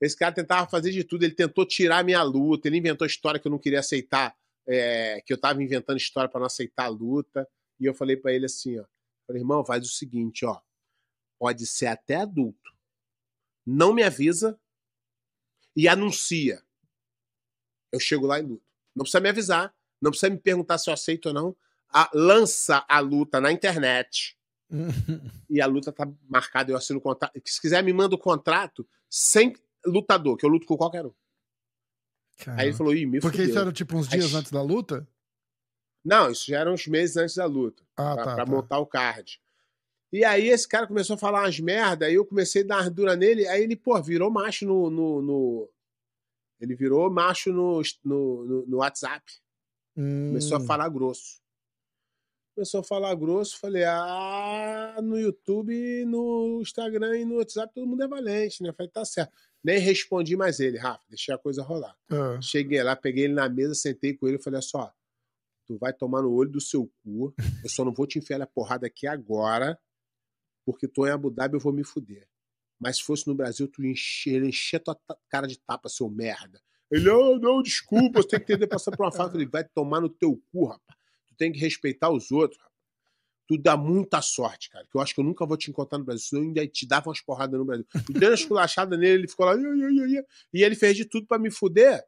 Esse 0.00 0.16
cara 0.16 0.32
tentava 0.32 0.68
fazer 0.68 0.90
de 0.90 1.02
tudo. 1.02 1.24
Ele 1.24 1.34
tentou 1.34 1.64
tirar 1.64 2.04
minha 2.04 2.22
luta. 2.22 2.68
Ele 2.68 2.78
inventou 2.78 3.06
história 3.06 3.40
que 3.40 3.46
eu 3.46 3.50
não 3.50 3.58
queria 3.58 3.80
aceitar. 3.80 4.36
é, 4.66 5.20
que 5.24 5.32
eu 5.32 5.38
tava 5.38 5.62
inventando 5.62 5.96
história 5.96 6.28
pra 6.28 6.40
não 6.40 6.46
aceitar 6.46 6.84
a 6.84 6.88
luta. 6.88 7.48
E 7.80 7.86
eu 7.86 7.94
falei 7.94 8.16
pra 8.16 8.32
ele 8.32 8.46
assim, 8.46 8.78
ó. 8.78 8.84
Falei, 9.26 9.42
irmão, 9.42 9.64
faz 9.64 9.84
o 9.86 9.90
seguinte, 9.90 10.44
ó. 10.44 10.60
Pode 11.38 11.66
ser 11.66 11.86
até 11.86 12.16
adulto. 12.16 12.72
Não 13.66 13.92
me 13.94 14.02
avisa 14.02 14.58
e 15.76 15.88
anuncia. 15.88 16.62
Eu 17.92 17.98
chego 18.00 18.26
lá 18.26 18.38
e 18.38 18.42
luto. 18.42 18.64
Não 18.94 19.02
precisa 19.04 19.20
me 19.20 19.28
avisar. 19.28 19.74
Não 20.00 20.10
precisa 20.10 20.30
me 20.30 20.38
perguntar 20.38 20.78
se 20.78 20.90
eu 20.90 20.94
aceito 20.94 21.26
ou 21.26 21.32
não. 21.34 21.56
A- 21.88 22.10
lança 22.12 22.84
a 22.88 22.98
luta 23.00 23.40
na 23.40 23.50
internet 23.52 24.36
e 25.48 25.60
a 25.60 25.66
luta 25.66 25.92
tá 25.92 26.06
marcada, 26.28 26.70
eu 26.72 26.76
assino 26.76 26.98
o 26.98 27.02
contrato. 27.02 27.40
Se 27.44 27.60
quiser, 27.60 27.82
me 27.82 27.92
manda 27.92 28.14
o 28.14 28.18
contrato 28.18 28.86
sem 29.08 29.54
lutador, 29.86 30.36
que 30.36 30.44
eu 30.44 30.50
luto 30.50 30.66
com 30.66 30.76
qualquer 30.76 31.06
um. 31.06 31.12
Aí 32.48 32.66
ele 32.68 32.76
falou, 32.76 32.92
ih, 32.94 33.06
me 33.06 33.20
Porque 33.20 33.36
fudeu. 33.38 33.50
isso 33.50 33.58
era 33.60 33.72
tipo 33.72 33.96
uns 33.96 34.08
dias 34.08 34.34
Ai, 34.34 34.40
antes 34.40 34.50
da 34.50 34.60
luta? 34.60 35.06
Não, 36.04 36.30
isso 36.30 36.46
já 36.50 36.60
era 36.60 36.70
uns 36.72 36.86
meses 36.86 37.16
antes 37.16 37.34
da 37.36 37.46
luta, 37.46 37.82
Ah, 37.96 38.14
pra, 38.14 38.24
tá. 38.24 38.34
pra 38.34 38.44
tá. 38.44 38.50
montar 38.50 38.78
o 38.78 38.86
card. 38.86 39.40
E 40.12 40.24
aí 40.24 40.48
esse 40.48 40.68
cara 40.68 40.86
começou 40.86 41.14
a 41.14 41.18
falar 41.18 41.42
umas 41.44 41.58
merda, 41.58 42.06
aí 42.06 42.14
eu 42.14 42.24
comecei 42.26 42.62
a 42.62 42.66
dar 42.66 42.76
umas 42.82 42.90
dura 42.90 43.16
nele, 43.16 43.48
aí 43.48 43.62
ele, 43.62 43.74
pô, 43.74 44.00
virou 44.02 44.30
macho 44.30 44.64
no... 44.66 44.90
no- 44.90 45.22
no- 45.22 45.70
Ele 46.60 46.74
virou 46.74 47.10
macho 47.10 47.52
no, 47.52 47.82
no, 48.04 48.64
no- 48.66 48.76
WhatsApp. 48.78 49.24
Começou 49.94 50.56
a 50.56 50.60
Hum. 50.60 50.66
falar 50.66 50.88
grosso. 50.88 51.40
Começou 52.54 52.80
a 52.80 52.84
falar 52.84 53.14
grosso, 53.16 53.58
falei, 53.58 53.82
ah, 53.84 54.96
no 55.02 55.18
YouTube, 55.18 56.04
no 56.06 56.60
Instagram 56.62 57.18
e 57.18 57.24
no 57.24 57.36
WhatsApp 57.38 57.74
todo 57.74 57.86
mundo 57.86 58.02
é 58.04 58.06
valente, 58.08 58.62
né? 58.62 58.72
Falei, 58.72 58.90
tá 58.92 59.04
certo. 59.04 59.32
Nem 59.62 59.78
respondi 59.78 60.36
mais 60.36 60.60
ele, 60.60 60.78
Rafa, 60.78 61.02
deixei 61.08 61.34
a 61.34 61.38
coisa 61.38 61.62
rolar. 61.62 61.96
Ah. 62.10 62.38
Cheguei 62.40 62.80
lá, 62.82 62.94
peguei 62.94 63.24
ele 63.24 63.34
na 63.34 63.48
mesa, 63.48 63.74
sentei 63.74 64.14
com 64.14 64.28
ele 64.28 64.36
e 64.36 64.42
falei, 64.42 64.62
só, 64.62 64.92
tu 65.66 65.78
vai 65.78 65.92
tomar 65.92 66.22
no 66.22 66.32
olho 66.32 66.50
do 66.50 66.60
seu 66.60 66.90
cu, 67.02 67.34
eu 67.62 67.70
só 67.70 67.84
não 67.84 67.92
vou 67.92 68.06
te 68.06 68.18
enfiar 68.18 68.40
a 68.40 68.46
porrada 68.46 68.86
aqui 68.86 69.06
agora, 69.06 69.78
porque 70.64 70.88
tô 70.88 71.06
em 71.06 71.10
Abu 71.10 71.30
Dhabi 71.30 71.54
eu 71.54 71.60
vou 71.60 71.72
me 71.72 71.84
fuder. 71.84 72.28
Mas 72.78 72.96
se 72.96 73.04
fosse 73.04 73.26
no 73.26 73.34
Brasil, 73.34 73.68
tu 73.68 73.84
encher, 73.84 74.42
encher 74.42 74.80
tua 74.80 74.98
cara 75.28 75.46
de 75.46 75.58
tapa, 75.58 75.88
seu 75.88 76.08
merda. 76.10 76.60
Ele, 76.90 77.08
oh, 77.08 77.38
não, 77.38 77.62
desculpa, 77.62 78.20
você 78.22 78.28
tem 78.28 78.40
que 78.40 78.52
entender 78.52 78.66
passar 78.66 78.90
por 78.96 79.04
uma. 79.04 79.08
Eu 79.08 79.30
falei, 79.30 79.46
vai 79.46 79.64
tomar 79.64 80.00
no 80.00 80.08
teu 80.08 80.40
cu, 80.52 80.66
rapaz. 80.66 80.98
Tu 81.26 81.34
tem 81.36 81.50
que 81.50 81.58
respeitar 81.58 82.10
os 82.10 82.30
outros, 82.30 82.58
rapaz. 82.60 82.74
Tu 83.46 83.58
dá 83.58 83.76
muita 83.76 84.22
sorte, 84.22 84.70
cara, 84.70 84.86
que 84.86 84.96
eu 84.96 85.02
acho 85.02 85.14
que 85.14 85.20
eu 85.20 85.24
nunca 85.24 85.44
vou 85.44 85.56
te 85.56 85.70
encontrar 85.70 85.98
no 85.98 86.04
Brasil, 86.04 86.24
senão 86.24 86.42
eu 86.42 86.48
ainda 86.48 86.66
te 86.66 86.86
dava 86.86 87.10
umas 87.10 87.20
porradas 87.20 87.58
no 87.58 87.64
Brasil. 87.64 87.86
E 88.08 88.12
dei 88.14 88.28
uma 88.28 88.34
esculachada 88.34 88.96
nele, 88.96 89.20
ele 89.20 89.28
ficou 89.28 89.44
lá, 89.44 89.54
"Ia, 89.54 89.68
ia, 89.68 89.90
ia, 89.90 90.06
ia." 90.06 90.26
e 90.52 90.62
ele 90.62 90.74
fez 90.74 90.96
de 90.96 91.04
tudo 91.04 91.26
pra 91.26 91.38
me 91.38 91.50
fuder, 91.50 92.02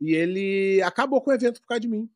e 0.00 0.12
ele 0.12 0.82
acabou 0.82 1.22
com 1.22 1.30
o 1.30 1.34
evento 1.34 1.60
por 1.60 1.68
causa 1.68 1.80
de 1.80 1.88
mim. 1.88 2.10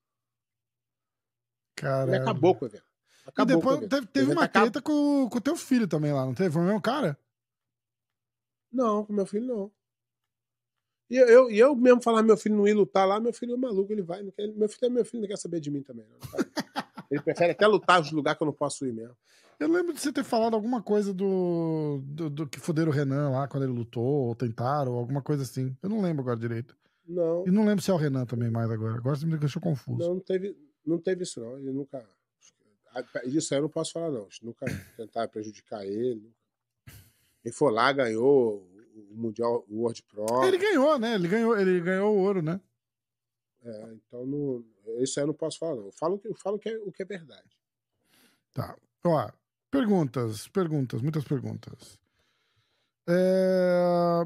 Ele 1.87 1.93
Caralho. 1.93 2.23
acabou 2.23 2.55
com 2.55 2.65
o 2.65 2.69
evento. 2.69 2.85
E 3.27 3.29
Acabou 3.29 3.57
o 3.57 3.59
depois 3.61 4.09
teve, 4.13 4.33
uma 4.33 4.45
acabou. 4.45 4.71
treta 4.71 4.83
com 4.83 5.25
o 5.25 5.41
teu 5.41 5.57
filho 5.57 5.87
também 5.87 6.13
lá, 6.13 6.25
não 6.25 6.35
teve? 6.35 6.51
Foi 6.51 6.63
o 6.63 6.65
mesmo 6.65 6.81
cara? 6.81 7.17
Não, 8.73 9.05
com 9.05 9.13
meu 9.13 9.27
filho 9.27 9.47
não. 9.47 9.73
E 11.11 11.17
eu, 11.17 11.51
e 11.51 11.59
eu 11.59 11.75
mesmo 11.75 12.01
falar 12.01 12.23
meu 12.23 12.37
filho 12.37 12.57
não 12.57 12.69
ir 12.69 12.73
lutar 12.75 13.07
lá, 13.07 13.19
meu 13.19 13.33
filho 13.33 13.55
é 13.55 13.57
maluco, 13.57 13.93
ele 13.93 14.03
vai. 14.03 14.23
Quer, 14.31 14.47
meu 14.55 14.69
filho 14.69 14.87
é 14.87 14.89
meu 14.89 15.05
filho, 15.05 15.21
não 15.23 15.29
quer 15.29 15.37
saber 15.39 15.59
de 15.61 15.71
mim 15.71 15.83
também. 15.83 16.07
Não, 16.09 16.19
ele 17.11 17.21
prefere 17.21 17.53
até 17.53 17.67
lutar 17.67 17.99
nos 18.01 18.13
lugares 18.13 18.39
que 18.39 18.43
eu 18.45 18.47
não 18.47 18.53
posso 18.53 18.87
ir 18.87 18.93
mesmo. 18.93 19.17
Eu 19.59 19.69
lembro 19.69 19.93
de 19.93 20.01
você 20.01 20.13
ter 20.13 20.25
falado 20.25 20.55
alguma 20.55 20.81
coisa 20.83 21.13
do, 21.13 22.01
do, 22.05 22.31
do 22.31 22.47
que 22.49 22.59
fuderam 22.61 22.91
o 22.91 22.95
Renan 22.95 23.31
lá 23.31 23.47
quando 23.49 23.65
ele 23.65 23.73
lutou, 23.73 24.03
ou 24.29 24.35
tentaram, 24.35 24.93
ou 24.93 24.99
alguma 24.99 25.21
coisa 25.21 25.43
assim. 25.43 25.77
Eu 25.83 25.89
não 25.91 26.01
lembro 26.01 26.23
agora 26.23 26.39
direito. 26.39 26.75
Não, 27.07 27.45
E 27.47 27.51
não 27.51 27.65
lembro 27.67 27.83
se 27.83 27.91
é 27.91 27.95
o 27.95 27.97
Renan 27.99 28.25
também 28.25 28.49
mais 28.51 28.71
agora. 28.71 28.95
Agora 28.97 29.17
você 29.17 29.27
me 29.27 29.37
deixou 29.37 29.61
confuso. 29.61 29.99
não, 29.99 30.15
não 30.15 30.21
teve, 30.21 30.57
não 30.91 30.99
teve 30.99 31.23
isso, 31.23 31.41
não. 31.41 31.57
Ele 31.59 31.73
nunca. 31.73 32.05
Isso 33.25 33.55
aí 33.55 33.59
eu 33.59 33.63
não 33.63 33.69
posso 33.71 33.93
falar, 33.93 34.11
não. 34.11 34.29
Nunca 34.43 34.67
tentar 34.97 35.29
prejudicar 35.29 35.85
ele. 35.87 36.33
Ele 37.45 37.55
foi 37.55 37.73
lá, 37.73 37.93
ganhou 37.93 38.59
o 39.11 39.15
Mundial 39.15 39.65
o 39.69 39.81
World 39.83 40.03
Pro. 40.03 40.45
Ele 40.45 40.59
ganhou, 40.59 40.99
né? 40.99 41.15
Ele 41.15 41.29
ganhou, 41.29 41.59
ele 41.59 41.81
ganhou 41.81 42.15
o 42.15 42.19
ouro, 42.21 42.43
né? 42.43 42.61
É, 43.63 43.93
então, 43.93 44.27
não, 44.27 44.65
isso 45.01 45.19
aí 45.19 45.23
eu 45.25 45.29
não 45.29 45.35
posso 45.35 45.59
falar, 45.59 45.77
não. 45.77 45.87
Eu 45.87 45.93
falo, 45.93 46.19
que- 46.19 46.29
eu 46.29 46.35
falo 46.35 46.59
que 46.59 46.69
é, 46.69 46.79
o 46.79 46.91
que 46.93 47.03
é 47.03 47.07
verdade. 47.07 47.49
Tá. 48.53 48.77
Ó, 49.05 49.31
perguntas, 49.71 50.49
perguntas, 50.49 51.01
muitas 51.03 51.25
perguntas. 51.25 51.99
É, 53.09 54.25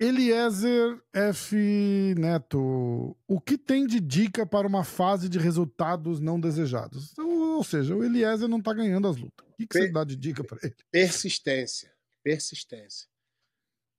Eliezer 0.00 0.98
F. 1.12 2.14
Neto, 2.16 3.14
o 3.28 3.38
que 3.38 3.58
tem 3.58 3.86
de 3.86 4.00
dica 4.00 4.46
para 4.46 4.66
uma 4.66 4.82
fase 4.82 5.28
de 5.28 5.38
resultados 5.38 6.18
não 6.20 6.40
desejados? 6.40 7.16
Ou, 7.18 7.58
ou 7.58 7.64
seja, 7.64 7.94
o 7.94 8.02
Eliezer 8.02 8.48
não 8.48 8.62
tá 8.62 8.72
ganhando 8.72 9.06
as 9.06 9.18
lutas. 9.18 9.46
O 9.46 9.56
que, 9.58 9.66
que 9.66 9.78
você 9.78 9.92
dá 9.92 10.02
de 10.02 10.16
dica 10.16 10.42
para 10.42 10.58
ele? 10.62 10.74
Persistência. 10.90 11.92
Persistência. 12.22 13.10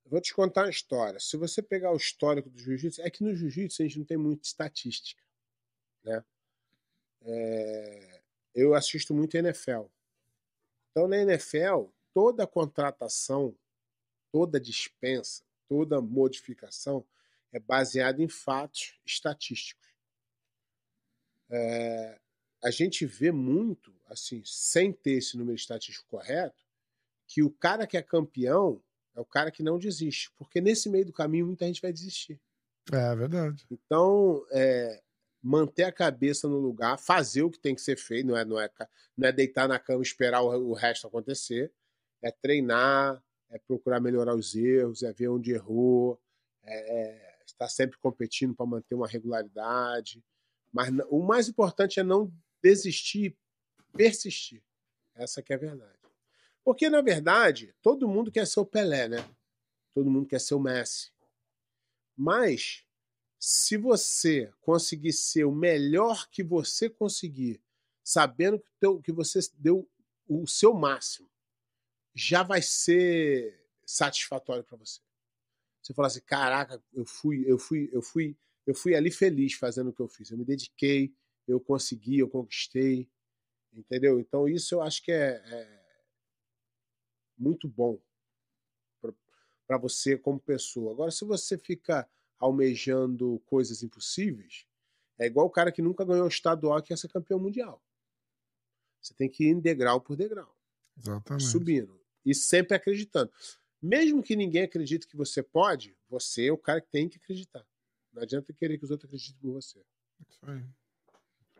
Vou 0.04 0.20
te 0.20 0.34
contar 0.34 0.64
uma 0.64 0.70
história. 0.70 1.20
Se 1.20 1.36
você 1.36 1.62
pegar 1.62 1.92
o 1.92 1.96
histórico 1.96 2.50
do 2.50 2.58
jiu-jitsu, 2.58 3.00
é 3.00 3.08
que 3.08 3.22
no 3.22 3.32
jiu-jitsu 3.32 3.80
a 3.80 3.86
gente 3.86 3.98
não 4.00 4.04
tem 4.04 4.16
muita 4.16 4.44
estatística. 4.44 5.22
Né? 6.02 6.24
É, 7.22 8.22
eu 8.56 8.74
assisto 8.74 9.14
muito 9.14 9.36
NFL. 9.36 9.84
Então, 10.90 11.06
na 11.06 11.18
NFL, 11.18 11.84
toda 12.12 12.44
contratação, 12.44 13.56
toda 14.32 14.60
dispensa, 14.60 15.44
toda 15.72 16.02
modificação 16.02 17.02
é 17.50 17.58
baseada 17.58 18.22
em 18.22 18.28
fatos 18.28 19.00
estatísticos. 19.06 19.88
É, 21.50 22.20
a 22.62 22.70
gente 22.70 23.06
vê 23.06 23.32
muito, 23.32 23.90
assim, 24.06 24.42
sem 24.44 24.92
ter 24.92 25.12
esse 25.12 25.38
número 25.38 25.56
estatístico 25.56 26.06
correto, 26.10 26.62
que 27.26 27.42
o 27.42 27.50
cara 27.50 27.86
que 27.86 27.96
é 27.96 28.02
campeão 28.02 28.82
é 29.14 29.20
o 29.20 29.24
cara 29.24 29.50
que 29.50 29.62
não 29.62 29.78
desiste. 29.78 30.30
Porque 30.36 30.60
nesse 30.60 30.90
meio 30.90 31.06
do 31.06 31.12
caminho 31.12 31.46
muita 31.46 31.64
gente 31.64 31.80
vai 31.80 31.92
desistir. 31.92 32.38
É 32.92 33.16
verdade. 33.16 33.64
Então, 33.70 34.44
é, 34.50 35.02
manter 35.42 35.84
a 35.84 35.92
cabeça 35.92 36.46
no 36.46 36.58
lugar, 36.58 36.98
fazer 36.98 37.42
o 37.42 37.50
que 37.50 37.58
tem 37.58 37.74
que 37.74 37.80
ser 37.80 37.96
feito, 37.96 38.26
não 38.26 38.36
é, 38.36 38.44
não 38.44 38.60
é, 38.60 38.70
não 39.16 39.28
é 39.28 39.32
deitar 39.32 39.66
na 39.66 39.78
cama 39.78 40.00
e 40.00 40.02
esperar 40.02 40.42
o, 40.42 40.70
o 40.70 40.74
resto 40.74 41.06
acontecer, 41.06 41.72
é 42.20 42.30
treinar, 42.30 43.22
é 43.52 43.58
procurar 43.58 44.00
melhorar 44.00 44.34
os 44.34 44.54
erros, 44.54 45.02
é 45.02 45.12
ver 45.12 45.28
onde 45.28 45.52
errou, 45.52 46.20
é, 46.64 47.00
é 47.00 47.36
estar 47.46 47.68
sempre 47.68 47.98
competindo 47.98 48.54
para 48.54 48.66
manter 48.66 48.94
uma 48.94 49.06
regularidade. 49.06 50.24
Mas 50.72 50.88
o 51.10 51.22
mais 51.22 51.48
importante 51.48 52.00
é 52.00 52.02
não 52.02 52.32
desistir, 52.62 53.36
persistir. 53.92 54.62
Essa 55.14 55.42
que 55.42 55.52
é 55.52 55.56
a 55.56 55.58
verdade. 55.58 55.98
Porque, 56.64 56.88
na 56.88 57.02
verdade, 57.02 57.74
todo 57.82 58.08
mundo 58.08 58.32
quer 58.32 58.46
ser 58.46 58.60
o 58.60 58.66
Pelé, 58.66 59.08
né? 59.08 59.18
Todo 59.94 60.10
mundo 60.10 60.26
quer 60.26 60.40
ser 60.40 60.54
o 60.54 60.60
Messi. 60.60 61.12
Mas 62.16 62.86
se 63.38 63.76
você 63.76 64.50
conseguir 64.60 65.12
ser 65.12 65.44
o 65.44 65.52
melhor 65.52 66.28
que 66.30 66.42
você 66.42 66.88
conseguir, 66.88 67.60
sabendo 68.02 68.58
que, 68.58 68.70
teu- 68.80 69.00
que 69.02 69.12
você 69.12 69.40
deu 69.54 69.88
o 70.28 70.46
seu 70.46 70.72
máximo, 70.72 71.28
já 72.14 72.42
vai 72.42 72.62
ser 72.62 73.66
satisfatório 73.84 74.64
para 74.64 74.76
você. 74.76 75.00
Você 75.82 75.92
fala 75.94 76.08
assim, 76.08 76.20
caraca, 76.20 76.82
eu 76.92 77.04
fui, 77.04 77.44
eu 77.46 77.58
fui, 77.58 77.90
eu 77.92 78.02
fui, 78.02 78.36
eu 78.66 78.74
fui 78.74 78.94
ali 78.94 79.10
feliz 79.10 79.54
fazendo 79.54 79.90
o 79.90 79.92
que 79.92 80.00
eu 80.00 80.08
fiz. 80.08 80.30
Eu 80.30 80.38
me 80.38 80.44
dediquei, 80.44 81.12
eu 81.46 81.60
consegui, 81.60 82.18
eu 82.18 82.28
conquistei, 82.28 83.10
entendeu? 83.72 84.20
Então 84.20 84.48
isso 84.48 84.74
eu 84.74 84.82
acho 84.82 85.02
que 85.02 85.10
é, 85.10 85.42
é 85.44 85.82
muito 87.36 87.68
bom 87.68 88.00
para 89.66 89.78
você 89.78 90.16
como 90.16 90.38
pessoa. 90.38 90.92
Agora, 90.92 91.10
se 91.10 91.24
você 91.24 91.56
fica 91.56 92.08
almejando 92.38 93.40
coisas 93.46 93.82
impossíveis, 93.82 94.66
é 95.18 95.26
igual 95.26 95.46
o 95.46 95.50
cara 95.50 95.72
que 95.72 95.82
nunca 95.82 96.04
ganhou 96.04 96.24
o 96.24 96.28
estadual 96.28 96.78
e 96.78 96.82
quer 96.82 96.98
ser 96.98 97.08
campeão 97.08 97.38
mundial. 97.38 97.82
Você 99.00 99.14
tem 99.14 99.28
que 99.28 99.44
ir 99.44 99.48
em 99.48 99.60
degrau 99.60 100.00
por 100.00 100.16
degrau, 100.16 100.56
Exatamente. 100.96 101.44
subindo. 101.44 102.01
E 102.24 102.34
sempre 102.34 102.76
acreditando. 102.76 103.30
Mesmo 103.80 104.22
que 104.22 104.36
ninguém 104.36 104.62
acredite 104.62 105.06
que 105.08 105.16
você 105.16 105.42
pode, 105.42 105.96
você 106.08 106.46
é 106.46 106.52
o 106.52 106.58
cara 106.58 106.80
que 106.80 106.88
tem 106.90 107.08
que 107.08 107.16
acreditar. 107.18 107.66
Não 108.12 108.22
adianta 108.22 108.52
querer 108.52 108.78
que 108.78 108.84
os 108.84 108.90
outros 108.90 109.08
acreditem 109.08 109.40
por 109.40 109.52
você. 109.52 109.82
Isso 110.28 110.40
aí. 110.46 110.64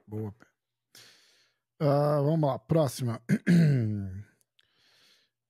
Boa, 0.06 0.30
Pé. 0.32 0.46
Ah, 1.80 2.20
vamos 2.22 2.48
lá, 2.48 2.58
próxima. 2.58 3.20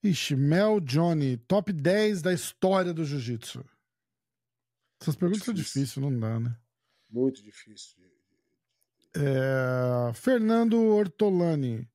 Ixi, 0.02 0.34
Mel 0.34 0.80
Johnny, 0.80 1.36
top 1.36 1.72
10 1.72 2.22
da 2.22 2.32
história 2.32 2.92
do 2.94 3.04
jiu-jitsu. 3.04 3.64
Essas 5.00 5.14
perguntas 5.14 5.44
são 5.44 5.52
Difícil. 5.54 5.82
difíceis, 5.82 6.02
não 6.02 6.18
dá, 6.18 6.40
né? 6.40 6.56
Muito 7.10 7.42
difícil. 7.42 8.02
É, 9.14 10.12
Fernando 10.14 10.80
Ortolani. 10.80 11.86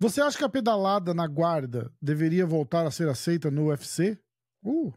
Você 0.00 0.20
acha 0.20 0.36
que 0.36 0.44
a 0.44 0.48
pedalada 0.48 1.14
na 1.14 1.26
guarda 1.26 1.92
deveria 2.00 2.44
voltar 2.44 2.86
a 2.86 2.90
ser 2.90 3.08
aceita 3.08 3.50
no 3.50 3.68
UFC? 3.68 4.18
Uh. 4.62 4.92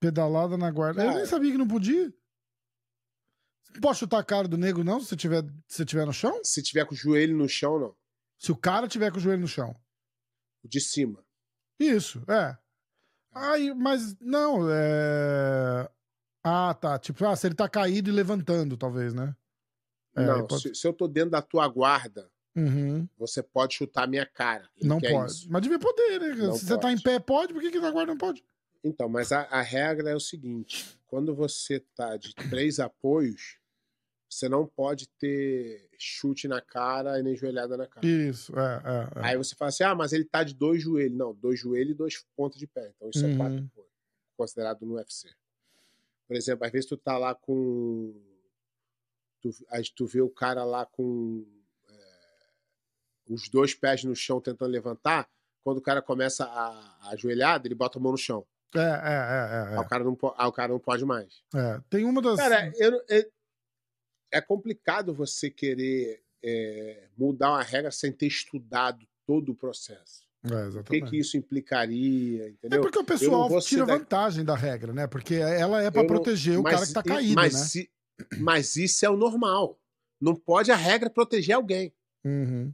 Pedalada 0.00 0.56
na 0.56 0.70
guarda. 0.70 1.02
Eu 1.02 1.06
nem 1.08 1.14
Cara. 1.16 1.26
sabia 1.26 1.52
que 1.52 1.58
não 1.58 1.68
podia. 1.68 2.12
Não 3.74 3.80
pode 3.80 3.98
chutar 3.98 4.18
a 4.18 4.24
cara 4.24 4.48
do 4.48 4.56
nego, 4.56 4.82
não, 4.82 5.00
se 5.00 5.16
tiver, 5.16 5.42
se 5.66 5.84
tiver 5.84 6.06
no 6.06 6.12
chão? 6.12 6.40
Se 6.42 6.62
tiver 6.62 6.84
com 6.86 6.94
o 6.94 6.96
joelho 6.96 7.36
no 7.36 7.48
chão, 7.48 7.78
não. 7.78 7.96
Se 8.38 8.50
o 8.50 8.56
cara 8.56 8.88
tiver 8.88 9.10
com 9.10 9.18
o 9.18 9.20
joelho 9.20 9.42
no 9.42 9.48
chão. 9.48 9.78
De 10.64 10.80
cima. 10.80 11.24
Isso, 11.78 12.22
é. 12.28 12.56
Aí, 13.32 13.72
mas 13.74 14.18
não, 14.20 14.68
é. 14.70 15.88
Ah, 16.42 16.74
tá. 16.74 16.98
Tipo, 16.98 17.24
ah, 17.26 17.36
se 17.36 17.46
ele 17.46 17.54
tá 17.54 17.68
caído 17.68 18.08
e 18.10 18.12
levantando, 18.12 18.76
talvez, 18.76 19.12
né? 19.12 19.36
É, 20.16 20.24
não, 20.26 20.46
pode- 20.46 20.62
se, 20.62 20.74
se 20.74 20.86
eu 20.88 20.92
tô 20.92 21.06
dentro 21.06 21.30
da 21.30 21.42
tua 21.42 21.68
guarda, 21.68 22.30
Uhum. 22.58 23.08
você 23.16 23.42
pode 23.42 23.74
chutar 23.74 24.04
a 24.04 24.06
minha 24.06 24.26
cara. 24.26 24.68
Ele 24.76 24.88
Não 24.88 25.00
pode. 25.00 25.32
isso. 25.32 25.46
Mas 25.50 25.62
devia 25.62 25.78
poder, 25.78 26.20
né? 26.20 26.34
Não 26.34 26.54
Se 26.54 26.64
você 26.66 26.78
tá 26.78 26.90
em 26.92 26.94
pode. 26.96 27.02
pé, 27.04 27.18
pode, 27.18 27.52
por 27.52 27.62
que, 27.62 27.70
que 27.70 27.80
na 27.80 27.90
guarda 27.90 28.12
não 28.12 28.18
pode? 28.18 28.44
Então, 28.84 29.08
mas 29.08 29.32
a, 29.32 29.42
a 29.42 29.60
regra 29.60 30.10
é 30.10 30.14
o 30.14 30.20
seguinte: 30.20 30.98
quando 31.06 31.34
você 31.34 31.80
tá 31.94 32.16
de 32.16 32.34
três 32.34 32.78
apoios, 32.78 33.58
você 34.30 34.48
não 34.48 34.66
pode 34.66 35.08
ter 35.18 35.88
chute 35.98 36.46
na 36.46 36.60
cara 36.60 37.18
e 37.18 37.22
nem 37.22 37.34
joelhada 37.34 37.76
na 37.76 37.86
cara. 37.86 38.06
Isso, 38.06 38.52
é, 38.58 38.82
é. 38.84 39.20
é. 39.20 39.26
Aí 39.26 39.36
você 39.36 39.54
fala 39.54 39.70
assim: 39.70 39.82
ah, 39.84 39.94
mas 39.94 40.12
ele 40.12 40.24
tá 40.24 40.44
de 40.44 40.54
dois 40.54 40.82
joelhos. 40.82 41.16
Não, 41.18 41.34
dois 41.34 41.58
joelhos 41.58 41.92
e 41.92 41.96
dois 41.96 42.24
pontos 42.36 42.58
de 42.58 42.66
pé. 42.66 42.92
Então 42.96 43.10
isso 43.10 43.24
Uhum. 43.26 43.32
é 43.32 43.36
quatro 43.36 43.58
apoios, 43.64 43.90
considerado 44.36 44.86
no 44.86 44.94
UFC. 44.94 45.28
Por 46.28 46.36
exemplo, 46.36 46.64
às 46.66 46.70
vezes 46.72 46.88
tu 46.88 46.96
tá 46.96 47.16
lá 47.18 47.34
com. 47.34 48.14
Tu, 49.40 49.50
aí 49.70 49.82
tu 49.94 50.06
vê 50.06 50.20
o 50.20 50.28
cara 50.30 50.64
lá 50.64 50.84
com 50.86 51.44
é, 51.46 51.57
os 53.28 53.48
dois 53.48 53.74
pés 53.74 54.04
no 54.04 54.14
chão 54.16 54.40
tentando 54.40 54.70
levantar. 54.70 55.28
Quando 55.64 55.78
o 55.78 55.82
cara 55.82 56.00
começa 56.00 56.44
a, 56.44 56.68
a 57.02 57.10
ajoelhada, 57.10 57.66
ele 57.68 57.74
bota 57.74 57.98
a 57.98 58.02
mão 58.02 58.12
no 58.12 58.18
chão. 58.18 58.46
É, 58.74 58.78
é, 58.80 58.82
é, 58.82 59.66
Aí, 59.68 59.74
é, 59.74 59.80
o 59.80 59.84
cara 59.88 60.04
não, 60.04 60.12
o 60.12 60.52
cara 60.52 60.72
não 60.72 60.78
pode 60.80 61.04
mais. 61.04 61.42
é. 61.54 61.58
É. 61.58 61.80
Tem 61.90 62.04
uma 62.04 62.20
das. 62.22 62.36
Cara, 62.38 62.72
eu 62.76 62.90
não- 62.92 63.02
é, 63.10 63.26
é 64.32 64.40
complicado 64.40 65.14
você 65.14 65.50
querer 65.50 66.22
é, 66.44 67.08
mudar 67.16 67.50
uma 67.50 67.62
regra 67.62 67.90
sem 67.90 68.12
ter 68.12 68.26
estudado 68.26 69.06
todo 69.26 69.52
o 69.52 69.54
processo. 69.54 70.26
É, 70.44 70.78
O 70.78 70.84
que, 70.84 71.00
que 71.02 71.18
isso 71.18 71.36
implicaria, 71.36 72.44
É 72.44 72.48
entendeu? 72.50 72.80
porque 72.80 72.98
o 72.98 73.00
Eu 73.00 73.04
pessoal 73.04 73.60
tira 73.60 73.84
da- 73.84 73.96
vantagem 73.96 74.44
da 74.44 74.54
regra, 74.54 74.92
né? 74.92 75.06
Porque 75.06 75.34
ela 75.34 75.82
é 75.82 75.90
pra 75.90 76.02
Eu 76.02 76.06
não- 76.06 76.14
proteger 76.14 76.58
o 76.58 76.62
cara 76.62 76.86
que 76.86 76.92
tá 76.92 77.02
caído, 77.02 77.34
mas, 77.34 77.54
né? 77.54 77.58
se- 77.60 77.90
mas 78.38 78.76
isso 78.76 79.04
é 79.04 79.10
o 79.10 79.16
normal. 79.16 79.78
Não 80.20 80.34
pode 80.36 80.70
a 80.70 80.76
regra 80.76 81.10
proteger 81.10 81.56
alguém. 81.56 81.92
Uhum. 82.24 82.72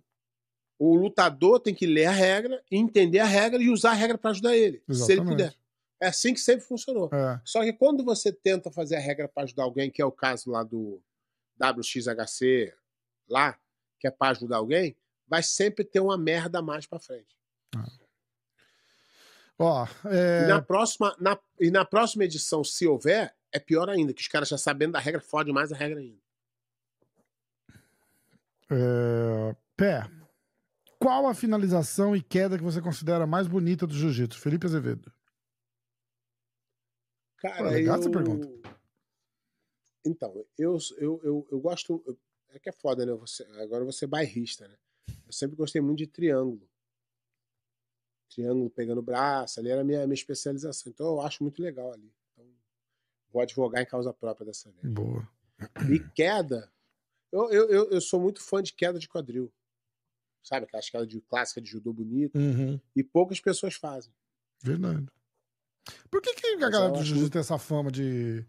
O 0.79 0.97
lutador 0.97 1.61
tem 1.61 1.75
que 1.75 1.87
ler 1.87 2.07
a 2.07 2.13
regra, 2.13 2.63
entender 2.71 3.21
a 3.21 3.25
regra 3.25 3.63
e 3.63 3.71
usar 3.71 3.91
a 3.91 3.95
regra 3.95 4.19
para 4.19 4.31
ajudar 4.31 4.57
ele, 4.57 4.79
se 4.79 4.93
ele 4.93 5.21
Exatamente. 5.21 5.29
puder. 5.29 5.55
É 6.01 6.09
assim 6.09 6.35
que 6.35 6.41
sempre 6.41 6.67
funcionou. 6.67 7.09
É. 7.13 7.41
Só 7.45 7.63
que 7.63 7.73
quando 7.73 8.05
você 8.05 8.33
tenta 8.33 8.71
fazer 8.71 8.97
a 8.97 9.01
regra 9.01 9.29
para 9.29 9.45
ajudar 9.45 9.63
alguém, 9.63 9.91
que 9.91 10.03
é 10.03 10.05
o 10.05 10.13
caso 10.13 10.51
lá 10.51 10.63
do 10.63 11.01
WXHC, 11.63 12.75
lá, 13.29 13.59
que 13.99 14.07
é 14.07 14.11
para 14.11 14.33
ajudar 14.33 14.57
alguém, 14.57 14.97
vai 15.27 15.43
sempre 15.43 15.85
ter 15.85 16.01
uma 16.01 16.19
merda 16.19 16.59
a 16.59 16.63
mais 16.63 16.87
para 16.87 16.99
frente. 16.99 17.39
Ó, 19.59 19.87
E, 20.05 20.45
é, 20.45 20.47
na 20.47 20.61
próxima, 20.61 21.17
na, 21.19 21.39
e 21.61 21.71
na 21.71 21.85
próxima 21.85 22.25
edição, 22.25 22.65
se 22.65 22.87
houver, 22.87 23.35
é 23.53 23.61
pior 23.61 23.89
ainda, 23.89 24.13
que 24.13 24.21
os 24.21 24.29
caras 24.29 24.49
já 24.49 24.59
sabendo 24.59 24.93
da 24.93 24.99
regra, 24.99 25.21
fode 25.21 25.53
mais 25.53 25.73
a 25.73 25.77
regra 25.77 26.01
ainda. 26.01 26.19
é, 28.71 29.57
Pé. 29.77 30.11
Qual 31.05 31.27
a 31.27 31.35
finalização 31.35 32.17
e 32.17 32.23
queda 32.23 32.57
que 32.57 32.65
você 32.65 32.81
considera 32.81 33.27
mais 33.27 33.47
bonita 33.47 33.87
do 33.87 33.93
jiu-jitsu? 33.93 34.41
Felipe 34.41 34.65
Azevedo. 34.65 35.13
Cara, 37.37 37.59
Pô, 37.59 37.65
legal 37.65 37.97
eu... 37.97 38.01
essa 38.01 38.11
pergunta. 38.11 38.71
Então, 40.03 40.47
eu, 40.57 40.79
eu, 40.97 41.21
eu, 41.23 41.49
eu 41.51 41.61
gosto. 41.61 42.03
eu- 42.07 42.19
É 42.49 42.59
que 42.59 42.71
é 42.71 42.73
foda, 42.73 43.05
né? 43.05 43.13
Você, 43.13 43.43
agora 43.61 43.83
eu 43.83 43.85
vou 43.85 43.93
ser 43.93 44.07
bairrista, 44.07 44.67
né? 44.67 44.79
Eu 45.27 45.33
sempre 45.33 45.57
gostei 45.57 45.83
muito 45.83 45.99
de 45.99 46.07
triângulo. 46.07 46.67
Triângulo 48.31 48.71
pegando 48.71 49.01
o 49.01 49.03
braço, 49.03 49.61
ali 49.61 49.69
era 49.69 49.83
a 49.83 49.85
minha, 49.85 50.07
minha 50.07 50.15
especialização. 50.15 50.91
Então 50.91 51.05
eu 51.05 51.21
acho 51.21 51.43
muito 51.43 51.61
legal 51.61 51.93
ali. 51.93 52.11
Então, 52.33 52.51
vou 53.31 53.43
advogar 53.43 53.83
em 53.83 53.87
causa 53.87 54.11
própria 54.15 54.47
dessa 54.47 54.73
vez. 54.73 54.91
Boa. 54.91 55.29
E 55.93 56.01
queda. 56.15 56.73
Eu, 57.31 57.51
eu, 57.51 57.69
eu, 57.69 57.91
eu 57.91 58.01
sou 58.01 58.19
muito 58.19 58.41
fã 58.41 58.63
de 58.63 58.73
queda 58.73 58.99
de 58.99 59.07
quadril. 59.07 59.53
Sabe? 60.45 60.67
Aquelas 60.67 60.89
quedas 60.89 61.09
de 61.09 61.21
clássica 61.23 61.61
de 61.61 61.71
judô 61.71 61.93
bonito. 61.93 62.39
Uhum. 62.39 62.79
E 62.95 63.03
poucas 63.03 63.41
pessoas 63.41 63.75
fazem. 63.75 64.13
Verdade. 64.63 65.07
Por 66.11 66.21
que, 66.21 66.35
que 66.35 66.47
a 66.47 66.71
galera 66.71 66.93
do 66.93 67.03
jiu-jitsu 67.03 67.31
tem 67.31 67.41
essa 67.41 67.59
fama 67.59 67.91
de, 67.91 68.45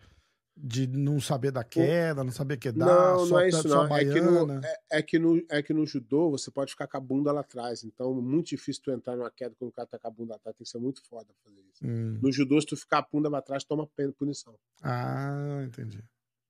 de 0.55 0.87
não 0.87 1.19
saber 1.19 1.51
da 1.51 1.63
queda, 1.63 2.23
não 2.23 2.31
saber 2.31 2.57
quedar, 2.57 2.85
Não, 2.85 3.25
só, 3.25 3.33
não 3.33 3.39
é 3.39 3.49
isso 3.49 3.67
só 3.67 3.87
não. 3.87 3.97
É 3.97 4.05
que, 4.05 4.21
no, 4.21 4.51
é, 4.53 4.77
é 4.91 5.01
que 5.01 5.19
no, 5.19 5.45
é 5.49 5.61
que 5.61 5.73
no 5.73 5.85
judô 5.85 6.31
você 6.31 6.49
pode 6.49 6.71
ficar 6.71 6.87
com 6.87 6.97
a 6.97 6.99
bunda 6.99 7.31
lá 7.31 7.41
atrás. 7.41 7.83
Então 7.83 8.17
é 8.17 8.21
muito 8.21 8.47
difícil 8.47 8.83
tu 8.83 8.91
entrar 8.91 9.17
numa 9.17 9.31
queda 9.31 9.55
quando 9.57 9.69
o 9.69 9.73
cara 9.73 9.87
tá 9.87 9.99
com 9.99 10.07
a 10.07 10.11
bunda 10.11 10.35
atrás. 10.35 10.55
Tem 10.55 10.63
que 10.63 10.69
ser 10.69 10.79
muito 10.79 11.01
foda 11.07 11.33
fazer 11.43 11.61
isso. 11.73 11.85
Hum. 11.85 12.19
No 12.21 12.31
judô, 12.31 12.59
se 12.61 12.67
tu 12.67 12.77
ficar 12.77 12.99
a 12.99 13.07
bunda 13.11 13.29
pra 13.29 13.41
trás, 13.41 13.63
toma 13.63 13.89
punição. 14.17 14.55
Ah, 14.81 15.61
entendi. 15.65 16.01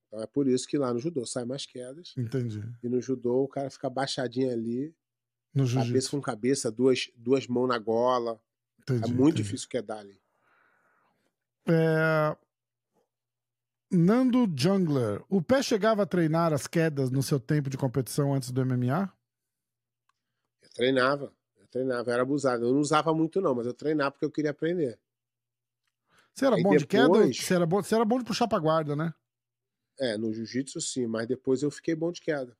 Então 0.07 0.21
é 0.21 0.27
por 0.27 0.47
isso 0.47 0.67
que 0.67 0.77
lá 0.77 0.93
no 0.93 0.99
judô 0.99 1.25
sai 1.25 1.45
mais 1.45 1.65
quedas. 1.65 2.13
Entendi. 2.15 2.63
E 2.83 2.89
no 2.89 3.01
judô 3.01 3.43
o 3.43 3.47
cara 3.47 3.69
fica 3.69 3.89
baixadinho 3.89 4.51
ali, 4.51 4.93
cabeça 5.74 6.10
com 6.12 6.22
cabeça, 6.22 6.72
duas, 6.72 7.10
duas 7.16 7.47
mãos 7.47 7.68
na 7.68 7.78
gola. 7.78 8.39
Entendi, 8.80 9.03
é 9.03 9.08
muito 9.08 9.34
entendi. 9.34 9.43
difícil 9.43 9.70
quedar 9.70 9.99
ali. 9.99 10.20
É, 11.68 12.38
Nando 13.91 14.45
Jungler, 14.56 15.24
o 15.30 15.41
pé 15.41 15.62
chegava 15.64 16.03
a 16.03 16.06
treinar 16.06 16.53
as 16.53 16.68
quedas 16.68 17.10
no 17.10 17.24
seu 17.24 17.39
tempo 17.39 17.70
de 17.70 17.78
competição 17.78 18.34
antes 18.34 18.51
do 18.51 18.62
MMA? 18.66 19.12
Eu 20.62 20.70
treinava, 20.70 21.34
eu 21.58 21.68
treinava, 21.68 22.10
eu 22.10 22.14
era 22.14 22.24
abusado. 22.24 22.66
Eu 22.66 22.74
não 22.74 22.80
usava 22.82 23.14
muito, 23.14 23.39
não, 23.41 23.56
mas 23.56 23.66
eu 23.66 23.74
treinava 23.74 24.12
porque 24.12 24.26
eu 24.26 24.32
queria 24.32 24.51
aprender. 24.51 24.99
Você 26.34 26.45
era 26.45 26.56
Aí 26.58 26.64
bom 26.64 26.76
de 26.76 26.86
queda? 26.86 27.03
depois- 27.08 27.38
Você 27.38 27.53
era 27.56 27.66
bom, 27.66 27.82
você 27.82 27.95
era 27.95 28.03
bom 28.06 28.20
de 28.20 28.26
puxar 28.26 28.47
pra 28.47 28.60
guarda, 28.60 28.95
né? 28.95 29.14
É, 29.97 30.18
no 30.18 30.34
jiu-jitsu 30.34 30.82
sim, 30.82 31.08
mas 31.08 31.26
depois 31.26 31.64
eu 31.64 31.72
fiquei 31.72 31.95
bom 31.95 32.12
de 32.12 32.20
queda. 32.20 32.56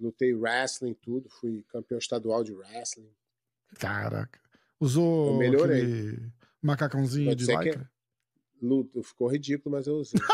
Lutei 0.00 0.32
wrestling, 0.34 0.94
tudo, 0.94 1.28
fui 1.28 1.62
campeão 1.68 1.98
estadual 1.98 2.42
de 2.42 2.52
wrestling. 2.52 3.10
Caraca. 3.78 4.40
Usou 4.80 5.32
Eu 5.32 5.38
melhorei. 5.38 5.82
aquele 5.82 6.32
macacãozinho 6.62 7.28
Pode 7.28 7.44
de 7.44 7.46
que- 7.56 7.64
lycra? 7.64 7.90
Luto, 8.62 9.02
ficou 9.02 9.28
ridículo, 9.28 9.76
mas 9.76 9.86
eu 9.86 9.94
usei. 9.96 10.20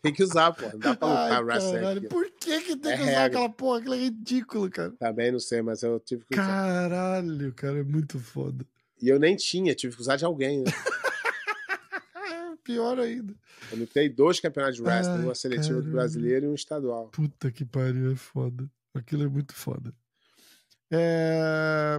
Tem 0.00 0.12
que 0.12 0.22
usar, 0.22 0.52
pô. 0.52 0.62
Não 0.68 0.78
dá 0.78 0.94
pra 0.94 1.08
lutar 1.08 1.32
Ai, 1.32 1.42
wrestling. 1.42 1.72
caralho, 1.72 2.08
por 2.08 2.30
que, 2.30 2.60
que 2.62 2.76
tem 2.76 2.92
É 2.92 2.96
que 2.96 3.02
usar 3.02 3.10
regra. 3.10 3.26
aquela 3.26 3.48
porra? 3.48 3.78
Aquilo 3.78 3.94
é 3.94 3.98
ridículo, 3.98 4.70
cara. 4.70 4.90
Também 4.92 5.32
não 5.32 5.40
sei, 5.40 5.60
mas 5.60 5.82
eu 5.82 5.98
tive 5.98 6.24
que 6.24 6.34
usar. 6.34 6.46
Caralho, 6.46 7.52
cara, 7.54 7.78
é 7.78 7.82
muito 7.82 8.18
foda. 8.20 8.64
E 9.02 9.08
eu 9.08 9.18
nem 9.18 9.34
tinha, 9.36 9.74
tive 9.74 9.96
que 9.96 10.00
usar 10.02 10.16
de 10.16 10.24
alguém. 10.24 10.60
Né? 10.62 10.64
Pior 12.68 13.00
ainda. 13.00 13.34
Eu 13.72 13.78
lutei 13.78 14.10
dois 14.10 14.40
campeonatos 14.40 14.76
de 14.76 14.82
wrestling, 14.82 15.20
Ai, 15.20 15.24
uma 15.24 15.34
seletiva 15.34 15.80
do 15.80 15.90
brasileiro 15.90 16.44
e 16.44 16.48
um 16.50 16.54
estadual. 16.54 17.08
Puta 17.08 17.50
que 17.50 17.64
pariu, 17.64 18.12
é 18.12 18.14
foda. 18.14 18.70
Aquilo 18.92 19.22
é 19.22 19.26
muito 19.26 19.54
foda. 19.54 19.90
É... 20.90 21.98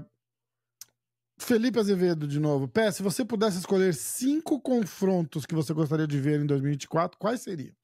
Felipe 1.39 1.80
Azevedo, 1.80 2.28
de 2.28 2.39
novo. 2.39 2.67
Pé, 2.67 2.91
se 2.91 3.01
você 3.01 3.26
pudesse 3.26 3.57
escolher 3.57 3.95
cinco 3.95 4.61
confrontos 4.61 5.43
que 5.43 5.55
você 5.55 5.74
gostaria 5.74 6.05
de 6.05 6.20
ver 6.20 6.39
em 6.39 6.45
2024, 6.45 7.17
quais 7.17 7.41
seriam? 7.41 7.76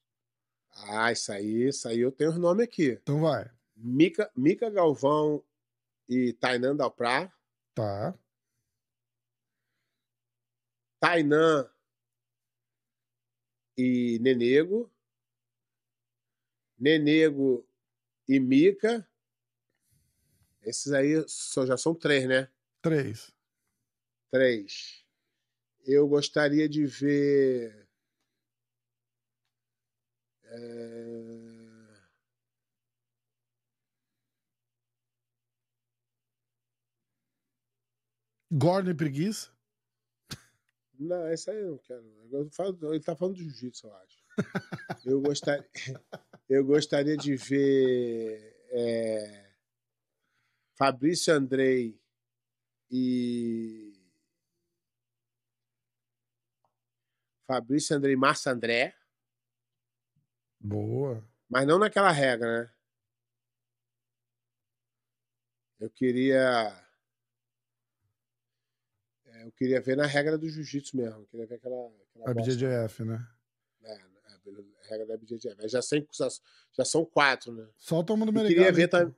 Ah, 0.87 1.11
isso 1.11 1.31
aí, 1.31 1.67
isso 1.69 1.87
aí 1.87 2.01
eu 2.01 2.11
tenho 2.11 2.29
os 2.29 2.37
nomes 2.37 2.65
aqui. 2.65 2.99
Então 3.01 3.19
vai. 3.19 3.49
Mica, 3.75 4.29
Mica 4.35 4.69
Galvão 4.69 5.43
e 6.07 6.33
Tainan 6.33 6.75
Dalprá. 6.75 7.33
Tá. 7.73 8.13
Tainan 10.99 11.67
e 13.77 14.19
Nenego. 14.19 14.91
Nenego 16.77 17.67
e 18.27 18.39
Mica. 18.39 19.07
Esses 20.61 20.91
aí 20.91 21.23
só, 21.27 21.65
já 21.65 21.77
são 21.77 21.93
três, 21.93 22.27
né? 22.27 22.49
Três. 22.81 23.31
Três. 24.31 25.05
Eu 25.85 26.07
gostaria 26.07 26.67
de 26.67 26.85
ver. 26.85 27.87
é, 30.45 31.05
Gordon 38.51 38.91
e 38.91 38.93
Preguiça. 38.93 39.54
Não, 41.05 41.31
esse 41.31 41.49
aí 41.49 41.57
eu 41.57 41.71
não 41.71 41.77
quero. 41.77 42.03
Eu 42.31 42.49
falo- 42.51 42.93
ele 42.93 43.03
tá 43.03 43.15
falando 43.15 43.35
de 43.35 43.43
jiu-jitsu, 43.43 43.87
eu 43.87 43.95
acho. 43.95 44.25
Eu 45.05 45.21
gostaria, 45.21 45.69
eu 46.49 46.65
gostaria 46.65 47.15
de 47.15 47.35
ver 47.35 48.65
é, 48.71 49.51
Fabrício 50.75 51.33
Andrei 51.33 51.99
e. 52.89 53.93
Fabrício 57.47 57.95
Andrei 57.95 58.13
e 58.13 58.17
Márcio 58.17 58.51
André, 58.51 58.95
Boa. 60.59 61.23
mas 61.47 61.67
não 61.67 61.77
naquela 61.77 62.09
regra, 62.11 62.63
né? 62.63 62.71
Eu 65.79 65.89
queria. 65.91 66.84
Eu 69.45 69.51
queria 69.51 69.79
ver 69.79 69.95
na 69.95 70.05
regra 70.05 70.37
do 70.37 70.49
jiu-jitsu 70.49 70.97
mesmo. 70.97 71.21
Eu 71.21 71.25
queria 71.27 71.45
ver 71.45 71.55
aquela. 71.55 71.87
aquela 72.09 72.31
A. 72.31 72.33
BJJF, 72.33 73.03
né? 73.03 73.27
É, 73.83 73.93
é, 73.93 74.37
pela 74.43 74.63
regra 74.89 75.05
da 75.05 75.17
BJJF. 75.17 75.67
Já, 75.67 75.81
são, 75.81 75.99
já, 76.11 76.27
já 76.77 76.85
são 76.85 77.05
quatro, 77.05 77.53
né? 77.53 77.67
Solta 77.77 78.13
o 78.13 78.17
mundo 78.17 78.29
E 78.29 78.33
Meregali. 78.33 78.55
queria 78.55 78.71
ver 78.73 78.87
também. 78.87 79.15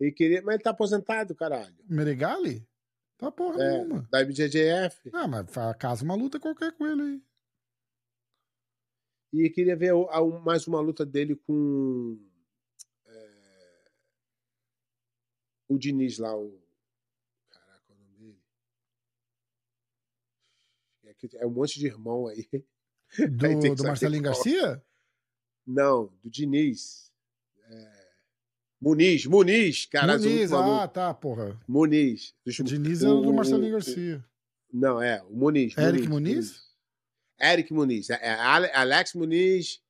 E 0.00 0.12
queria, 0.12 0.42
mas 0.42 0.54
ele 0.56 0.62
tá 0.62 0.70
aposentado, 0.70 1.34
caralho. 1.34 1.74
Meregali? 1.88 2.68
Tá 3.16 3.32
porra 3.32 3.60
É, 3.62 3.70
nenhuma. 3.78 4.06
da 4.10 4.22
BJJF. 4.24 5.10
Ah, 5.12 5.26
mas 5.26 5.46
casa 5.78 6.04
uma 6.04 6.14
luta 6.14 6.38
qualquer 6.38 6.72
com 6.72 6.86
ele 6.86 7.02
aí. 7.02 7.22
E 9.32 9.50
queria 9.50 9.76
ver 9.76 9.92
a- 9.92 10.24
mais 10.44 10.66
uma 10.66 10.80
luta 10.80 11.04
dele 11.04 11.34
com. 11.36 12.18
é, 13.06 13.84
o 15.68 15.78
Diniz 15.78 16.18
lá, 16.18 16.36
o. 16.36 16.62
Caraca, 17.50 17.82
qual 17.86 17.98
é 17.98 18.02
o 18.02 18.04
nome 18.04 18.16
dele? 18.18 18.38
É, 21.08 21.42
é 21.42 21.46
um 21.46 21.50
monte 21.50 21.78
de 21.78 21.86
irmão 21.86 22.26
aí. 22.28 22.46
Do, 23.30 23.46
Aí 23.46 23.74
do 23.74 23.84
Marcelinho. 23.84 24.22
Garcia? 24.22 24.82
Não, 25.66 26.06
do 26.22 26.30
Diniz. 26.30 27.10
É, 27.70 28.08
Muniz, 28.80 29.26
Muniz, 29.26 29.86
cara. 29.86 30.18
Muniz, 30.18 30.52
ah, 30.52 30.86
tá, 30.88 31.12
porra. 31.14 31.58
Muniz. 31.66 32.34
Dos- 32.44 32.58
O 32.58 32.64
Diniz 32.64 33.02
é 33.02 33.08
o 33.08 33.20
do 33.22 33.32
Marcelinho 33.32 33.72
Garcia. 33.72 34.24
Não, 34.72 35.00
é, 35.00 35.22
o 35.22 35.30
Muniz. 35.34 35.76
Eric 35.76 36.06
Muniz? 36.08 36.62
Eric 37.40 37.72
Muniz. 37.72 38.10
É, 38.10 38.14
é 38.22 38.30
Ale- 38.34 38.70
Alex 38.72 39.14
Muniz. 39.14 39.80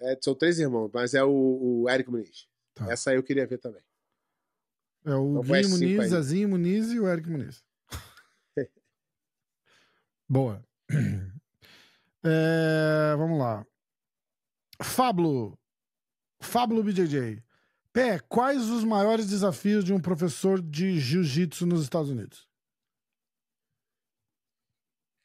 É, 0.00 0.18
são 0.20 0.34
três 0.34 0.58
irmãos, 0.58 0.90
mas 0.92 1.14
é 1.14 1.22
o, 1.22 1.30
o 1.82 1.90
Eric 1.90 2.10
Muniz. 2.10 2.48
Tá. 2.74 2.90
Essa 2.90 3.10
aí 3.10 3.16
eu 3.16 3.22
queria 3.22 3.46
ver 3.46 3.58
também. 3.58 3.82
É 5.04 5.14
o 5.14 5.40
Então 5.40 5.54
cinco 5.54 5.70
Muniz. 5.70 6.10
Zezinho 6.10 6.48
Muniz 6.48 6.90
e 6.92 6.98
o 6.98 7.08
Eric 7.08 7.28
Muniz. 7.28 7.62
Boa. 10.32 10.64
É, 12.24 13.16
vamos 13.16 13.36
lá. 13.36 13.66
Fablo. 14.80 15.58
Fablo 16.40 16.84
BJJ. 16.84 17.42
Pé, 17.92 18.20
quais 18.20 18.70
os 18.70 18.84
maiores 18.84 19.28
desafios 19.28 19.84
de 19.84 19.92
um 19.92 20.00
professor 20.00 20.62
de 20.62 21.00
jiu-jitsu 21.00 21.66
nos 21.66 21.82
Estados 21.82 22.10
Unidos? 22.10 22.48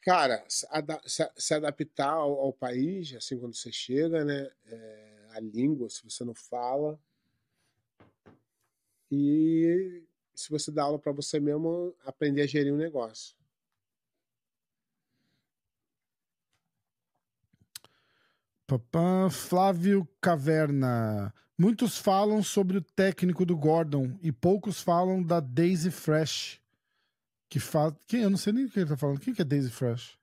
Cara, 0.02 0.44
se 0.48 1.54
adaptar 1.54 2.14
ao, 2.14 2.32
ao 2.40 2.52
país, 2.52 3.14
assim, 3.14 3.38
quando 3.38 3.54
você 3.54 3.70
chega, 3.70 4.24
né? 4.24 4.50
É, 4.66 5.26
a 5.34 5.40
língua, 5.40 5.88
se 5.88 6.02
você 6.02 6.24
não 6.24 6.34
fala. 6.34 6.98
E 9.08 10.02
se 10.34 10.50
você 10.50 10.72
dá 10.72 10.82
aula 10.82 10.98
para 10.98 11.12
você 11.12 11.38
mesmo, 11.38 11.94
aprender 12.04 12.42
a 12.42 12.46
gerir 12.46 12.74
um 12.74 12.76
negócio. 12.76 13.37
Papá, 18.68 19.30
Flávio 19.30 20.06
Caverna. 20.20 21.32
Muitos 21.58 21.96
falam 21.96 22.42
sobre 22.42 22.76
o 22.76 22.82
técnico 22.82 23.46
do 23.46 23.56
Gordon 23.56 24.18
e 24.20 24.30
poucos 24.30 24.82
falam 24.82 25.22
da 25.22 25.40
Daisy 25.40 25.90
Fresh. 25.90 26.60
Que 27.48 27.58
faz. 27.58 27.94
Quem? 28.06 28.20
Eu 28.24 28.28
não 28.30 28.36
sei 28.36 28.52
nem 28.52 28.66
o 28.66 28.70
que 28.70 28.78
ele 28.78 28.90
tá 28.90 28.94
falando. 28.96 29.20
Quem 29.20 29.32
que 29.32 29.40
é 29.40 29.44
Daisy 29.44 29.70
Fresh? 29.70 30.18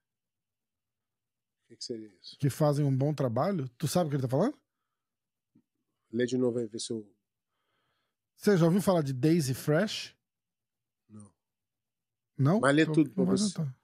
O 1.63 1.67
que, 1.69 1.75
que 1.75 1.83
seria 1.83 2.07
isso? 2.21 2.37
Que 2.37 2.47
fazem 2.51 2.85
um 2.85 2.95
bom 2.95 3.15
trabalho? 3.15 3.67
Tu 3.79 3.87
sabe 3.87 4.05
o 4.05 4.09
que 4.11 4.15
ele 4.17 4.21
tá 4.23 4.29
falando? 4.29 4.55
Lê 6.11 6.27
de 6.27 6.37
novo 6.37 6.59
aí, 6.59 6.67
ver 6.67 6.79
se 6.79 6.93
eu. 6.93 7.03
Você 8.37 8.55
já 8.57 8.65
ouviu 8.65 8.79
falar 8.79 9.01
de 9.01 9.11
Daisy 9.11 9.55
Fresh? 9.55 10.15
Não. 11.09 11.33
Não? 12.37 12.59
Mas 12.59 12.75
lê 12.75 12.83
Então, 12.83 12.93
tudo 12.93 13.09
pra 13.09 13.23
você. 13.23 13.45
adiantar. 13.59 13.75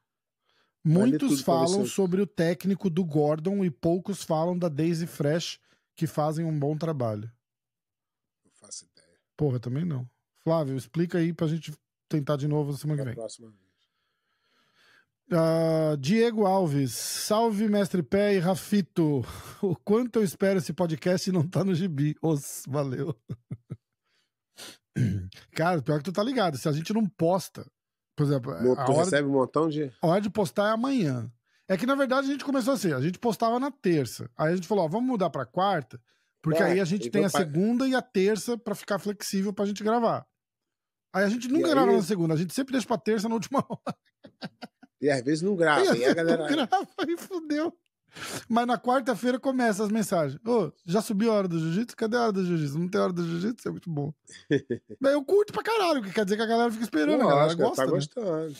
Muitos 0.84 1.41
falam 1.41 1.86
sobre 1.86 2.21
o 2.21 2.27
técnico 2.27 2.89
do 2.89 3.05
Gordon 3.05 3.63
e 3.63 3.69
poucos 3.69 4.23
falam 4.23 4.57
da 4.57 4.67
Daisy 4.67 5.05
Fresh, 5.05 5.59
que 5.95 6.07
fazem 6.07 6.43
um 6.43 6.57
bom 6.57 6.75
trabalho. 6.75 7.32
Não 8.43 8.51
faço 8.53 8.86
ideia. 8.86 9.19
Porra, 9.38 9.59
também 9.59 9.86
não. 9.86 10.09
Flávio, 10.43 10.75
explica 10.75 11.19
aí 11.19 11.32
pra 11.34 11.47
gente 11.47 11.71
tentar 12.09 12.36
de 12.36 12.47
novo 12.47 12.71
na 12.71 12.77
semana 12.77 12.99
que 12.99 13.05
vem. 13.05 13.13
próxima. 13.15 13.53
Ah, 15.34 15.95
Diego 15.97 16.45
Alves, 16.45 16.93
salve 16.93 17.69
mestre 17.69 18.03
Pé 18.03 18.36
e 18.36 18.39
Rafito. 18.39 19.23
O 19.61 19.75
quanto 19.75 20.17
eu 20.17 20.23
espero 20.23 20.57
esse 20.57 20.73
podcast 20.73 21.29
e 21.29 21.34
não 21.34 21.47
tá 21.47 21.63
no 21.63 21.75
gibi. 21.75 22.17
Os, 22.21 22.63
valeu. 22.67 23.15
Cara, 25.53 25.82
pior 25.82 25.99
que 25.99 26.05
tu 26.05 26.11
tá 26.11 26.23
ligado, 26.23 26.57
se 26.57 26.67
a 26.67 26.71
gente 26.71 26.91
não 26.91 27.07
posta, 27.07 27.65
por 28.16 28.26
exemplo, 28.26 28.51
a 28.51 28.86
Tu 28.86 28.91
hora, 28.91 29.03
recebe 29.03 29.28
um 29.28 29.32
montão 29.34 29.68
de. 29.70 29.91
a 30.01 30.07
hora 30.07 30.22
de 30.22 30.30
postar 30.30 30.70
é 30.70 30.72
amanhã. 30.72 31.32
É 31.68 31.78
que 31.78 31.86
na 31.86 31.95
verdade 31.95 32.28
a 32.28 32.32
gente 32.32 32.43
começou 32.43 32.74
assim, 32.74 32.91
a 32.91 32.99
gente 32.99 33.18
postava 33.18 33.59
na 33.59 33.72
terça. 33.72 34.30
Aí 34.38 34.51
a 34.51 34.55
gente 34.55 34.68
falou, 34.68 34.84
ó, 34.86 34.88
vamos 34.88 35.07
mudar 35.09 35.30
pra 35.30 35.45
quarta, 35.45 35.99
porque 36.41 36.62
É, 36.62 36.66
aí 36.66 36.80
a 36.80 36.86
gente 36.86 37.07
e 37.07 37.09
tem 37.09 37.24
a 37.26 37.30
pai- 37.30 37.43
segunda 37.43 37.88
e 37.88 37.95
a 37.95 38.01
terça 38.01 38.57
pra 38.57 38.76
ficar 38.76 38.99
flexível 38.99 39.53
pra 39.53 39.66
gente 39.66 39.82
gravar. 39.84 40.26
Aí 41.14 41.24
a 41.24 41.30
gente 41.30 41.47
nunca 41.47 41.68
aí- 41.68 41.72
grava 41.74 41.91
na 41.93 42.01
segunda, 42.01 42.34
a 42.34 42.38
gente 42.38 42.53
sempre 42.53 42.74
deixa 42.74 42.88
pra 42.88 42.97
terça 42.97 43.28
na 43.30 43.36
última 43.36 43.59
hora. 43.70 43.97
E 45.01 45.09
às 45.09 45.22
vezes 45.24 45.41
não 45.41 45.55
grava. 45.55 45.97
E 45.97 46.05
a 46.05 46.14
galera. 46.14 46.43
Não 46.43 46.47
grava 46.49 46.88
e 47.07 47.18
fudeu. 47.18 47.74
Mas 48.47 48.68
na 48.68 48.78
quarta-feira 48.78 49.39
começa 49.39 49.84
as 49.84 49.89
mensagens. 49.89 50.39
Ô, 50.45 50.72
já 50.86 51.01
subiu 51.01 51.32
a 51.32 51.36
hora 51.36 51.47
do 51.47 51.59
jiu-jitsu? 51.59 51.95
Cadê 51.95 52.18
a 52.18 52.24
hora 52.24 52.32
do 52.32 52.45
jiu-jitsu? 52.45 52.78
Não 52.78 52.88
tem 52.88 53.01
hora 53.01 53.14
do 53.14 53.24
jiu-jitsu? 53.24 53.68
É 53.68 53.72
muito 53.72 53.89
bom. 53.89 54.14
Daí 54.99 55.14
eu 55.14 55.24
curto 55.24 55.53
pra 55.53 55.64
caralho, 55.64 56.01
porque 56.01 56.14
quer 56.14 56.26
dizer 56.26 56.38
que 56.38 56.43
a 56.43 56.47
galera 56.47 56.72
fica 56.72 56.84
esperando, 56.84 57.22
a 57.22 57.26
galera 57.26 57.43
Lógico, 57.43 57.62
gosta. 57.64 57.76
tá 57.76 57.86
né? 57.86 57.91
gostando. 57.91 58.55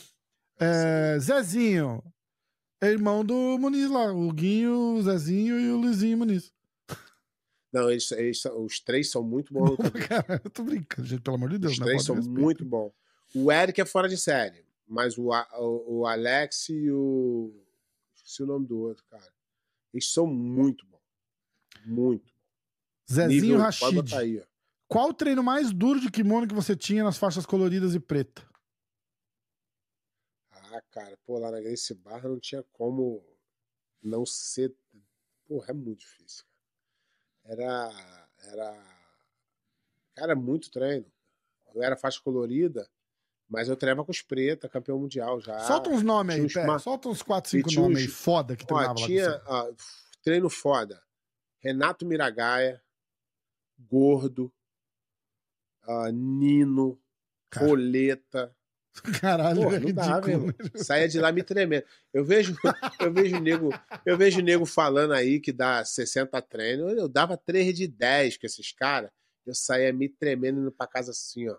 É, 0.58 1.18
Zezinho. 1.20 2.02
É 2.80 2.88
irmão 2.88 3.24
do 3.24 3.58
Muniz 3.58 3.90
lá. 3.90 4.12
O 4.12 4.32
Guinho, 4.32 4.96
o 4.96 5.02
Zezinho 5.02 5.58
e 5.58 5.70
o 5.70 5.76
Luizinho 5.76 6.18
Muniz. 6.18 6.52
Não, 7.72 7.90
eles, 7.90 8.10
eles 8.12 8.44
os 8.44 8.80
três 8.80 9.10
são 9.10 9.22
muito 9.22 9.54
bons. 9.54 9.70
lutadores. 9.78 10.06
Cara, 10.06 10.40
eu 10.44 10.50
tô 10.50 10.62
brincando, 10.62 11.08
gente, 11.08 11.22
pelo 11.22 11.36
amor 11.36 11.50
de 11.50 11.58
Deus. 11.58 11.72
Os 11.74 11.78
né? 11.78 11.86
três 11.86 12.04
são 12.04 12.16
respeito. 12.16 12.40
muito 12.40 12.64
bons. 12.64 12.92
O 13.34 13.50
Eric 13.50 13.80
é 13.80 13.84
fora 13.84 14.08
de 14.08 14.16
série, 14.18 14.64
mas 14.86 15.16
o, 15.16 15.30
o, 15.30 16.00
o 16.00 16.06
Alex 16.06 16.68
e 16.68 16.90
o. 16.90 17.50
Esqueci 18.14 18.42
o 18.42 18.46
nome 18.46 18.66
do 18.66 18.78
outro, 18.78 19.04
cara. 19.10 19.32
Eles 19.92 20.10
são 20.10 20.26
muito 20.26 20.86
bons. 20.86 21.00
Muito. 21.84 22.32
Zezinho 23.10 23.42
Nível- 23.42 23.58
Rashid. 23.60 24.14
aí. 24.14 24.44
Qual 24.88 25.10
o 25.10 25.14
treino 25.14 25.42
mais 25.42 25.72
duro 25.72 26.00
de 26.00 26.10
kimono 26.10 26.46
que 26.46 26.54
você 26.54 26.76
tinha 26.76 27.02
nas 27.04 27.16
faixas 27.18 27.44
coloridas 27.46 27.94
e 27.94 28.00
preta? 28.00 28.46
Ah, 30.50 30.80
cara, 30.90 31.16
pô, 31.24 31.38
lá 31.38 31.50
na 31.50 31.60
Grace 31.60 31.94
Barra 31.94 32.28
não 32.28 32.38
tinha 32.40 32.62
como 32.72 33.22
não 34.02 34.24
ser. 34.24 34.74
Porra, 35.46 35.70
é 35.70 35.72
muito 35.74 36.00
difícil. 36.00 36.44
cara. 37.42 37.62
Era. 37.62 38.28
Era. 38.44 39.02
Cara, 40.14 40.34
muito 40.36 40.70
treino. 40.70 41.10
Eu 41.74 41.82
era 41.82 41.96
faixa 41.96 42.20
colorida, 42.22 42.88
mas 43.52 43.68
eu 43.68 43.76
treinava 43.76 44.04
com 44.04 44.10
os 44.10 44.22
preta, 44.22 44.68
campeão 44.68 44.98
mundial 44.98 45.40
já. 45.40 45.58
Solta 45.60 45.90
uns 45.90 46.02
nomes 46.02 46.34
aí, 46.36 46.42
uns 46.42 46.82
Solta 46.82 47.08
uns 47.08 47.22
4, 47.22 47.48
E 47.48 47.58
5 47.58 47.68
tinha 47.68 47.82
nomes 47.82 47.98
uns- 47.98 48.04
aí, 48.04 48.08
foda 48.08 48.56
que 48.56 48.64
Ó, 48.64 48.66
treinava 48.66 48.98
lá 49.00 49.06
tinha 49.06 49.30
você. 49.30 49.42
ó, 49.46 49.72
treino 50.24 50.48
foda. 50.50 51.02
Renato 51.60 52.06
Miragaia, 52.06 52.82
Gordo, 53.78 54.52
ah, 55.86 56.10
Nino, 56.12 56.98
Cara. 57.50 57.66
Roleta. 57.66 58.56
Caralho, 59.22 59.62
Porra, 59.62 59.76
é 59.76 59.80
não 59.80 59.92
dava, 59.92 60.26
ridículo. 60.26 60.54
irmão. 60.60 60.70
Saia 60.84 61.08
de 61.08 61.18
lá 61.18 61.32
me 61.32 61.42
tremendo. 61.42 61.84
Eu 62.12 62.24
vejo, 62.24 62.54
eu 63.00 63.12
vejo 63.12 63.38
nego, 63.40 63.70
eu 64.04 64.16
vejo 64.18 64.40
nego 64.42 64.66
falando 64.66 65.12
aí 65.14 65.40
que 65.40 65.52
dá 65.52 65.84
60 65.84 66.40
treinos. 66.42 66.92
Eu 66.92 67.08
dava 67.08 67.36
3 67.36 67.74
de 67.74 67.86
10 67.86 68.36
com 68.36 68.46
esses 68.46 68.72
caras. 68.72 69.10
Eu 69.44 69.54
saía 69.54 69.92
me 69.92 70.08
tremendo 70.08 70.60
indo 70.60 70.70
pra 70.70 70.86
casa 70.86 71.10
assim, 71.10 71.48
ó. 71.48 71.56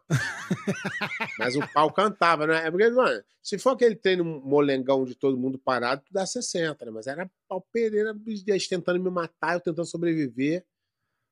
Mas 1.38 1.56
o 1.56 1.68
pau 1.74 1.92
cantava, 1.92 2.48
né? 2.48 2.66
É 2.66 2.72
porque, 2.72 2.90
mano, 2.90 3.22
se 3.42 3.58
for 3.58 3.72
aquele 3.72 3.96
treino 3.96 4.24
molengão 4.24 5.04
de 5.04 5.16
todo 5.16 5.38
mundo 5.38 5.58
parado, 5.58 6.02
tu 6.06 6.14
dá 6.14 6.26
60, 6.26 6.86
né? 6.86 6.92
Mas 6.92 7.08
era 7.08 7.30
pau 7.48 7.62
pereira, 7.74 8.16
eles 8.26 8.68
tentando 8.68 9.02
me 9.02 9.10
matar, 9.10 9.56
eu 9.56 9.60
tentando 9.60 9.86
sobreviver. 9.86 10.66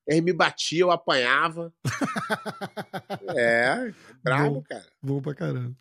Eles 0.06 0.22
me 0.22 0.34
batiam, 0.34 0.90
eu 0.90 0.92
apanhava. 0.92 1.74
É, 3.36 3.94
brabo, 4.24 4.56
Bom. 4.56 4.62
cara. 4.64 4.86
Bom 5.02 5.22
pra 5.22 5.36
caramba. 5.36 5.76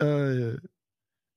É... 0.00 0.56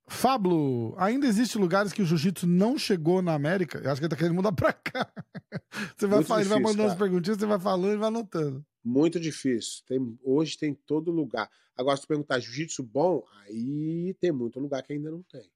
Fablo, 0.08 0.94
ainda 0.98 1.26
existe 1.26 1.58
lugares 1.58 1.94
que 1.94 2.02
o 2.02 2.06
jiu-jitsu 2.06 2.46
não 2.46 2.78
chegou 2.78 3.22
na 3.22 3.34
América? 3.34 3.80
Eu 3.80 3.92
acho 3.92 4.02
que 4.02 4.06
ele 4.06 4.10
tá 4.10 4.16
querendo 4.16 4.36
mudar 4.36 4.52
pra 4.52 4.74
cá. 4.74 5.12
Você 5.98 6.08
vai, 6.08 6.24
falar, 6.24 6.42
ele 6.42 6.50
vai 6.50 6.58
difícil, 6.60 6.62
mandando 6.62 6.84
as 6.84 6.88
cara. 6.90 7.00
perguntinhas, 7.00 7.38
você 7.38 7.46
vai 7.46 7.60
falando 7.60 7.94
e 7.94 7.98
vai 7.98 8.08
anotando. 8.08 8.66
Muito 8.84 9.20
difícil. 9.20 9.84
Tem, 9.86 10.20
hoje 10.24 10.58
tem 10.58 10.72
em 10.72 10.74
todo 10.74 11.12
lugar. 11.12 11.50
Agora, 11.76 11.96
se 11.98 12.04
tu 12.04 12.08
perguntar 12.08 12.40
jiu-jitsu 12.40 12.84
bom, 12.84 13.26
aí 13.44 14.16
tem 14.20 14.32
muito 14.32 14.60
lugar 14.60 14.82
que 14.84 14.94
ainda 14.94 15.12
não 15.12 15.22
tem. 15.24 15.52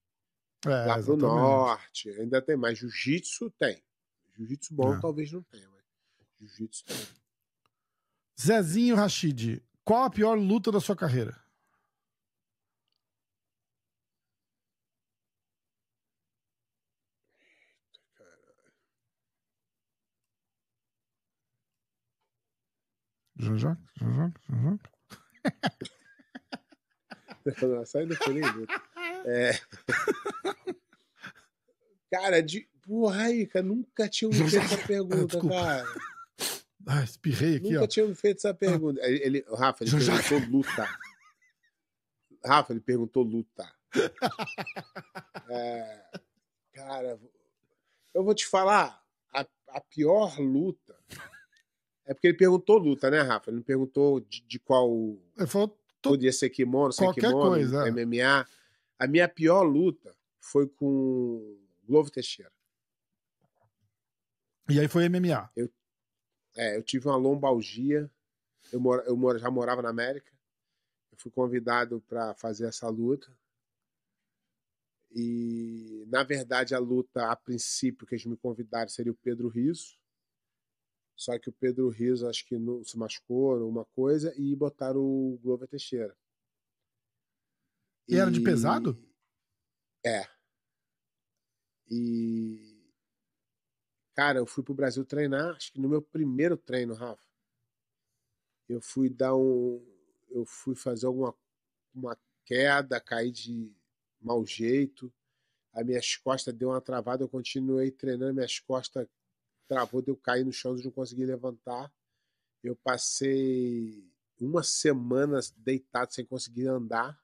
É, 0.66 0.70
Lá 0.70 0.94
pro 0.94 1.00
exatamente. 1.00 1.22
norte, 1.22 2.10
ainda 2.10 2.42
tem, 2.42 2.56
mas 2.58 2.78
jiu-jitsu 2.78 3.50
tem. 3.52 3.82
Jiu-jitsu 4.38 4.74
bom 4.74 4.96
É. 4.96 5.00
talvez 5.00 5.32
não 5.32 5.42
tenha, 5.44 5.70
mas 5.70 5.84
jiu-jitsu 6.40 6.84
tem. 6.86 6.98
Zezinho 8.40 8.96
Rashid, 8.96 9.64
qual 9.84 10.04
a 10.04 10.10
pior 10.10 10.36
luta 10.38 10.72
da 10.72 10.80
sua 10.80 10.96
carreira? 10.96 11.40
Jean-Jacques? 23.38 23.84
Jean-Jacques? 24.00 24.42
Jean-Jacques? 24.50 24.92
Sai 27.90 28.06
do 28.06 28.16
feliz. 28.16 28.46
É... 29.26 29.52
Cara, 32.12 32.42
de. 32.42 32.68
Porra, 32.84 33.24
aí, 33.24 33.48
cara, 33.48 33.66
nunca 33.66 34.08
tinha 34.08 34.30
me 34.30 34.36
feito 34.36 34.58
essa 34.58 34.78
pergunta, 34.88 35.26
Desculpa. 35.26 35.56
cara. 35.56 35.86
Ah, 36.88 37.04
espirrei 37.04 37.56
aqui, 37.56 37.72
Nunca 37.72 37.84
ó. 37.86 37.88
tinha 37.88 38.06
me 38.06 38.14
feito 38.14 38.38
essa 38.38 38.54
pergunta. 38.54 39.02
Ele, 39.02 39.24
ele- 39.24 39.46
Rafa, 39.50 39.84
ele 39.84 40.00
já- 40.00 40.14
perguntou 40.22 40.50
luta. 40.52 40.88
Rafa, 42.46 42.74
ele 42.74 42.80
perguntou 42.80 43.24
luta. 43.24 43.68
É, 45.50 46.06
cara, 46.74 47.20
eu 48.14 48.24
vou 48.24 48.36
te 48.36 48.46
falar, 48.46 49.04
a, 49.34 49.46
a 49.70 49.82
pior 49.82 50.40
luta. 50.40 50.95
É 52.06 52.14
porque 52.14 52.28
ele 52.28 52.38
perguntou 52.38 52.78
luta, 52.78 53.10
né, 53.10 53.22
Rafa? 53.22 53.50
Ele 53.50 53.58
não 53.58 53.64
perguntou 53.64 54.20
de, 54.20 54.42
de 54.42 54.60
qual 54.60 54.90
Ele 55.38 55.48
falou, 55.48 55.70
tô- 56.02 56.12
podia 56.12 56.32
ser 56.32 56.50
kimono, 56.50 56.94
sem 56.94 57.06
Qualquer 57.08 57.22
kimono, 57.30 57.50
coisa, 57.52 57.88
é. 57.88 57.90
MMA. 57.92 58.46
A 59.00 59.08
minha 59.08 59.28
pior 59.28 59.64
luta 59.64 60.16
foi 60.40 60.68
com 60.68 61.58
Glovo 61.84 62.12
Teixeira. 62.12 62.52
E 64.70 64.80
aí 64.80 64.88
foi 64.88 65.06
MMA. 65.10 65.50
É, 66.56 66.78
eu 66.78 66.84
tive 66.84 67.08
uma 67.08 67.18
lombalgia. 67.18 68.10
Eu, 68.72 68.80
mora, 68.80 69.04
eu 69.04 69.16
mora, 69.18 69.38
já 69.38 69.50
morava 69.52 69.82
na 69.82 69.90
América. 69.90 70.32
Eu 71.12 71.18
fui 71.18 71.32
convidado 71.32 72.02
para 72.08 72.34
fazer 72.36 72.66
essa 72.68 72.88
luta. 72.90 73.28
E, 75.12 76.04
na 76.08 76.24
verdade, 76.24 76.74
a 76.76 76.80
luta, 76.80 77.30
a 77.32 77.36
princípio, 77.36 78.06
que 78.06 78.16
eles 78.16 78.26
me 78.26 78.36
convidaram 78.36 78.90
seria 78.90 79.12
o 79.12 79.16
Pedro 79.16 79.48
Riso. 79.48 79.98
Só 81.16 81.38
que 81.40 81.50
o 81.50 81.54
Pedro 81.54 81.90
Riso, 81.90 82.28
acho 82.28 82.46
que 82.46 82.58
não 82.58 82.84
se 82.84 82.98
machucou, 82.98 83.68
uma 83.68 83.86
coisa, 83.86 84.34
e 84.38 84.56
botaram 84.56 85.02
o 85.02 85.40
Glover 85.42 85.68
Teixeira. 85.68 86.16
E 88.08 88.18
era 88.18 88.30
de 88.30 88.42
pesado? 88.42 88.98
É. 90.06 90.28
E. 91.90 92.76
Cara, 94.14 94.40
eu 94.40 94.46
fui 94.46 94.64
pro 94.64 94.74
Brasil 94.74 95.04
treinar, 95.06 95.56
acho 95.56 95.72
que 95.74 95.80
no 95.80 95.90
meu 95.90 96.02
primeiro 96.02 96.58
treino, 96.58 96.94
Rafa. 96.94 97.26
Eu 98.68 98.82
fui 98.82 99.10
dar 99.10 99.36
um. 99.36 99.84
Eu 100.30 100.46
fui 100.46 100.76
fazer 100.76 101.06
alguma 101.06 101.36
uma 101.94 102.18
queda, 102.44 103.00
caí 103.00 103.32
de 103.32 103.74
mau 104.22 104.46
jeito. 104.46 105.12
As 105.74 105.86
minhas 105.86 106.16
costas 106.18 106.54
deu 106.54 106.70
uma 106.70 106.82
travada, 106.82 107.24
eu 107.24 107.30
continuei 107.30 107.92
treinando, 107.92 108.34
minhas 108.34 108.60
costas 108.60 109.08
travou, 109.68 110.02
deu 110.02 110.16
cair 110.16 110.46
no 110.46 110.54
chão, 110.54 110.78
eu 110.78 110.84
não 110.84 110.92
consegui 110.92 111.26
levantar. 111.26 111.92
Eu 112.64 112.76
passei 112.76 114.04
uma 114.40 114.64
semana 114.64 115.40
deitado 115.58 116.14
sem 116.14 116.26
conseguir 116.26 116.68
andar. 116.68 117.20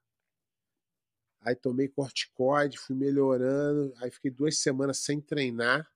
Aí 1.41 1.55
tomei 1.55 1.87
corticoide, 1.87 2.77
fui 2.77 2.95
melhorando. 2.95 3.93
Aí 3.97 4.11
fiquei 4.11 4.29
duas 4.29 4.57
semanas 4.57 4.99
sem 4.99 5.19
treinar. 5.19 5.91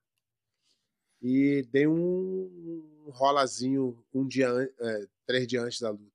E 1.22 1.62
dei 1.70 1.86
um 1.86 3.06
rolazinho 3.08 4.04
um 4.12 4.26
dia, 4.26 4.48
é, 4.48 5.08
três 5.24 5.46
dias 5.46 5.64
antes 5.64 5.80
da 5.80 5.90
luta. 5.90 6.12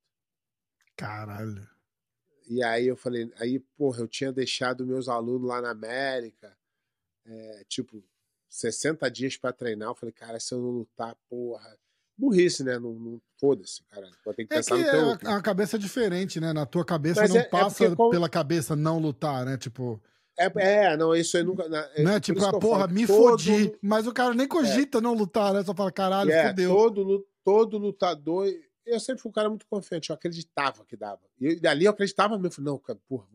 Caralho. 0.96 1.68
E 2.46 2.62
aí 2.62 2.86
eu 2.86 2.96
falei, 2.96 3.32
aí, 3.36 3.58
porra, 3.58 4.00
eu 4.00 4.08
tinha 4.08 4.32
deixado 4.32 4.86
meus 4.86 5.08
alunos 5.08 5.48
lá 5.48 5.60
na 5.60 5.70
América, 5.70 6.56
é, 7.24 7.64
tipo, 7.68 8.04
60 8.56 9.10
dias 9.10 9.36
pra 9.36 9.52
treinar. 9.52 9.88
Eu 9.88 9.94
falei, 9.94 10.12
cara, 10.12 10.38
se 10.38 10.52
eu 10.54 10.60
não 10.60 10.70
lutar, 10.70 11.16
porra. 11.28 11.76
burrice, 12.18 12.62
né? 12.62 12.78
Não, 12.78 12.92
não 12.92 13.20
foda-se, 13.40 13.82
cara. 13.90 14.08
Tem 14.36 14.46
que 14.46 14.52
É 14.54 14.58
pensar 14.58 14.76
que 14.76 14.84
no 14.84 15.18
teu. 15.18 15.30
a, 15.30 15.36
a 15.38 15.42
cabeça 15.42 15.76
é 15.76 15.78
diferente, 15.78 16.38
né? 16.38 16.52
Na 16.52 16.66
tua 16.66 16.84
cabeça 16.84 17.22
Mas 17.22 17.30
não 17.30 17.38
é- 17.38 17.40
é 17.40 17.44
passa 17.44 17.96
como- 17.96 18.10
pela 18.10 18.28
cabeça 18.28 18.76
não 18.76 18.98
lutar, 18.98 19.44
né? 19.46 19.56
Tipo, 19.56 20.00
É, 20.38 20.50
é, 20.56 20.96
não, 20.96 21.14
isso 21.16 21.36
aí 21.36 21.42
nunca. 21.42 21.64
é 21.94 22.02
né? 22.04 22.20
Tipo, 22.20 22.38
que 22.38 22.44
ah, 22.46 22.52
porra, 22.52 22.86
me 22.86 23.06
todo- 23.06 23.16
fodi. 23.38 23.74
Mas 23.82 24.06
o 24.06 24.12
cara 24.12 24.34
nem 24.34 24.46
cogita 24.46 25.00
não 25.00 25.14
lutar, 25.14 25.52
né? 25.54 25.64
Só 25.64 25.74
fala, 25.74 25.90
caralho, 25.90 26.30
É, 26.30 26.48
fodeu. 26.48 26.70
todo, 26.74 27.26
todo 27.42 27.78
lutador. 27.78 28.46
Eu 28.84 29.00
sempre 29.00 29.22
fui 29.22 29.30
um 29.30 29.32
cara 29.32 29.48
muito 29.48 29.66
confiante, 29.66 30.10
eu 30.10 30.14
acreditava 30.14 30.84
que 30.84 30.96
dava. 30.96 31.20
E 31.40 31.56
dali 31.56 31.86
eu 31.86 31.90
acreditava 31.90 32.36
mesmo. 32.38 32.52
Falei, 32.52 32.70
não, 32.70 32.78
cara, 32.78 32.98
porra, 33.08 33.26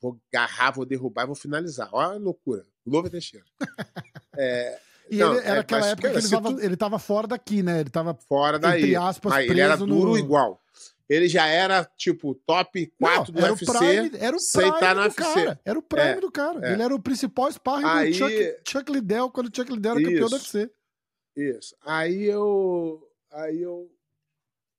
vou, 0.00 0.18
agarrar, 0.32 0.72
vou 0.72 0.84
derrubar 0.84 1.22
e 1.22 1.26
vou 1.26 1.34
finalizar. 1.36 1.88
Olha 1.92 2.16
a 2.16 2.18
loucura. 2.18 2.66
Louva 2.86 3.10
Teixeira. 3.10 3.44
É, 4.38 4.78
E 5.10 5.16
não, 5.16 5.32
ele, 5.34 5.46
era 5.46 5.56
é, 5.56 5.58
aquela 5.60 5.80
mas, 5.80 5.90
época 5.92 6.08
que 6.10 6.14
ele 6.16 6.22
se 6.22 6.30
tava, 6.78 6.98
tu- 6.98 7.04
fora 7.04 7.26
daqui, 7.26 7.62
né? 7.62 7.80
Ele 7.80 7.88
tava, 7.88 8.12
fora 8.28 8.58
daí. 8.58 8.82
entre 8.82 8.96
aspas, 8.96 9.32
Mas 9.32 9.48
ele 9.50 9.60
era 9.60 9.76
duro 9.78 10.10
no... 10.10 10.18
igual. 10.18 10.60
Ele 11.08 11.26
já 11.28 11.46
era, 11.46 11.84
tipo, 11.96 12.34
top 12.46 12.92
4 13.00 13.32
Não, 13.32 13.40
do 13.40 13.44
era 13.46 13.52
UFC. 13.54 13.70
o 13.70 13.78
prime, 13.78 14.10
era 14.18 14.36
o 14.36 14.40
prime 14.52 14.78
tá 14.80 14.94
no 14.94 15.00
do 15.00 15.06
UFC. 15.06 15.22
cara. 15.22 15.60
Era 15.64 15.78
o 15.78 15.82
prime 15.82 16.04
É, 16.08 16.20
do 16.20 16.30
cara. 16.32 16.68
é. 16.68 16.72
Ele 16.74 16.82
era 16.82 16.94
o 16.94 17.00
principal 17.00 17.50
sparring 17.50 17.84
Aí- 17.86 18.10
do 18.10 18.16
Chuck, 18.16 18.56
Chuck 18.68 18.92
Liddell, 18.92 19.30
quando 19.30 19.46
o 19.46 19.56
Chuck 19.56 19.72
Liddell 19.72 19.92
era 19.92 20.02
campeão 20.02 20.26
Isso. 20.26 20.28
do 20.28 20.36
UFC. 20.36 20.70
Isso. 21.36 21.76
Aí 21.82 22.24
eu. 22.24 23.08
Aí 23.32 23.62
eu. 23.62 23.90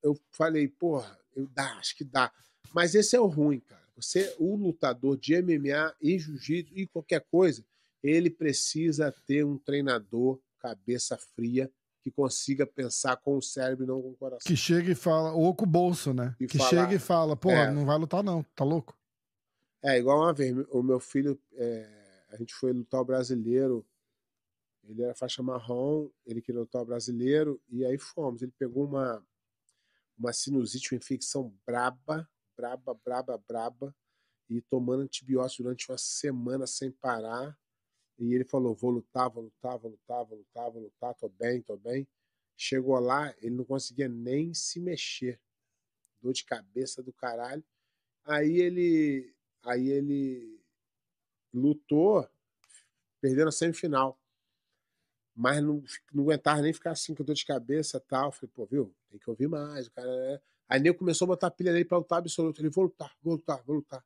Eu 0.03 0.15
falei, 0.31 0.67
porra, 0.67 1.17
eu 1.35 1.47
dá, 1.47 1.77
acho 1.79 1.95
que 1.95 2.03
dá. 2.03 2.31
Mas 2.73 2.93
esse 2.93 3.15
é 3.15 3.19
o 3.19 3.25
ruim, 3.25 3.59
cara. 3.61 3.81
Você, 3.95 4.35
o 4.37 4.55
lutador 4.55 5.17
de 5.17 5.33
MMA 5.41 5.95
e 5.99 6.19
jiu-jitsu 6.19 6.73
e 6.75 6.85
qualquer 6.85 7.25
coisa, 7.31 7.65
ele 8.03 8.29
precisa 8.29 9.11
ter 9.25 9.43
um 9.45 9.57
treinador 9.57 10.39
cabeça 10.59 11.17
fria 11.17 11.71
que 12.01 12.11
consiga 12.11 12.65
pensar 12.65 13.17
com 13.17 13.37
o 13.37 13.41
cérebro 13.41 13.83
e 13.83 13.87
não 13.87 14.01
com 14.01 14.11
o 14.11 14.15
coração. 14.15 14.45
Que 14.47 14.55
chega 14.55 14.91
e 14.91 14.95
fala, 14.95 15.33
ou 15.33 15.53
com 15.53 15.65
o 15.65 15.67
bolso, 15.67 16.13
né? 16.13 16.35
E 16.39 16.47
que 16.47 16.57
fala- 16.57 16.69
chega 16.69 16.93
e 16.95 16.99
fala, 16.99 17.35
porra, 17.35 17.65
É. 17.65 17.71
não 17.71 17.85
vai 17.85 17.97
lutar 17.97 18.23
não, 18.23 18.43
tá 18.55 18.63
louco? 18.63 18.97
É, 19.83 19.97
igual 19.97 20.19
uma 20.19 20.33
vez, 20.33 20.55
o 20.71 20.81
meu 20.81 20.99
filho, 20.99 21.39
é, 21.53 22.25
a 22.29 22.37
gente 22.37 22.53
foi 22.53 22.71
lutar 22.73 23.01
o 23.01 23.05
brasileiro, 23.05 23.85
ele 24.83 25.03
era 25.03 25.13
faixa 25.13 25.43
marrom, 25.43 26.09
ele 26.25 26.41
queria 26.41 26.61
lutar 26.61 26.81
o 26.81 26.85
brasileiro, 26.85 27.61
e 27.69 27.85
aí 27.85 27.97
fomos. 27.97 28.41
Ele 28.41 28.53
pegou 28.57 28.85
uma, 28.85 29.21
uma 30.17 30.31
sinusite, 30.31 30.93
uma 30.93 30.97
infecção 30.97 31.53
braba, 31.65 32.27
braba, 32.55 32.93
braba, 33.05 33.37
braba, 33.47 33.95
e 34.49 34.61
tomando 34.61 35.03
antibiótico 35.03 35.63
durante 35.63 35.91
uma 35.91 35.97
semana 35.97 36.65
sem 36.65 36.89
parar. 36.89 37.57
E 38.19 38.33
ele 38.33 38.43
falou: 38.43 38.73
vou 38.73 38.91
lutar, 38.91 39.29
vou 39.29 39.43
lutar, 39.43 39.77
vou 39.77 39.91
lutar, 39.91 40.25
vou 40.25 40.37
lutar, 40.37 40.71
vou 40.71 40.81
lutar, 40.83 41.13
tô 41.15 41.29
bem, 41.29 41.61
tô 41.61 41.77
bem. 41.77 42.07
Chegou 42.55 42.99
lá, 42.99 43.33
ele 43.41 43.55
não 43.55 43.63
conseguia 43.63 44.09
nem 44.09 44.53
se 44.53 44.79
mexer. 44.79 45.39
Dor 46.21 46.33
de 46.33 46.43
cabeça 46.43 47.03
do 47.03 47.13
caralho. 47.13 47.63
Aí 48.25 48.57
ele, 48.59 49.33
aí 49.63 49.89
ele 49.89 50.59
lutou, 51.53 52.27
perdeu 53.21 53.45
na 53.45 53.51
semifinal. 53.51 54.19
Mas 55.35 55.63
não, 55.63 55.83
não 56.11 56.23
aguentava 56.23 56.61
nem 56.63 56.73
ficar 56.73 56.91
assim 56.91 57.13
com 57.13 57.23
dor 57.23 57.35
de 57.35 57.45
cabeça 57.45 57.99
tal. 57.99 58.31
Falei, 58.31 58.51
pô, 58.53 58.65
viu? 58.65 58.93
Tem 59.09 59.19
que 59.19 59.29
ouvir 59.29 59.47
mais. 59.47 59.85
O 59.87 59.91
cara 59.91 60.09
é... 60.09 60.41
Aí 60.67 60.79
nego 60.79 60.97
começou 60.97 61.25
a 61.25 61.29
botar 61.29 61.47
a 61.47 61.51
pilha 61.51 61.71
nele 61.71 61.85
pra 61.85 61.99
lutar 61.99 62.17
absoluto. 62.17 62.59
Ele, 62.59 62.69
vou 62.69 62.85
lutar, 62.85 63.15
vou 63.21 63.35
lutar, 63.35 63.63
vou 63.63 63.75
lutar. 63.75 64.03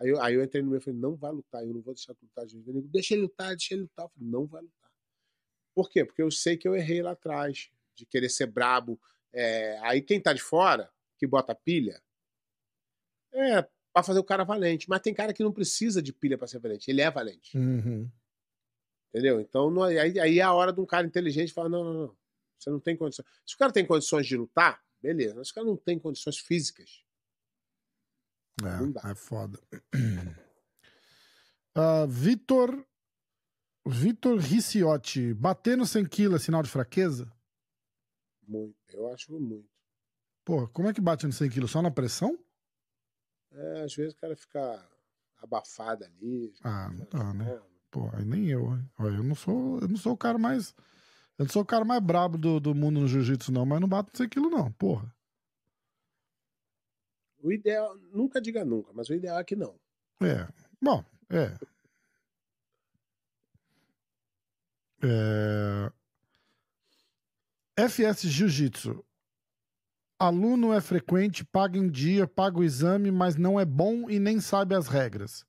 Aí 0.00 0.08
eu, 0.08 0.20
aí 0.22 0.34
eu 0.34 0.42
entrei 0.42 0.62
no 0.62 0.70
meio 0.70 0.80
e 0.80 0.82
falei, 0.82 0.98
não 0.98 1.14
vai 1.14 1.30
lutar, 1.30 1.62
eu 1.62 1.74
não 1.74 1.82
vou 1.82 1.92
deixar 1.94 2.14
tu 2.14 2.22
lutar 2.24 2.46
de. 2.46 2.56
Ele, 2.66 2.80
deixa 2.82 3.14
ele 3.14 3.22
lutar, 3.22 3.48
deixa 3.50 3.74
ele 3.74 3.82
lutar. 3.82 4.06
Eu 4.06 4.10
falei, 4.10 4.28
não 4.28 4.46
vai 4.46 4.62
lutar. 4.62 4.90
Por 5.74 5.90
quê? 5.90 6.04
Porque 6.04 6.22
eu 6.22 6.30
sei 6.30 6.56
que 6.56 6.66
eu 6.66 6.74
errei 6.74 7.02
lá 7.02 7.12
atrás, 7.12 7.70
de 7.94 8.06
querer 8.06 8.28
ser 8.28 8.46
brabo. 8.46 9.00
É, 9.32 9.78
aí 9.82 10.00
quem 10.02 10.20
tá 10.20 10.32
de 10.32 10.42
fora, 10.42 10.90
que 11.18 11.26
bota 11.26 11.54
pilha, 11.54 12.02
é 13.32 13.62
pra 13.92 14.02
fazer 14.02 14.18
o 14.18 14.24
cara 14.24 14.44
valente. 14.44 14.88
Mas 14.88 15.00
tem 15.00 15.14
cara 15.14 15.32
que 15.32 15.42
não 15.42 15.52
precisa 15.52 16.02
de 16.02 16.12
pilha 16.12 16.38
pra 16.38 16.46
ser 16.46 16.58
valente, 16.58 16.90
ele 16.90 17.00
é 17.00 17.10
valente. 17.10 17.56
Uhum. 17.56 18.10
Entendeu? 19.08 19.40
Então, 19.40 19.70
não- 19.70 19.82
aí, 19.82 20.18
aí 20.18 20.38
é 20.38 20.42
a 20.42 20.52
hora 20.52 20.72
de 20.72 20.80
um 20.80 20.86
cara 20.86 21.06
inteligente 21.06 21.52
falar: 21.52 21.68
não, 21.68 21.84
não, 21.84 21.94
não. 21.94 22.16
Você 22.58 22.70
não 22.70 22.80
tem 22.80 22.96
condições. 22.96 23.26
Se 23.46 23.54
o 23.54 23.58
cara 23.58 23.72
tem 23.72 23.86
condições 23.86 24.26
de 24.26 24.36
lutar, 24.36 24.82
beleza. 25.00 25.34
Mas 25.34 25.48
se 25.48 25.52
o 25.52 25.54
cara 25.54 25.66
não 25.66 25.76
tem 25.76 25.98
condições 25.98 26.38
físicas. 26.38 27.04
É, 28.64 29.10
é 29.10 29.14
foda. 29.14 29.58
Ah, 31.72 32.04
Vitor. 32.04 32.84
Vitor 33.86 34.38
Ricciotti, 34.38 35.32
bater 35.32 35.76
no 35.76 35.86
100 35.86 36.04
kg 36.04 36.34
é 36.34 36.38
sinal 36.38 36.62
de 36.62 36.68
fraqueza? 36.68 37.32
muito. 38.46 38.74
Eu 38.92 39.12
acho 39.12 39.32
muito. 39.38 39.68
Pô, 40.44 40.66
como 40.68 40.88
é 40.88 40.92
que 40.92 41.00
bate 41.00 41.26
no 41.26 41.32
100 41.32 41.48
kg? 41.48 41.68
Só 41.68 41.80
na 41.80 41.90
pressão? 41.90 42.36
É, 43.52 43.82
às 43.84 43.94
vezes 43.94 44.12
o 44.12 44.16
cara 44.16 44.34
fica 44.34 44.84
abafado 45.40 46.04
ali. 46.04 46.52
Ah, 46.62 46.90
não 46.90 47.06
dá, 47.08 47.32
né? 47.32 47.44
Pô, 47.90 48.08
Pô, 48.10 48.16
aí 48.16 48.24
nem 48.24 48.48
eu. 48.48 48.74
hein? 48.74 48.90
Olha, 48.98 49.16
Eu 49.16 49.24
não 49.24 49.34
sou, 49.36 49.78
eu 49.80 49.88
não 49.88 49.96
sou 49.96 50.12
o 50.12 50.16
cara 50.16 50.38
mais. 50.38 50.74
Eu 51.38 51.44
não 51.44 51.48
sou 51.48 51.62
o 51.62 51.66
cara 51.66 51.84
mais 51.84 52.02
brabo 52.02 52.36
do, 52.36 52.58
do 52.60 52.74
mundo 52.74 53.00
no 53.00 53.08
jiu-jitsu, 53.08 53.52
não, 53.52 53.64
mas 53.64 53.80
não 53.80 53.88
bato 53.88 54.10
no 54.12 54.16
100 54.18 54.28
kg, 54.28 54.50
não, 54.50 54.70
porra. 54.72 55.14
O 57.42 57.52
ideal, 57.52 57.96
nunca 58.12 58.40
diga 58.40 58.64
nunca, 58.64 58.92
mas 58.92 59.08
o 59.08 59.14
ideal 59.14 59.38
é 59.38 59.44
que 59.44 59.56
não. 59.56 59.78
É. 60.22 60.46
Bom, 60.80 61.04
é. 61.30 61.56
É... 65.02 65.92
FS 67.88 68.28
Jiu-Jitsu. 68.28 69.04
Aluno 70.18 70.74
é 70.74 70.82
frequente, 70.82 71.42
paga 71.42 71.78
em 71.78 71.90
dia, 71.90 72.26
paga 72.26 72.58
o 72.58 72.64
exame, 72.64 73.10
mas 73.10 73.36
não 73.36 73.58
é 73.58 73.64
bom 73.64 74.10
e 74.10 74.18
nem 74.18 74.38
sabe 74.38 74.74
as 74.74 74.86
regras. 74.86 75.46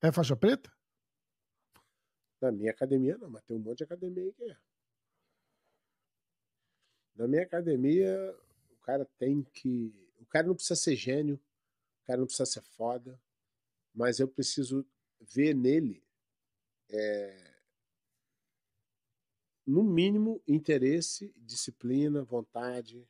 É 0.00 0.10
faixa 0.10 0.34
preta? 0.34 0.72
Na 2.40 2.50
minha 2.50 2.70
academia, 2.70 3.18
não, 3.18 3.28
mas 3.28 3.42
tem 3.42 3.56
um 3.56 3.60
monte 3.60 3.78
de 3.78 3.84
academia 3.84 4.22
aí 4.22 4.32
que 4.32 4.44
é. 4.44 4.56
Na 7.16 7.28
minha 7.28 7.42
academia, 7.42 8.34
o 8.72 8.76
cara 8.82 9.06
tem 9.18 9.42
que. 9.42 9.94
O 10.34 10.36
cara 10.36 10.48
não 10.48 10.54
precisa 10.56 10.74
ser 10.74 10.96
gênio, 10.96 11.36
o 12.02 12.06
cara 12.06 12.18
não 12.18 12.26
precisa 12.26 12.44
ser 12.44 12.60
foda, 12.62 13.20
mas 13.94 14.18
eu 14.18 14.26
preciso 14.26 14.84
ver 15.20 15.54
nele, 15.54 16.02
é, 16.90 17.54
no 19.64 19.84
mínimo, 19.84 20.42
interesse, 20.48 21.32
disciplina, 21.36 22.24
vontade. 22.24 23.08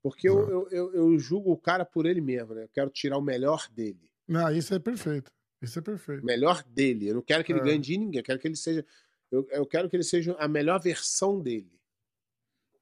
Porque 0.00 0.28
eu, 0.28 0.48
eu, 0.48 0.68
eu, 0.70 0.94
eu 0.94 1.18
julgo 1.18 1.50
o 1.50 1.58
cara 1.58 1.84
por 1.84 2.06
ele 2.06 2.20
mesmo, 2.20 2.54
né? 2.54 2.62
Eu 2.62 2.68
quero 2.68 2.88
tirar 2.90 3.18
o 3.18 3.22
melhor 3.22 3.68
dele. 3.72 4.08
Ah, 4.28 4.52
isso 4.52 4.72
é 4.74 4.78
perfeito. 4.78 5.32
Isso 5.60 5.80
é 5.80 5.82
perfeito. 5.82 6.24
melhor 6.24 6.62
dele. 6.62 7.08
Eu 7.08 7.16
não 7.16 7.22
quero 7.22 7.42
que 7.42 7.50
ele 7.50 7.58
É. 7.60 7.64
ganhe 7.64 7.80
de 7.80 7.98
ninguém. 7.98 8.20
Eu 8.20 8.24
quero 8.24 8.38
que 8.38 8.46
ele 8.46 8.54
seja. 8.56 8.86
Eu, 9.28 9.44
eu 9.50 9.66
quero 9.66 9.90
que 9.90 9.96
ele 9.96 10.04
seja 10.04 10.34
a 10.38 10.46
melhor 10.46 10.80
versão 10.80 11.40
dele. 11.42 11.76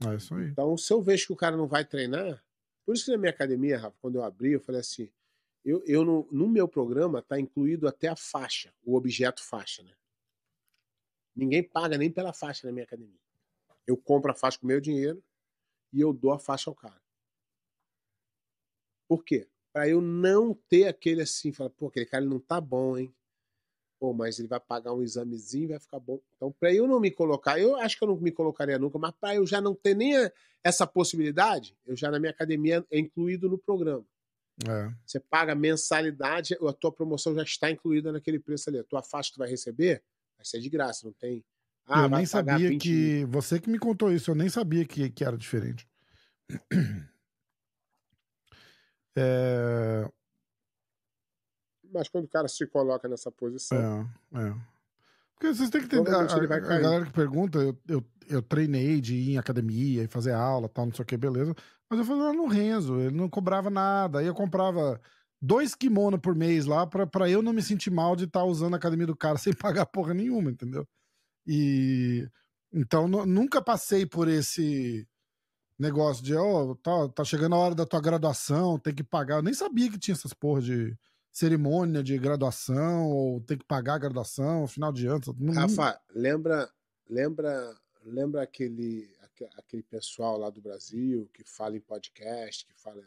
É 0.06 0.14
isso 0.14 0.34
aí. 0.34 0.48
Então, 0.48 0.76
se 0.76 0.92
eu 0.92 1.00
vejo 1.00 1.28
que 1.28 1.32
o 1.32 1.36
cara 1.36 1.56
não 1.56 1.66
vai 1.66 1.86
treinar, 1.86 2.43
por 2.84 2.94
isso 2.94 3.06
que 3.06 3.10
na 3.12 3.18
minha 3.18 3.30
academia, 3.30 3.78
Rafa, 3.78 3.96
quando 4.00 4.16
eu 4.16 4.22
abri, 4.22 4.52
eu 4.52 4.60
falei 4.60 4.80
assim: 4.80 5.10
eu, 5.64 5.82
eu 5.86 6.04
no, 6.04 6.28
no 6.30 6.48
meu 6.48 6.68
programa 6.68 7.20
está 7.20 7.40
incluído 7.40 7.88
até 7.88 8.08
a 8.08 8.16
faixa, 8.16 8.74
o 8.84 8.94
objeto 8.94 9.42
faixa, 9.42 9.82
né? 9.82 9.94
Ninguém 11.34 11.62
paga 11.62 11.96
nem 11.96 12.10
pela 12.10 12.32
faixa 12.32 12.66
na 12.66 12.72
minha 12.72 12.84
academia. 12.84 13.18
Eu 13.86 13.96
compro 13.96 14.30
a 14.30 14.34
faixa 14.34 14.58
com 14.58 14.66
meu 14.66 14.80
dinheiro 14.80 15.22
e 15.92 16.00
eu 16.00 16.12
dou 16.12 16.32
a 16.32 16.38
faixa 16.38 16.70
ao 16.70 16.76
cara. 16.76 17.02
Por 19.08 19.24
quê? 19.24 19.48
Para 19.72 19.88
eu 19.88 20.00
não 20.00 20.54
ter 20.68 20.86
aquele 20.86 21.22
assim, 21.22 21.52
falar, 21.52 21.70
pô, 21.70 21.88
aquele 21.88 22.06
cara 22.06 22.24
não 22.24 22.38
tá 22.38 22.60
bom, 22.60 22.96
hein? 22.96 23.14
Pô, 24.04 24.12
mas 24.12 24.38
ele 24.38 24.48
vai 24.48 24.60
pagar 24.60 24.92
um 24.92 25.00
examezinho 25.00 25.64
e 25.64 25.68
vai 25.68 25.80
ficar 25.80 25.98
bom. 25.98 26.20
Então, 26.36 26.52
para 26.52 26.70
eu 26.74 26.86
não 26.86 27.00
me 27.00 27.10
colocar, 27.10 27.58
eu 27.58 27.74
acho 27.76 27.96
que 27.96 28.04
eu 28.04 28.08
não 28.08 28.16
me 28.18 28.30
colocaria 28.30 28.78
nunca, 28.78 28.98
mas 28.98 29.14
para 29.18 29.36
eu 29.36 29.46
já 29.46 29.62
não 29.62 29.74
ter 29.74 29.94
nem 29.96 30.14
a- 30.14 30.30
essa 30.62 30.86
possibilidade, 30.86 31.74
eu 31.86 31.96
já 31.96 32.10
na 32.10 32.18
minha 32.18 32.30
academia 32.30 32.84
é 32.90 32.98
incluído 32.98 33.48
no 33.48 33.56
programa. 33.56 34.04
É. 34.68 34.92
Você 35.06 35.18
paga 35.18 35.54
mensalidade, 35.54 36.54
a 36.54 36.72
tua 36.74 36.92
promoção 36.92 37.34
já 37.34 37.44
está 37.44 37.70
incluída 37.70 38.12
naquele 38.12 38.38
preço 38.38 38.68
ali. 38.68 38.78
A 38.78 38.84
tua 38.84 39.02
faixa 39.02 39.30
que 39.30 39.36
tu 39.36 39.38
vai 39.38 39.48
receber 39.48 40.02
vai 40.36 40.44
ser 40.44 40.60
de 40.60 40.68
graça, 40.68 41.06
não 41.06 41.14
tem. 41.14 41.42
Ah, 41.86 42.02
eu 42.02 42.10
nem 42.10 42.26
sabia 42.26 42.68
20 42.68 42.82
que. 42.82 43.24
Você 43.24 43.58
que 43.58 43.70
me 43.70 43.78
contou 43.78 44.12
isso, 44.12 44.30
eu 44.30 44.34
nem 44.34 44.50
sabia 44.50 44.84
que, 44.84 45.08
que 45.08 45.24
era 45.24 45.38
diferente. 45.38 45.88
É, 49.16 50.10
Mas 51.94 52.08
quando 52.08 52.24
o 52.24 52.28
cara 52.28 52.48
se 52.48 52.66
coloca 52.66 53.08
nessa 53.08 53.30
posição, 53.30 54.10
é, 54.34 54.40
é. 54.48 54.54
Porque 55.34 55.54
vocês 55.54 55.70
têm 55.70 55.80
que 55.80 55.86
entender. 55.86 56.10
A, 56.10 56.20
a- 56.22 56.46
galera 56.82 57.06
que 57.06 57.12
pergunta, 57.12 57.58
eu, 57.58 57.78
eu, 57.88 58.04
eu 58.28 58.42
treinei 58.42 59.00
de 59.00 59.14
ir 59.14 59.30
em 59.32 59.38
academia 59.38 60.02
e 60.02 60.08
fazer 60.08 60.32
aula, 60.32 60.68
tal, 60.68 60.86
não 60.86 60.92
sei 60.92 61.02
o 61.02 61.06
que, 61.06 61.16
beleza. 61.16 61.54
Mas 61.88 61.98
eu 62.00 62.04
fazia 62.04 62.22
lá 62.24 62.32
no 62.32 62.46
Renzo, 62.46 62.98
ele 63.00 63.14
não 63.16 63.28
cobrava 63.28 63.70
nada. 63.70 64.18
Aí 64.18 64.26
eu 64.26 64.34
comprava 64.34 65.00
dois 65.40 65.74
kimono 65.74 66.18
por 66.18 66.34
mês 66.34 66.64
lá 66.66 66.86
pra, 66.86 67.06
pra 67.06 67.28
eu 67.28 67.42
não 67.42 67.52
me 67.52 67.62
sentir 67.62 67.90
mal 67.90 68.16
de 68.16 68.24
estar 68.24 68.44
usando 68.44 68.74
a 68.74 68.76
academia 68.76 69.06
do 69.06 69.16
cara 69.16 69.36
sem 69.38 69.52
pagar 69.52 69.86
porra 69.86 70.14
nenhuma, 70.14 70.50
entendeu? 70.50 70.86
E 71.46 72.26
então 72.72 73.06
nu- 73.06 73.26
nunca 73.26 73.60
passei 73.62 74.06
por 74.06 74.26
esse 74.28 75.06
negócio 75.78 76.24
de, 76.24 76.34
ó, 76.34 76.74
tá, 76.76 77.08
tá 77.08 77.24
chegando 77.24 77.54
a 77.54 77.58
hora 77.58 77.74
da 77.74 77.84
tua 77.84 78.00
graduação, 78.00 78.78
tem 78.78 78.94
que 78.94 79.02
pagar. 79.04 79.36
Eu 79.36 79.42
nem 79.42 79.52
sabia 79.54 79.90
que 79.90 79.98
tinha 79.98 80.14
essas 80.14 80.32
porra 80.32 80.60
de 80.62 80.96
cerimônia 81.34 82.00
de 82.00 82.16
graduação, 82.16 83.10
ou 83.10 83.40
tem 83.40 83.58
que 83.58 83.64
pagar 83.64 83.94
a 83.94 83.98
graduação, 83.98 84.68
final 84.68 84.92
de 84.92 85.08
ano. 85.08 85.20
Não, 85.36 85.52
Rafa, 85.52 86.00
lembra, 86.14 86.72
lembra, 87.10 87.76
lembra 88.04 88.42
aquele, 88.42 89.12
aque- 89.20 89.48
aquele 89.56 89.82
pessoal 89.82 90.38
lá 90.38 90.48
do 90.48 90.62
Brasil 90.62 91.28
que 91.34 91.42
fala 91.44 91.76
em 91.76 91.80
podcast, 91.80 92.64
que 92.64 92.72
fala 92.80 93.04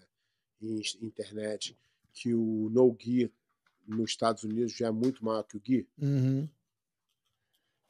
em 0.62 0.82
internet, 1.02 1.78
que 2.12 2.34
o 2.34 2.70
No 2.70 2.92
Gui 2.92 3.34
nos 3.88 4.10
Estados 4.12 4.44
Unidos 4.44 4.74
já 4.74 4.88
é 4.88 4.92
muito 4.92 5.24
maior 5.24 5.44
que 5.44 5.56
o 5.56 5.62
Gui? 5.62 5.88
Uhum. 5.98 6.50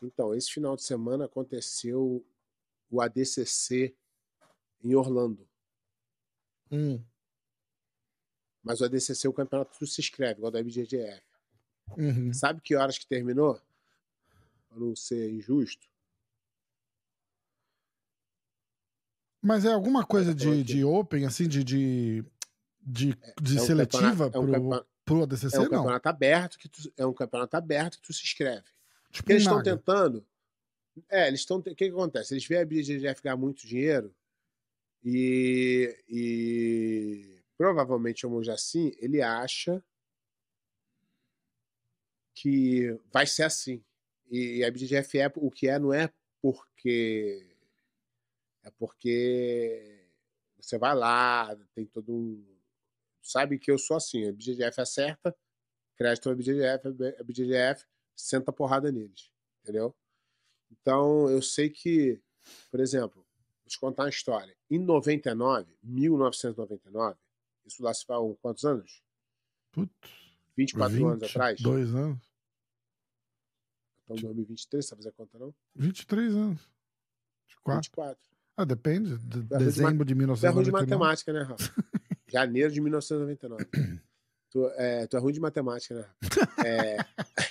Então, 0.04 0.36
esse 0.36 0.52
final 0.52 0.76
de 0.76 0.84
semana 0.84 1.26
aconteceu 1.26 2.24
o 2.92 3.02
ADCC 3.02 3.96
em 4.84 4.94
Orlando. 4.94 5.48
Hum. 6.72 7.02
Mas 8.68 8.82
o 8.82 8.86
ADCC 8.86 9.26
é 9.26 9.30
o 9.30 9.34
campeonato 9.34 9.72
que 9.72 9.80
tu 9.80 9.88
se 9.88 10.02
inscreve, 10.02 10.40
igual 10.40 10.52
da 10.52 10.60
IBJJF. 10.60 11.22
Uhum. 11.98 12.34
Sabe 12.34 12.60
que 12.62 12.76
horas 12.76 12.98
que 12.98 13.08
terminou? 13.08 13.62
Para 14.68 14.78
não 14.80 14.96
ser 14.96 15.32
injusto. 15.32 15.88
Mas 19.42 19.64
é 19.64 19.72
alguma 19.72 20.06
coisa 20.06 20.36
de, 20.36 20.64
de 20.64 20.84
open, 20.84 21.26
assim, 21.26 21.48
de, 21.48 21.64
de, 21.64 22.26
de, 22.82 23.18
de 23.42 23.58
É 23.58 23.62
um 23.62 23.66
seletiva 23.66 24.30
campeonato- 24.30 24.74
é 24.74 24.80
um 24.80 24.86
pro, 25.06 25.24
ADCC? 25.24 25.56
É 25.56 25.60
um 25.60 25.64
não. 25.64 25.70
campeonato 25.70 26.10
aberto 26.10 26.58
que 26.58 26.68
tu, 26.68 26.94
é 26.98 27.06
um 27.06 27.14
campeonato 27.14 27.56
aberto 27.56 27.96
que 28.02 28.08
tu 28.08 28.14
se 28.14 28.24
inscreve. 28.24 28.66
Tipo 29.12 29.32
eles 29.32 29.44
um 29.48 29.58
estão 29.58 29.64
tentando. 29.64 30.26
É, 31.10 31.28
eles 31.28 31.40
estão. 31.40 31.58
O 31.58 31.64
que, 31.64 31.74
que 31.76 31.86
acontece? 31.86 32.34
Eles 32.34 32.46
veem 32.46 32.62
a 32.62 32.66
BJJF 32.66 33.22
ganhar 33.24 33.38
muito 33.38 33.66
dinheiro 33.66 34.14
e, 35.04 35.96
e 36.10 37.37
provavelmente 37.58 38.26
o 38.26 38.30
Mojacin, 38.30 38.92
ele 39.00 39.22
acha 39.22 39.84
que 42.36 42.98
vai 43.12 43.26
ser 43.26 43.44
assim. 43.44 43.84
E 44.30 44.64
a 44.64 44.70
BJJF 44.70 45.18
é 45.20 45.32
o 45.36 45.50
que 45.50 45.68
é, 45.68 45.80
não 45.80 45.94
é 45.94 46.14
porque. 46.42 47.56
É 48.64 48.72
porque 48.72 50.06
você 50.60 50.78
vai 50.78 50.94
lá, 50.94 51.56
tem 51.74 51.86
todo 51.86 52.14
um. 52.14 52.46
Sabe 53.22 53.58
que 53.58 53.72
eu 53.72 53.78
sou 53.78 53.98
assim, 53.98 54.28
a 54.28 54.32
BJJF 54.32 54.80
acerta, 54.80 55.36
crédito 55.96 56.30
à 56.30 56.36
BJJF, 56.36 56.88
a 57.20 57.24
BJJF 57.24 57.86
senta 58.16 58.54
porrada 58.54 58.92
neles, 58.92 59.32
entendeu? 59.62 59.96
Então, 60.72 61.30
eu 61.30 61.42
sei 61.42 61.70
que, 61.70 62.22
por 62.70 62.80
exemplo, 62.80 63.26
vou 63.62 63.68
te 63.68 63.80
contar 63.80 64.04
uma 64.04 64.10
história. 64.10 64.56
Em 64.70 64.80
99, 64.80 65.78
1999, 65.82 67.18
isso 67.68 67.84
lá 67.84 67.94
se 67.94 68.06
faz 68.06 68.20
quantos 68.42 68.64
anos? 68.64 69.04
Putz, 69.72 69.92
24 70.56 71.08
anos 71.08 71.24
atrás? 71.24 71.62
Dois 71.62 71.94
anos. 71.94 72.20
Então, 74.04 74.16
2023, 74.16 74.86
sabe 74.86 75.02
fazer 75.02 75.10
a 75.10 75.12
conta 75.12 75.38
não? 75.38 75.54
23 75.76 76.34
anos. 76.34 76.62
24. 77.50 77.92
24. 77.92 78.28
Ah, 78.56 78.66
depende. 78.66 79.18
De, 79.18 79.38
ruim 79.38 79.48
de 79.48 79.58
dezembro 79.58 80.06
de 80.06 80.16
Tu 80.16 80.46
é 80.46 80.50
ruim 80.50 80.64
de 80.64 80.72
1999. 80.72 80.72
matemática, 80.72 81.34
né, 81.34 81.42
Rafa? 81.42 81.74
Janeiro 82.28 82.72
de 82.72 82.82
1999. 82.82 83.66
tu, 84.50 84.66
é, 84.76 85.08
tu 85.08 85.18
é 85.18 85.20
ruim 85.20 85.34
de 85.34 85.40
matemática, 85.40 85.94
né? 85.94 86.06
Rafa? 86.24 86.68
É, 86.68 86.98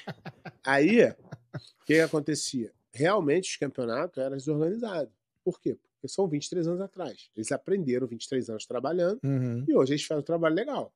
aí, 0.65 1.11
o 1.11 1.85
que 1.85 2.01
acontecia? 2.01 2.73
Realmente, 2.93 3.51
os 3.51 3.57
campeonatos 3.57 4.17
eram 4.19 4.37
desorganizados. 4.37 5.13
Por 5.45 5.61
quê? 5.61 5.79
Porque 6.07 6.15
são 6.15 6.29
23 6.29 6.67
anos 6.69 6.81
atrás. 6.81 7.31
Eles 7.37 7.51
aprenderam 7.53 8.07
23 8.07 8.49
anos 8.51 8.67
trabalhando 8.67 9.21
Uhum. 9.25 9.65
e 9.69 9.75
hoje 9.75 9.93
eles 9.95 10.05
fazem 10.05 10.21
um 10.23 10.25
trabalho 10.25 10.55
legal. 10.55 10.93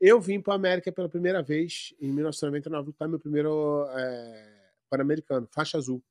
Eu 0.00 0.20
vim 0.20 0.40
para 0.40 0.54
a 0.54 0.56
América 0.56 0.90
pela 0.92 1.08
primeira 1.08 1.42
vez 1.42 1.94
em 2.00 2.12
1999, 2.12 2.88
lutar 2.88 3.08
meu 3.08 3.18
primeiro 3.18 3.86
é, 3.90 4.70
Pan-Americano, 4.90 5.48
faixa 5.52 5.78
azul. 5.78 6.02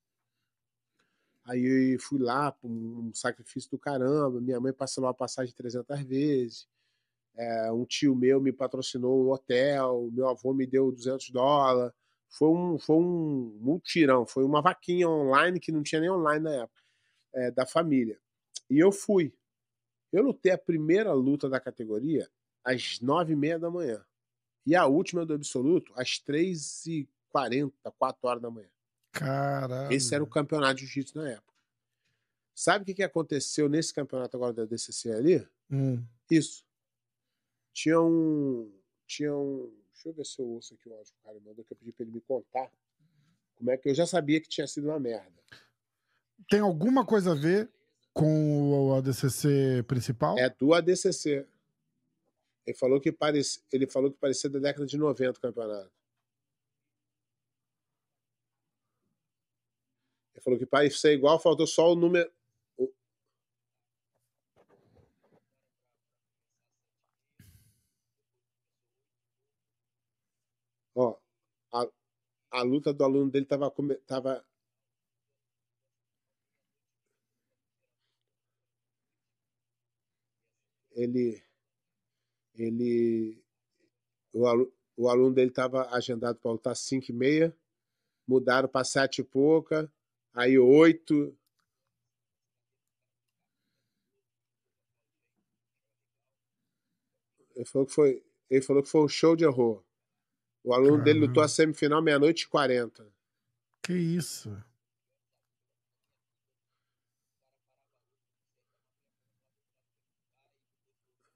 Aí 1.46 1.98
fui 2.00 2.20
lá, 2.20 2.56
um 2.64 3.12
sacrifício 3.14 3.70
do 3.70 3.78
caramba. 3.78 4.40
Minha 4.40 4.60
mãe 4.60 4.72
parcelou 4.72 5.10
a 5.10 5.14
passagem 5.14 5.54
300 5.54 6.02
vezes. 6.04 6.68
É, 7.36 7.72
um 7.72 7.86
tio 7.86 8.16
meu 8.16 8.40
me 8.40 8.54
patrocinou 8.54 9.26
o 9.26 9.34
hotel. 9.34 10.10
Meu 10.14 10.30
avô 10.30 10.54
me 10.54 10.66
deu 10.66 10.92
200 10.92 11.30
dólares. 11.32 11.94
Foi 12.30 12.48
um, 12.50 12.80
foi 12.80 12.96
um 12.96 13.58
multirão. 13.62 14.26
Foi 14.26 14.44
uma 14.46 14.62
vaquinha 14.62 15.10
online 15.10 15.60
que 15.60 15.72
não 15.72 15.84
tinha 15.84 16.00
nem 16.00 16.10
online 16.10 16.44
na 16.44 16.54
época, 16.64 16.82
é, 17.34 17.52
da 17.52 17.66
família. 17.66 18.20
E 18.70 18.80
eu 18.80 18.92
fui. 18.92 19.34
Eu 20.12 20.24
lutei 20.24 20.52
a 20.52 20.58
primeira 20.58 21.12
luta 21.14 21.50
da 21.50 21.60
categoria 21.60 22.30
às 22.64 23.00
nove 23.02 23.34
e 23.34 23.36
meia 23.36 23.60
da 23.60 23.70
manhã. 23.70 24.06
E 24.66 24.76
a 24.76 24.86
última 24.86 25.26
do 25.26 25.34
absoluto 25.34 25.92
às 25.96 26.20
três 26.20 26.86
e 26.86 27.10
quarenta, 27.30 27.92
quatro 27.92 28.28
horas 28.28 28.42
da 28.42 28.50
manhã. 28.50 28.70
Caralho. 29.12 29.92
Esse 29.92 30.14
era 30.16 30.24
o 30.24 30.28
campeonato 30.28 30.76
de 30.76 30.86
jiu-jitsu 30.86 31.18
na 31.18 31.30
época. 31.32 31.54
Sabe 32.56 32.84
o 32.84 32.86
que, 32.86 32.94
que 32.94 33.04
aconteceu 33.04 33.68
nesse 33.68 33.94
campeonato 33.94 34.38
agora 34.38 34.54
da 34.54 34.66
DCC 34.66 35.12
ali? 35.12 35.48
Hum. 35.70 36.04
Isso. 36.30 36.66
Tinha 37.74 38.00
um. 38.00 38.72
Tinha 39.08 39.36
um. 39.36 39.74
Deixa 39.92 40.10
eu 40.10 40.14
ver 40.14 40.26
se 40.26 40.40
eu 40.40 40.46
ouço 40.48 40.74
aqui 40.76 40.88
o 40.88 40.94
áudio 40.94 41.14
que 41.14 41.20
o 41.20 41.24
cara 41.24 41.40
mandou, 41.40 41.66
que 41.66 41.74
eu 41.74 41.78
pedi 41.78 41.92
pra 41.92 42.04
ele 42.04 42.14
me 42.14 42.22
contar. 42.22 42.72
Como 43.56 43.72
é 43.72 43.78
que 43.78 43.90
eu 43.90 43.96
já 43.96 44.06
sabia 44.06 44.40
que 44.40 44.48
tinha 44.48 44.68
sido 44.68 44.88
uma 44.88 45.00
merda. 45.00 45.42
Tem 46.50 46.60
alguma 46.60 47.06
coisa 47.06 47.32
a 47.32 47.36
ver 47.36 47.72
com 48.14 48.90
o 48.90 48.96
ADCC 48.96 49.84
principal? 49.88 50.38
É 50.38 50.50
do 50.50 50.74
ADCC. 50.74 51.48
Ele 52.66 52.78
falou 52.78 53.00
que 53.02 53.12
parecia, 53.12 53.62
ele 53.72 53.88
falou 53.88 54.12
que 54.12 54.18
parecia 54.18 54.50
da 54.50 54.60
década 54.60 54.86
de 54.86 54.98
90 54.98 55.38
o 55.38 55.42
campeonato. 55.42 55.92
Ele 60.34 60.44
falou 60.44 60.60
que 60.60 60.66
parecia 60.66 61.12
igual, 61.14 61.40
faltou 61.40 61.68
só 61.68 61.92
o 61.92 61.96
número. 61.96 62.32
Ó, 70.96 71.18
a, 71.74 71.88
a 72.52 72.62
luta 72.64 72.94
do 72.94 73.04
aluno 73.04 73.32
dele 73.32 73.46
tava, 73.46 73.70
come- 73.72 73.96
tava 74.06 74.44
ele 80.96 81.44
ele 82.56 83.42
o, 84.32 84.46
alu- 84.48 84.74
o 84.96 85.10
aluno 85.10 85.34
dele 85.34 85.50
estava 85.50 85.90
agendado 85.90 86.38
para 86.40 86.52
lutar 86.52 86.76
5 86.76 87.10
e 87.10 87.14
meia, 87.14 87.56
mudaram 88.28 88.68
para 88.70 88.84
7 88.86 89.22
e 89.22 89.24
pouca, 89.24 89.92
aí 90.34 90.58
8. 90.58 91.36
Ele 97.56 97.66
falou 97.66 97.86
que 97.86 97.94
foi, 97.94 98.24
ele 98.50 98.62
falou 98.62 98.82
que 98.84 98.90
foi 98.90 99.02
um 99.04 99.08
show 99.08 99.36
de 99.36 99.46
horror. 99.46 99.84
O 100.64 100.74
aluno 100.74 101.04
dele 101.04 101.20
lutou 101.20 101.44
a 101.44 101.48
semifinal 101.48 102.02
meia-noite 102.02 102.44
e 102.44 102.48
40. 102.48 103.06
Que 103.82 103.94
isso? 103.94 104.56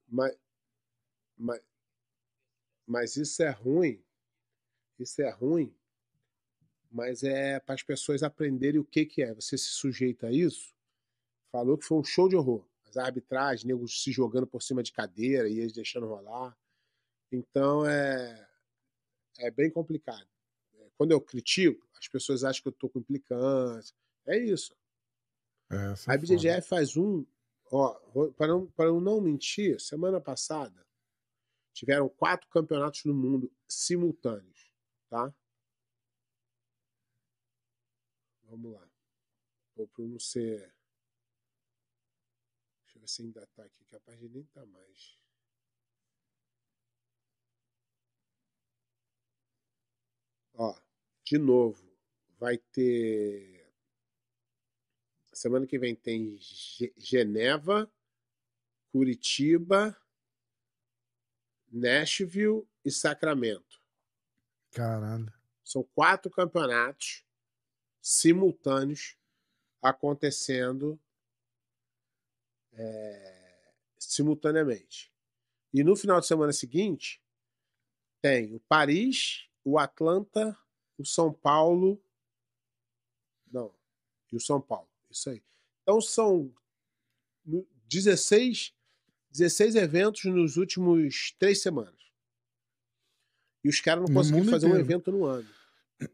Mas, 0.07 0.37
mas, 1.37 1.61
mas 2.85 3.15
isso 3.17 3.43
é 3.43 3.49
ruim. 3.49 4.03
Isso 4.97 5.21
é 5.21 5.29
ruim. 5.29 5.75
Mas 6.91 7.23
é 7.23 7.59
para 7.59 7.75
as 7.75 7.83
pessoas 7.83 8.23
aprenderem 8.23 8.79
o 8.79 8.85
que, 8.85 9.05
que 9.05 9.21
é. 9.21 9.33
Você 9.33 9.57
se 9.57 9.69
sujeita 9.69 10.27
a 10.27 10.31
isso. 10.31 10.73
Falou 11.51 11.77
que 11.77 11.85
foi 11.85 11.97
um 11.97 12.03
show 12.03 12.27
de 12.29 12.35
horror. 12.35 12.65
As 12.85 12.97
arbitragens, 12.97 13.65
negros 13.65 14.01
se 14.01 14.11
jogando 14.11 14.47
por 14.47 14.61
cima 14.61 14.81
de 14.81 14.91
cadeira 14.91 15.49
e 15.49 15.59
eles 15.59 15.73
deixando 15.73 16.07
rolar. 16.07 16.57
Então 17.31 17.85
é, 17.85 18.47
é 19.39 19.51
bem 19.51 19.69
complicado. 19.69 20.27
Quando 20.97 21.11
eu 21.11 21.21
critico, 21.21 21.87
as 21.99 22.07
pessoas 22.07 22.43
acham 22.43 22.61
que 22.63 22.69
eu 22.69 22.71
estou 22.71 22.89
com 22.89 22.99
implicância. 22.99 23.95
É 24.25 24.37
isso. 24.37 24.75
É, 25.69 25.75
A 25.75 25.91
é 25.91 25.95
foda. 25.95 26.15
IBJJF 26.15 26.67
faz 26.67 26.97
um. 26.97 27.25
Ó, 27.71 27.93
para 28.37 28.47
não, 28.47 28.67
para 28.71 28.85
eu 28.85 29.01
não 29.01 29.19
mentir, 29.21 29.79
semana 29.79 30.21
passada 30.21 30.85
tiveram 31.73 32.09
quatro 32.09 32.49
campeonatos 32.49 33.05
no 33.05 33.13
mundo 33.13 33.51
simultâneos, 33.67 34.73
tá? 35.09 35.33
Vamos 38.43 38.73
lá. 38.73 38.89
Vou 39.75 39.87
para 39.87 40.05
não 40.05 40.19
ser. 40.19 40.73
Deixa 42.83 42.97
eu 42.97 43.01
ver 43.01 43.07
se 43.07 43.21
ainda 43.21 43.45
tá 43.47 43.63
aqui, 43.63 43.85
que 43.85 43.95
a 43.95 43.99
página 43.99 44.29
nem 44.29 44.43
tá 44.45 44.65
mais. 44.65 45.19
Ó, 50.55 50.75
de 51.23 51.37
novo, 51.37 51.85
vai 52.39 52.57
ter 52.57 53.56
Semana 55.37 55.67
que 55.67 55.77
vem 55.77 55.95
tem 55.95 56.35
Ge- 56.39 56.91
Geneva, 56.97 57.87
Curitiba, 58.91 59.95
Nashville 61.71 62.67
e 62.83 62.89
Sacramento. 62.89 63.79
Caralho. 64.71 65.31
São 65.63 65.83
quatro 65.83 66.31
campeonatos 66.31 67.23
simultâneos 68.01 69.15
acontecendo 69.79 70.99
é, 72.73 73.73
simultaneamente. 73.99 75.13
E 75.71 75.83
no 75.83 75.95
final 75.95 76.19
de 76.19 76.25
semana 76.25 76.51
seguinte, 76.51 77.21
tem 78.21 78.55
o 78.55 78.59
Paris, 78.61 79.47
o 79.63 79.77
Atlanta, 79.77 80.57
o 80.97 81.05
São 81.05 81.31
Paulo. 81.31 82.03
Não, 83.51 83.71
e 84.31 84.35
o 84.35 84.39
São 84.39 84.59
Paulo. 84.59 84.96
Isso 85.17 85.29
aí. 85.29 85.41
Então 85.83 85.99
são 86.01 86.53
no- 87.45 87.67
16, 87.89 88.73
16 89.31 89.75
eventos 89.75 90.23
nos 90.25 90.57
últimos 90.57 91.33
três 91.39 91.61
semanas. 91.61 91.95
E 93.63 93.69
os 93.69 93.79
caras 93.81 94.05
não 94.07 94.13
conseguiram 94.13 94.45
fazer 94.45 94.65
um 94.67 94.69
inteiro. 94.69 94.85
evento 94.87 95.11
no 95.11 95.25
ano. 95.25 95.47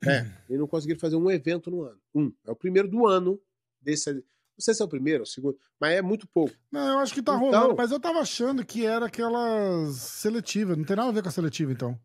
É, 0.07 0.25
e 0.49 0.57
não 0.57 0.67
conseguiram 0.67 0.99
fazer 0.99 1.15
um 1.17 1.29
evento 1.29 1.69
no 1.69 1.83
ano. 1.83 1.99
Um. 2.15 2.33
É 2.45 2.51
o 2.51 2.55
primeiro 2.55 2.87
do 2.87 3.05
ano 3.05 3.41
desse. 3.81 4.13
Não 4.13 4.23
sei 4.59 4.73
se 4.73 4.81
é 4.81 4.85
o 4.85 4.87
primeiro 4.87 5.19
ou 5.19 5.23
o 5.23 5.27
segundo, 5.27 5.59
mas 5.79 5.91
é 5.93 6.01
muito 6.01 6.25
pouco. 6.27 6.55
Não, 6.71 6.93
eu 6.93 6.99
acho 6.99 7.13
que 7.13 7.21
tá 7.21 7.35
Então- 7.35 7.51
rolando, 7.51 7.75
mas 7.75 7.91
eu 7.91 7.99
tava 7.99 8.19
achando 8.19 8.65
que 8.65 8.85
era 8.85 9.07
aquelas 9.07 9.97
seletivas. 9.97 10.77
Não 10.77 10.85
tem 10.85 10.95
nada 10.95 11.09
a 11.09 11.11
ver 11.11 11.21
com 11.23 11.29
a 11.29 11.31
seletiva, 11.31 11.71
então. 11.71 11.99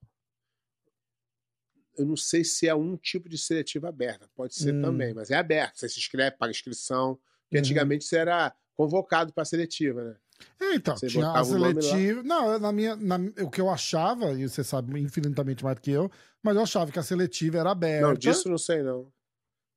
Eu 1.99 2.07
não 2.07 2.17
sei 2.17 2.45
se 2.45 2.69
é 2.69 2.75
um 2.75 2.97
tipo 2.97 3.29
de 3.29 3.37
seletiva 3.37 3.89
aberta. 3.89 4.29
Pode 4.35 4.55
ser 4.55 4.73
Hum. 4.75 4.83
também, 4.83 5.13
mas 5.13 5.31
é 5.31 5.35
aberto. 5.37 5.77
Você 5.79 5.89
se 5.89 5.99
inscreve, 5.99 6.37
paga 6.37 6.51
inscrição. 6.53 7.17
Porque 7.45 7.57
Uhum. 7.57 7.61
antigamente 7.61 8.05
você 8.05 8.17
era 8.19 8.55
convocado 8.75 9.33
para 9.33 9.45
seletiva, 9.45 10.05
né? 10.05 10.17
É, 10.61 10.75
então, 10.75 10.97
Você 10.97 11.09
tinha 11.09 11.29
a 11.33 11.43
seletiva. 11.45 12.23
Não, 12.23 12.59
na 12.61 12.71
minha, 12.71 12.95
na- 12.95 13.19
o 13.43 13.51
que 13.51 13.61
eu 13.61 13.69
achava, 13.69 14.33
e 14.39 14.49
você 14.49 14.63
sabe 14.63 15.01
infinitamente 15.01 15.65
mais 15.65 15.75
do 15.77 15.83
que 15.83 15.91
eu, 15.91 16.09
mas 16.41 16.55
eu 16.55 16.63
achava 16.63 16.93
que 16.93 16.99
a 16.99 17.03
seletiva 17.03 17.59
era 17.59 17.73
aberta. 17.73 18.07
Não, 18.07 18.15
disso 18.15 18.49
não 18.49 18.59
sei, 18.59 18.83
não. 18.85 19.13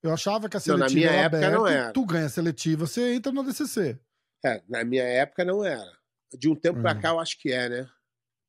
Eu 0.04 0.14
achava 0.14 0.48
que 0.48 0.58
a 0.58 0.60
Não, 0.60 0.64
seletiva 0.78 0.90
na 0.90 0.94
minha 0.96 1.08
era 1.10 1.22
época 1.26 1.38
aberta. 1.38 1.58
não 1.58 1.68
era. 1.68 1.92
Tu 1.94 2.06
ganha 2.06 2.26
a 2.26 2.30
seletiva, 2.30 2.86
você 2.86 3.14
entra 3.14 3.32
no 3.32 3.44
DCC. 3.44 3.98
É, 4.46 4.62
na 4.70 4.84
minha 4.84 5.04
época 5.04 5.44
não 5.44 5.64
era. 5.64 5.92
De 6.38 6.48
um 6.50 6.56
tempo 6.56 6.80
pra 6.82 6.94
Uhum. 6.94 7.02
cá 7.02 7.10
eu 7.10 7.20
acho 7.20 7.40
que 7.40 7.52
é, 7.52 7.68
né? 7.70 7.90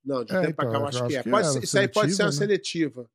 Não, 0.04 0.22
de 0.24 0.32
um 0.34 0.36
É, 0.36 0.40
tempo 0.42 0.56
pra 0.56 0.64
então, 0.66 0.72
cá 0.72 0.78
eu 0.84 0.88
acho 0.88 1.06
que 1.06 1.16
é. 1.16 1.22
que 1.22 1.30
Pode 1.30 1.44
era 1.46 1.52
ser- 1.54 1.64
isso 1.64 1.78
aí 1.78 1.88
pode 1.88 2.14
ser 2.14 2.22
uma 2.24 2.32
seletiva, 2.32 2.92
seletiva. 3.02 3.10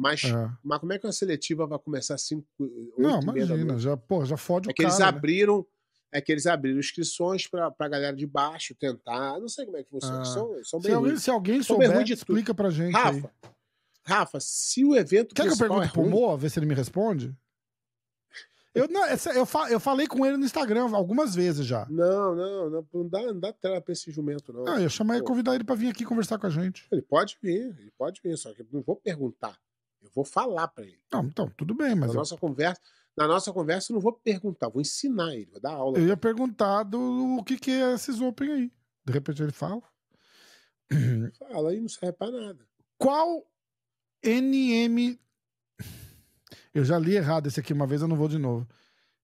Mas, 0.00 0.24
É. 0.24 0.50
mas 0.64 0.78
como 0.80 0.92
é 0.94 0.98
que 0.98 1.06
uma 1.06 1.12
seletiva 1.12 1.66
vai 1.66 1.78
começar 1.78 2.14
às 2.14 2.22
5, 2.22 2.42
8 2.58 2.94
Não, 2.96 3.20
imagina, 3.20 3.78
já, 3.78 3.96
pô, 3.98 4.24
já 4.24 4.36
fode 4.38 4.68
É 4.68 4.72
o 4.72 4.74
que 4.74 4.82
eles 4.82 4.96
cara. 4.96 5.12
né? 5.12 5.18
abriram. 5.18 5.66
É 6.12 6.20
que 6.22 6.32
eles 6.32 6.46
abriram 6.46 6.78
inscrições 6.80 7.46
pra, 7.46 7.70
pra 7.70 7.86
galera 7.86 8.16
de 8.16 8.26
baixo 8.26 8.74
tentar. 8.74 9.38
Não 9.38 9.48
sei 9.48 9.64
como 9.66 9.76
é 9.76 9.84
que 9.84 9.90
funciona. 9.90 10.22
Ah. 10.22 10.24
São, 10.24 10.64
são 10.64 10.80
Se 10.80 10.86
bem 10.88 10.96
alguém, 10.96 11.16
se 11.18 11.30
alguém 11.30 11.62
Sou 11.62 11.78
bem 11.78 11.86
souber, 11.88 12.04
de 12.04 12.12
explica 12.14 12.54
pra 12.54 12.70
gente 12.70 12.96
aí. 12.96 13.02
Rafa, 13.20 13.30
Rafa, 14.02 14.38
se 14.40 14.84
o 14.84 14.96
evento 14.96 15.34
Quer 15.34 15.46
que 15.46 15.52
eu 15.52 15.56
pergunte 15.58 15.86
é 15.88 15.92
pro 15.92 16.08
Moa, 16.08 16.36
ver 16.38 16.50
se 16.50 16.58
ele 16.58 16.66
me 16.66 16.74
responde? 16.74 17.36
Eu, 18.74 18.88
não, 18.88 19.04
essa- 19.04 19.32
eu, 19.32 19.46
eu 19.68 19.80
falei 19.80 20.06
com 20.06 20.24
ele 20.24 20.36
no 20.36 20.44
Instagram 20.44 20.88
algumas 20.94 21.34
vezes 21.34 21.66
já. 21.66 21.86
Não, 21.90 22.34
não, 22.36 22.70
não, 22.70 22.88
não 22.94 23.08
dá, 23.08 23.20
não 23.22 23.38
dá 23.38 23.52
tela 23.52 23.80
pra 23.80 23.92
esse 23.92 24.10
jumento, 24.12 24.52
não. 24.52 24.66
Ah, 24.66 24.80
eu 24.80 24.88
chamei 24.88 25.18
e 25.18 25.22
convidar 25.22 25.54
ele 25.56 25.64
pra 25.64 25.74
vir 25.74 25.88
aqui 25.90 26.04
conversar 26.04 26.38
com 26.38 26.46
a 26.46 26.50
gente. 26.50 26.86
Ele 26.90 27.02
pode 27.02 27.36
vir, 27.42 27.76
ele 27.78 27.92
pode 27.98 28.20
vir, 28.22 28.36
só 28.38 28.52
que 28.54 28.62
eu 28.62 28.66
não 28.72 28.80
vou 28.80 28.94
perguntar. 28.96 29.58
Eu 30.02 30.10
vou 30.14 30.24
falar 30.24 30.68
pra 30.68 30.84
ele. 30.84 31.00
Não, 31.12 31.24
então, 31.24 31.50
tudo 31.56 31.74
bem, 31.74 31.94
mas 31.94 32.08
na 32.08 32.14
eu, 32.14 32.18
nossa 32.18 32.36
conversa, 32.36 32.80
na 33.16 33.26
nossa 33.26 33.52
conversa 33.52 33.92
eu 33.92 33.94
não 33.94 34.00
vou 34.00 34.12
perguntar, 34.12 34.68
vou 34.68 34.80
ensinar 34.80 35.34
ele, 35.34 35.50
vou 35.50 35.60
dar 35.60 35.72
aula. 35.72 35.98
eu 35.98 36.06
ia 36.06 36.16
perguntar 36.16 36.84
do 36.84 37.38
o 37.38 37.44
que, 37.44 37.58
que 37.58 37.70
é 37.70 37.94
esses 37.94 38.20
Open 38.20 38.52
aí. 38.52 38.72
De 39.04 39.12
repente 39.12 39.42
ele 39.42 39.52
fala. 39.52 39.82
Fala 41.38 41.70
aí, 41.70 41.80
não 41.80 41.88
serve 41.88 42.12
pra 42.12 42.30
nada. 42.30 42.66
Qual 42.98 43.46
NM. 44.22 45.18
Eu 46.72 46.84
já 46.84 46.98
li 46.98 47.16
errado 47.16 47.46
esse 47.46 47.58
aqui 47.58 47.72
uma 47.72 47.86
vez, 47.86 48.00
eu 48.00 48.06
não 48.06 48.16
vou 48.16 48.28
de 48.28 48.38
novo. 48.38 48.68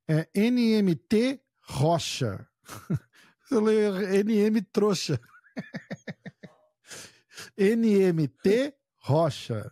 É 0.08 0.28
NMT 0.34 1.40
Rocha. 1.60 2.48
Eu 3.50 3.60
leio 3.60 3.92
NM 4.24 4.60
Trouxa. 4.72 5.20
NMT 7.56 8.74
Rocha. 8.98 9.70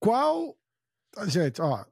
Qual. 0.00 0.56
Gente, 1.26 1.60
ó. 1.62 1.84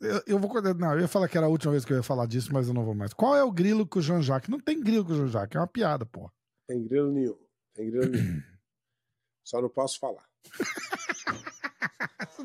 Eu, 0.00 0.22
eu 0.26 0.38
vou. 0.38 0.50
Não, 0.74 0.94
eu 0.94 1.00
ia 1.00 1.08
falar 1.08 1.28
que 1.28 1.36
era 1.38 1.46
a 1.46 1.50
última 1.50 1.70
vez 1.72 1.84
que 1.84 1.92
eu 1.92 1.96
ia 1.98 2.02
falar 2.02 2.26
disso, 2.26 2.52
mas 2.52 2.66
eu 2.68 2.74
não 2.74 2.84
vou 2.84 2.94
mais. 2.94 3.12
Qual 3.14 3.34
é 3.36 3.42
o 3.44 3.52
grilo 3.52 3.86
com 3.86 3.98
o 3.98 4.02
Jean-Jacques? 4.02 4.48
Não 4.50 4.58
tem 4.58 4.80
grilo 4.82 5.04
com 5.04 5.12
o 5.12 5.16
Jean-Jacques, 5.16 5.54
é 5.56 5.60
uma 5.60 5.66
piada, 5.66 6.04
pô. 6.04 6.30
Tem 6.66 6.82
grilo 6.84 7.12
nenhum. 7.12 7.38
Tem 7.72 7.88
grilo 7.90 8.10
nenhum. 8.10 8.42
Só 9.44 9.62
não 9.62 9.68
posso 9.68 9.98
falar. 10.00 10.24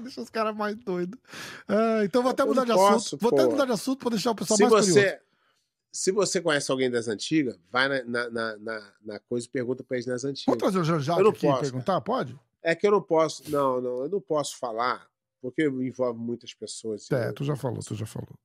Deixa 0.03 0.21
os 0.21 0.29
caras 0.29 0.55
mais 0.55 0.75
doidos. 0.77 1.19
Ah, 1.67 2.01
então 2.03 2.21
vou 2.21 2.31
até 2.31 2.43
mudar 2.45 2.65
de 2.65 2.71
posso, 2.73 2.95
assunto. 3.15 3.19
Vou 3.21 3.29
até 3.33 3.45
pô. 3.45 3.51
mudar 3.51 3.65
de 3.65 3.71
assunto 3.71 3.99
pra 3.99 4.09
deixar 4.09 4.31
o 4.31 4.35
pessoal 4.35 4.57
Se 4.57 4.63
mais 4.63 4.73
curioso. 4.73 4.93
você, 4.93 5.21
se 5.91 6.11
você 6.11 6.41
conhece 6.41 6.71
alguém 6.71 6.89
das 6.89 7.07
antigas, 7.07 7.59
vai 7.71 7.87
na, 7.87 8.29
na, 8.29 8.57
na, 8.57 8.93
na- 9.01 9.19
coisa 9.19 9.45
e 9.45 9.49
pergunta 9.49 9.83
pra 9.83 9.97
eles 9.97 10.05
nas 10.07 10.23
antigas. 10.23 10.57
trazer 10.57 10.79
o 10.79 10.83
Jean-Jacques 10.83 11.27
aqui 11.27 11.45
e 11.45 11.49
posso, 11.49 11.61
perguntar? 11.61 12.01
Pode? 12.01 12.39
É 12.63 12.75
que 12.75 12.85
eu 12.87 12.91
não 12.91 13.01
posso. 13.01 13.49
Não, 13.49 13.81
não, 13.81 14.03
eu 14.03 14.09
não 14.09 14.21
posso 14.21 14.57
falar, 14.57 15.07
porque 15.41 15.63
envolve 15.65 16.19
muitas 16.19 16.53
pessoas. 16.53 17.09
É, 17.11 17.29
Eu- 17.29 17.33
tu 17.33 17.43
já 17.43 17.55
falou, 17.55 17.79
tu 17.79 17.95
já 17.95 18.05
falou. 18.05 18.37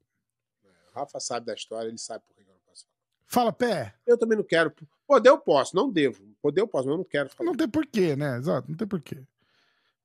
O 0.65 0.99
Rafa 0.99 1.21
sabe 1.21 1.47
da 1.47 1.55
história, 1.55 1.89
ele 1.89 1.99
sabe 1.99 2.25
por 2.27 2.35
que 2.35 2.41
eu 2.43 2.47
não 2.55 2.61
posso 2.67 2.85
falar. 2.87 2.97
Fala, 3.27 3.53
pé. 3.53 3.95
Eu 4.07 4.17
também 4.19 4.37
não 4.39 4.45
quero. 4.45 4.73
Poder 5.07 5.29
eu 5.29 5.39
posso, 5.39 5.77
não 5.77 5.91
devo. 5.91 6.25
Poder 6.41 6.63
eu 6.63 6.69
posso, 6.69 6.87
mas 6.87 6.93
eu 6.95 6.99
não 6.99 7.05
quero 7.05 7.29
falar. 7.29 7.51
Não 7.51 7.57
tem 7.57 7.69
porquê, 7.69 8.17
né? 8.17 8.39
Exato, 8.39 8.69
não 8.71 8.77
tem 8.77 8.89
porquê. 8.89 9.23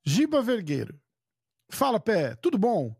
Giba 0.03 0.41
Vergueiro. 0.41 0.99
Fala, 1.69 1.99
pé. 1.99 2.35
Tudo 2.35 2.57
bom? 2.57 2.93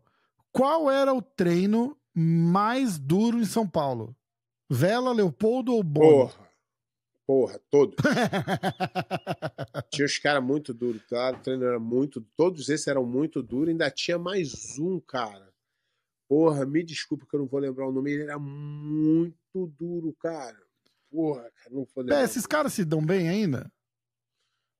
Qual 0.50 0.90
era 0.90 1.12
o 1.12 1.20
treino 1.20 1.98
mais 2.14 2.98
duro 2.98 3.38
em 3.38 3.44
São 3.44 3.68
Paulo? 3.68 4.16
Vela, 4.70 5.12
Leopoldo 5.12 5.74
ou 5.74 5.82
Bono? 5.82 6.28
Porra. 6.28 6.41
Porra, 7.32 7.58
todo. 7.70 7.96
tinha 9.90 10.04
os 10.04 10.18
caras 10.18 10.44
muito 10.44 10.74
duros, 10.74 11.00
tá? 11.08 11.30
O 11.30 11.38
treino 11.40 11.64
era 11.64 11.78
muito. 11.80 12.20
Todos 12.36 12.68
esses 12.68 12.86
eram 12.86 13.06
muito 13.06 13.42
duros. 13.42 13.70
Ainda 13.70 13.90
tinha 13.90 14.18
mais 14.18 14.78
um, 14.78 15.00
cara. 15.00 15.50
Porra, 16.28 16.66
me 16.66 16.82
desculpa 16.84 17.24
que 17.26 17.34
eu 17.34 17.40
não 17.40 17.46
vou 17.46 17.58
lembrar 17.58 17.88
o 17.88 17.92
nome. 17.92 18.12
Ele 18.12 18.24
era 18.24 18.38
muito 18.38 19.66
duro, 19.78 20.14
cara. 20.20 20.60
Porra, 21.10 21.50
cara, 21.54 21.70
não 21.70 21.86
vou 21.94 22.04
lembrar. 22.04 22.20
O 22.20 22.24
esses 22.24 22.46
caras 22.46 22.74
se 22.74 22.84
dão 22.84 23.02
bem 23.02 23.26
ainda? 23.26 23.72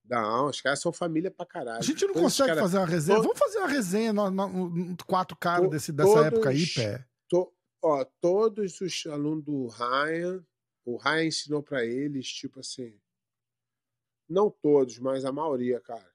Não, 0.05 0.49
os 0.51 0.61
caras 0.61 0.79
são 0.79 0.93
família 0.93 1.31
pra 1.31 1.47
caralho. 1.47 1.79
A 1.79 1.83
gente 1.83 2.05
não 2.07 2.13
consegue 2.13 2.49
caras- 2.51 2.63
fazer 2.65 2.77
uma 2.77 2.87
resenha. 2.87 3.17
to- 3.17 3.23
Vamos 3.23 3.39
fazer 3.39 3.59
uma 3.61 3.69
resenha, 3.69 4.13
no, 4.13 4.31
no- 4.31 4.69
no- 4.69 4.97
quatro 5.07 5.35
caras 5.39 5.71
desse, 5.71 5.91
dessa 5.91 6.11
todos- 6.11 6.27
época 6.27 6.51
aí, 6.51 6.67
pé. 6.67 7.07
to- 7.31 7.51
ó, 7.81 8.05
todos 8.21 8.79
os 8.83 9.07
alunos 9.07 9.43
do 9.43 9.69
Ryan, 9.69 10.45
o 10.85 10.97
Ryan 10.97 11.25
ensinou 11.27 11.63
pra 11.63 11.85
eles, 11.85 12.27
tipo 12.29 12.61
assim, 12.61 12.93
não 14.29 14.51
todos, 14.51 14.99
mas 14.99 15.25
a 15.25 15.33
maioria, 15.33 15.81
cara. 15.81 16.11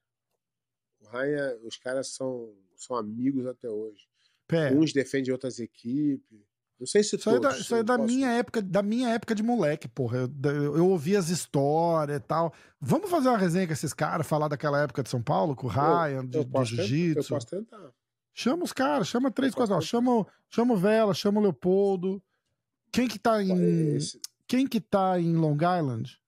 O 1.00 1.08
Ryan, 1.10 1.58
os 1.64 1.78
caras 1.78 2.08
são, 2.08 2.54
são 2.76 2.96
amigos 2.96 3.46
até 3.46 3.70
hoje. 3.70 4.08
Pé. 4.48 4.74
Uns 4.74 4.92
defendem 4.94 5.32
outras 5.32 5.60
equipes. 5.60 6.40
Não 6.80 6.86
sei 6.86 7.04
se 7.04 7.16
Isso 7.16 7.30
aí, 7.30 7.36
é 7.36 7.40
todos. 7.40 7.56
da, 7.56 7.62
isso 7.62 7.76
é 7.76 7.84
da 7.84 7.98
posso- 7.98 8.08
minha 8.14 8.30
época, 8.34 8.62
da 8.62 8.84
minha 8.84 9.10
época 9.10 9.34
de 9.34 9.42
moleque, 9.44 9.88
porra. 9.88 10.20
Eu, 10.20 10.52
eu, 10.52 10.78
eu 10.78 10.88
ouvi 10.90 11.16
as 11.16 11.30
histórias 11.30 12.18
e 12.18 12.20
tal. 12.20 12.54
Vamos 12.80 13.10
fazer 13.10 13.30
uma 13.30 13.38
resenha 13.38 13.66
com 13.68 13.74
esses 13.74 13.94
caras, 13.94 14.28
falar 14.28 14.48
daquela 14.48 14.82
época 14.84 15.02
de 15.04 15.10
São 15.10 15.22
Paulo, 15.22 15.56
com 15.56 15.66
o 15.68 15.70
Ryan, 15.70 16.22
Eu 16.32 16.44
de 16.44 16.46
posso, 16.46 16.72
tentar, 16.72 16.84
eu 16.84 16.88
jiu-jitsu. 16.88 17.30
posso 17.30 17.48
tentar. 17.48 17.92
Chama 18.34 18.64
os 18.64 18.74
caras, 18.74 19.08
chama 19.08 19.32
três, 19.32 19.56
quatro. 19.56 19.80
Chama, 19.82 20.20
o- 20.20 20.28
chama 20.50 20.74
o 20.76 20.78
Vela, 20.78 21.14
chama 21.16 21.40
o 21.40 21.44
Leopoldo. 21.44 22.22
Quem 22.92 23.08
que 23.08 23.18
tá 23.18 23.42
em. 23.42 23.96
Esse- 23.96 24.20
Quem 24.48 24.66
que 24.68 24.80
tá 24.80 25.20
em 25.20 25.36
Long 25.36 25.56
Island? 25.58 26.20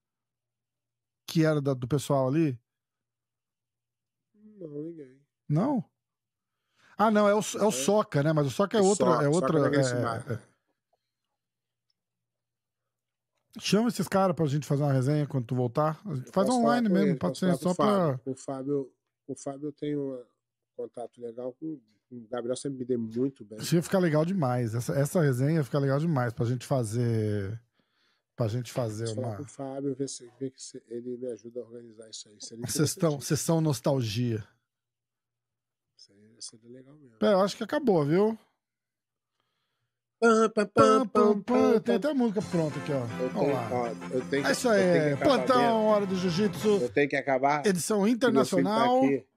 Que 1.26 1.45
era 1.45 1.61
da- 1.61 1.74
do 1.74 1.88
pessoal 1.88 2.28
ali? 2.28 2.59
Não, 4.36 4.67
ninguém. 4.84 5.20
Não? 5.47 5.84
Ah, 6.97 7.09
não, 7.09 7.28
é 7.30 7.34
o, 7.34 7.38
é 7.39 7.65
o 7.65 7.72
Soca, 7.72 8.22
né? 8.22 8.34
Mas 8.34 8.47
o 8.47 8.49
Soca 8.51 8.78
é 8.78 8.82
outra. 8.82 9.05
Só- 9.05 9.22
é 9.22 9.30
outra 9.30 9.57
é- 9.57 10.32
é- 10.32 10.34
é. 10.34 10.49
Chama 13.59 13.88
esses 13.89 14.07
caras 14.07 14.36
pra 14.36 14.45
gente 14.45 14.67
fazer 14.67 14.84
uma 14.84 14.93
resenha 14.93 15.26
quando 15.26 15.45
tu 15.45 15.55
voltar. 15.55 15.99
Faz 16.32 16.49
online 16.49 16.88
mesmo, 16.89 17.09
ele, 17.09 17.17
pode 17.17 17.38
ser 17.38 17.55
só 17.57 17.74
pra. 17.74 17.86
Fábio. 17.86 18.22
O 18.26 18.36
Fábio, 18.36 18.93
o 19.28 19.36
Fábio 19.36 19.67
eu 19.70 19.74
tenho 19.74 20.13
um 20.15 20.24
contato 20.76 21.20
legal 21.22 21.53
com 21.53 21.80
com 22.09 22.15
o 22.15 22.28
Gabriel 22.28 22.55
sempre 22.55 22.80
me 22.80 22.86
deu 22.86 22.97
muito 22.99 23.45
bem. 23.45 23.59
Isso 23.59 23.76
ia 23.76 23.84
ficar 23.84 23.99
legal 23.99 24.26
demais. 24.26 24.74
Essa, 24.74 24.93
essa 24.93 25.22
resenha 25.22 25.57
ia 25.59 25.63
ficar 25.63 25.78
legal 25.78 25.99
demais 25.99 26.34
pra 26.34 26.43
gente 26.45 26.65
fazer. 26.65 27.59
Pra 28.39 28.47
gente 28.47 28.71
fazer 28.71 29.09
uma. 29.09 29.35
com 29.35 29.43
o 29.43 29.45
Fábio, 29.45 29.93
ver 29.93 30.07
se, 30.07 30.31
ver 30.39 30.53
se 30.55 30.81
ele 30.87 31.17
me 31.17 31.27
ajuda 31.27 31.59
a 31.59 31.63
organizar 31.63 32.09
isso 32.09 32.29
aí. 32.29 32.37
Seria 32.39 32.67
Sessão, 32.67 33.19
sessão 33.19 33.59
nostalgia. 33.59 34.47
Seria, 35.97 36.39
seria 36.39 36.69
legal 36.71 36.95
mesmo. 36.95 37.17
É, 37.21 37.33
eu 37.33 37.41
acho 37.41 37.57
que 37.57 37.63
acabou, 37.65 38.05
viu? 38.05 38.39
Pam, 40.21 40.49
pam, 40.49 40.65
Pam, 40.67 40.67
pam, 40.67 41.07
pam, 41.07 41.07
pam, 41.09 41.41
pam. 41.43 41.79
Tem 41.81 41.95
até 41.95 42.09
a 42.11 42.13
música 42.13 42.41
pronta 42.41 42.79
aqui, 42.79 42.91
ó. 42.93 43.01
Eu 43.01 43.07
Vamos 43.29 43.33
tenho, 43.41 43.53
lá. 43.53 43.69
ó, 43.73 43.87
eu 43.87 44.29
tenho 44.29 44.43
que- 44.43 44.49
É 44.49 44.51
isso 44.53 44.67
eu 44.69 44.93
tenho 44.93 45.15
aí. 45.15 45.17
Plantão, 45.17 45.61
mesmo. 45.61 45.75
Hora 45.89 46.05
do 46.05 46.15
Jiu-Jitsu, 46.15 46.67
Eu 46.81 46.89
tenho 46.93 47.09
que 47.09 47.15
acabar. 47.17 47.65
edição 47.65 47.97
Meu 47.99 48.05
filho 48.05 48.15
internacional. 48.15 48.99
tá 49.01 49.05
aqui. 49.05 49.27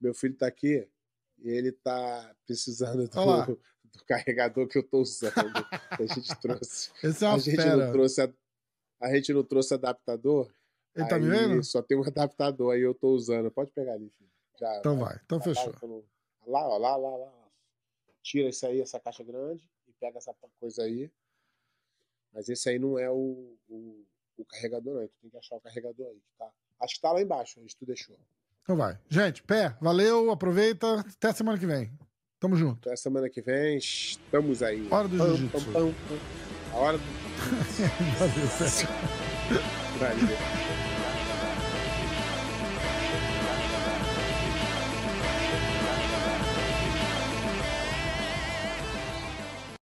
Meu 0.00 0.14
filho 0.14 0.36
tá 0.36 0.46
aqui 0.46 0.88
e 1.38 1.48
ele 1.50 1.72
tá 1.72 2.34
precisando 2.46 3.06
do, 3.06 3.60
do 3.92 4.04
carregador 4.04 4.66
que 4.68 4.78
eu 4.78 4.82
tô 4.82 5.00
usando. 5.00 5.32
a 5.36 6.06
gente 6.06 6.34
trouxe. 6.40 6.90
Esse 7.02 7.24
é 7.24 7.28
A 7.28 7.30
uma 7.32 7.38
gente 7.38 7.56
fera. 7.56 7.76
não 7.76 7.92
trouxe 7.92 8.22
a, 8.22 8.32
a 9.00 9.14
gente 9.14 9.32
não 9.32 9.44
trouxe 9.44 9.74
adaptador. 9.74 10.52
Ele 10.94 11.08
tá 11.08 11.16
aí 11.16 11.22
me 11.22 11.28
vendo? 11.30 11.62
Só 11.64 11.80
tem 11.82 11.96
um 11.98 12.02
adaptador 12.04 12.74
aí 12.74 12.80
eu 12.82 12.94
tô 12.94 13.10
usando. 13.10 13.50
Pode 13.50 13.70
pegar 13.72 13.92
ali, 13.94 14.10
filho. 14.10 14.30
Já, 14.58 14.78
Então 14.78 14.98
vai, 14.98 15.18
então 15.24 15.40
fechou. 15.40 15.70
tá, 15.72 15.76
então- 15.76 16.04
Lá, 16.46 16.66
ó, 16.66 16.76
lá, 16.78 16.96
lá, 16.96 17.16
lá. 17.16 17.32
Tira 18.22 18.48
isso 18.48 18.66
aí, 18.66 18.80
essa 18.80 18.98
caixa 18.98 19.22
grande 19.22 19.68
e 19.86 19.92
pega 20.00 20.18
essa 20.18 20.34
coisa 20.58 20.82
aí. 20.82 21.10
Mas 22.32 22.48
esse 22.48 22.68
aí 22.68 22.78
não 22.78 22.98
é 22.98 23.10
o, 23.10 23.56
o, 23.68 24.04
o 24.36 24.44
carregador, 24.44 24.94
não. 24.94 25.06
Tu 25.08 25.14
tem 25.20 25.30
que 25.30 25.36
achar 25.36 25.56
o 25.56 25.60
carregador 25.60 26.06
aí. 26.08 26.14
que 26.16 26.32
Tá. 26.38 26.50
Acho 26.80 26.94
que 26.94 27.00
tá 27.00 27.12
lá 27.12 27.20
embaixo, 27.20 27.60
onde 27.60 27.76
tu 27.76 27.84
deixou. 27.86 28.16
Então 28.62 28.76
vai. 28.76 28.98
Gente, 29.08 29.42
pé, 29.42 29.76
valeu, 29.80 30.30
aproveita. 30.30 31.00
Até 31.00 31.32
semana 31.32 31.58
que 31.58 31.66
vem. 31.66 31.92
Tamo 32.40 32.56
junto. 32.56 32.78
Então, 32.80 32.96
semana 32.96 33.28
que 33.28 33.42
vem, 33.42 33.76
estamos 33.76 34.62
aí. 34.62 34.88
Hora 34.90 35.06
do 35.06 35.18
jiu-jitsu. 35.18 35.94
A 36.72 36.76
hora 36.76 36.96
do. 36.96 37.04
Valeu, 38.18 38.48
pé. 38.58 38.70
Valeu. 39.98 40.59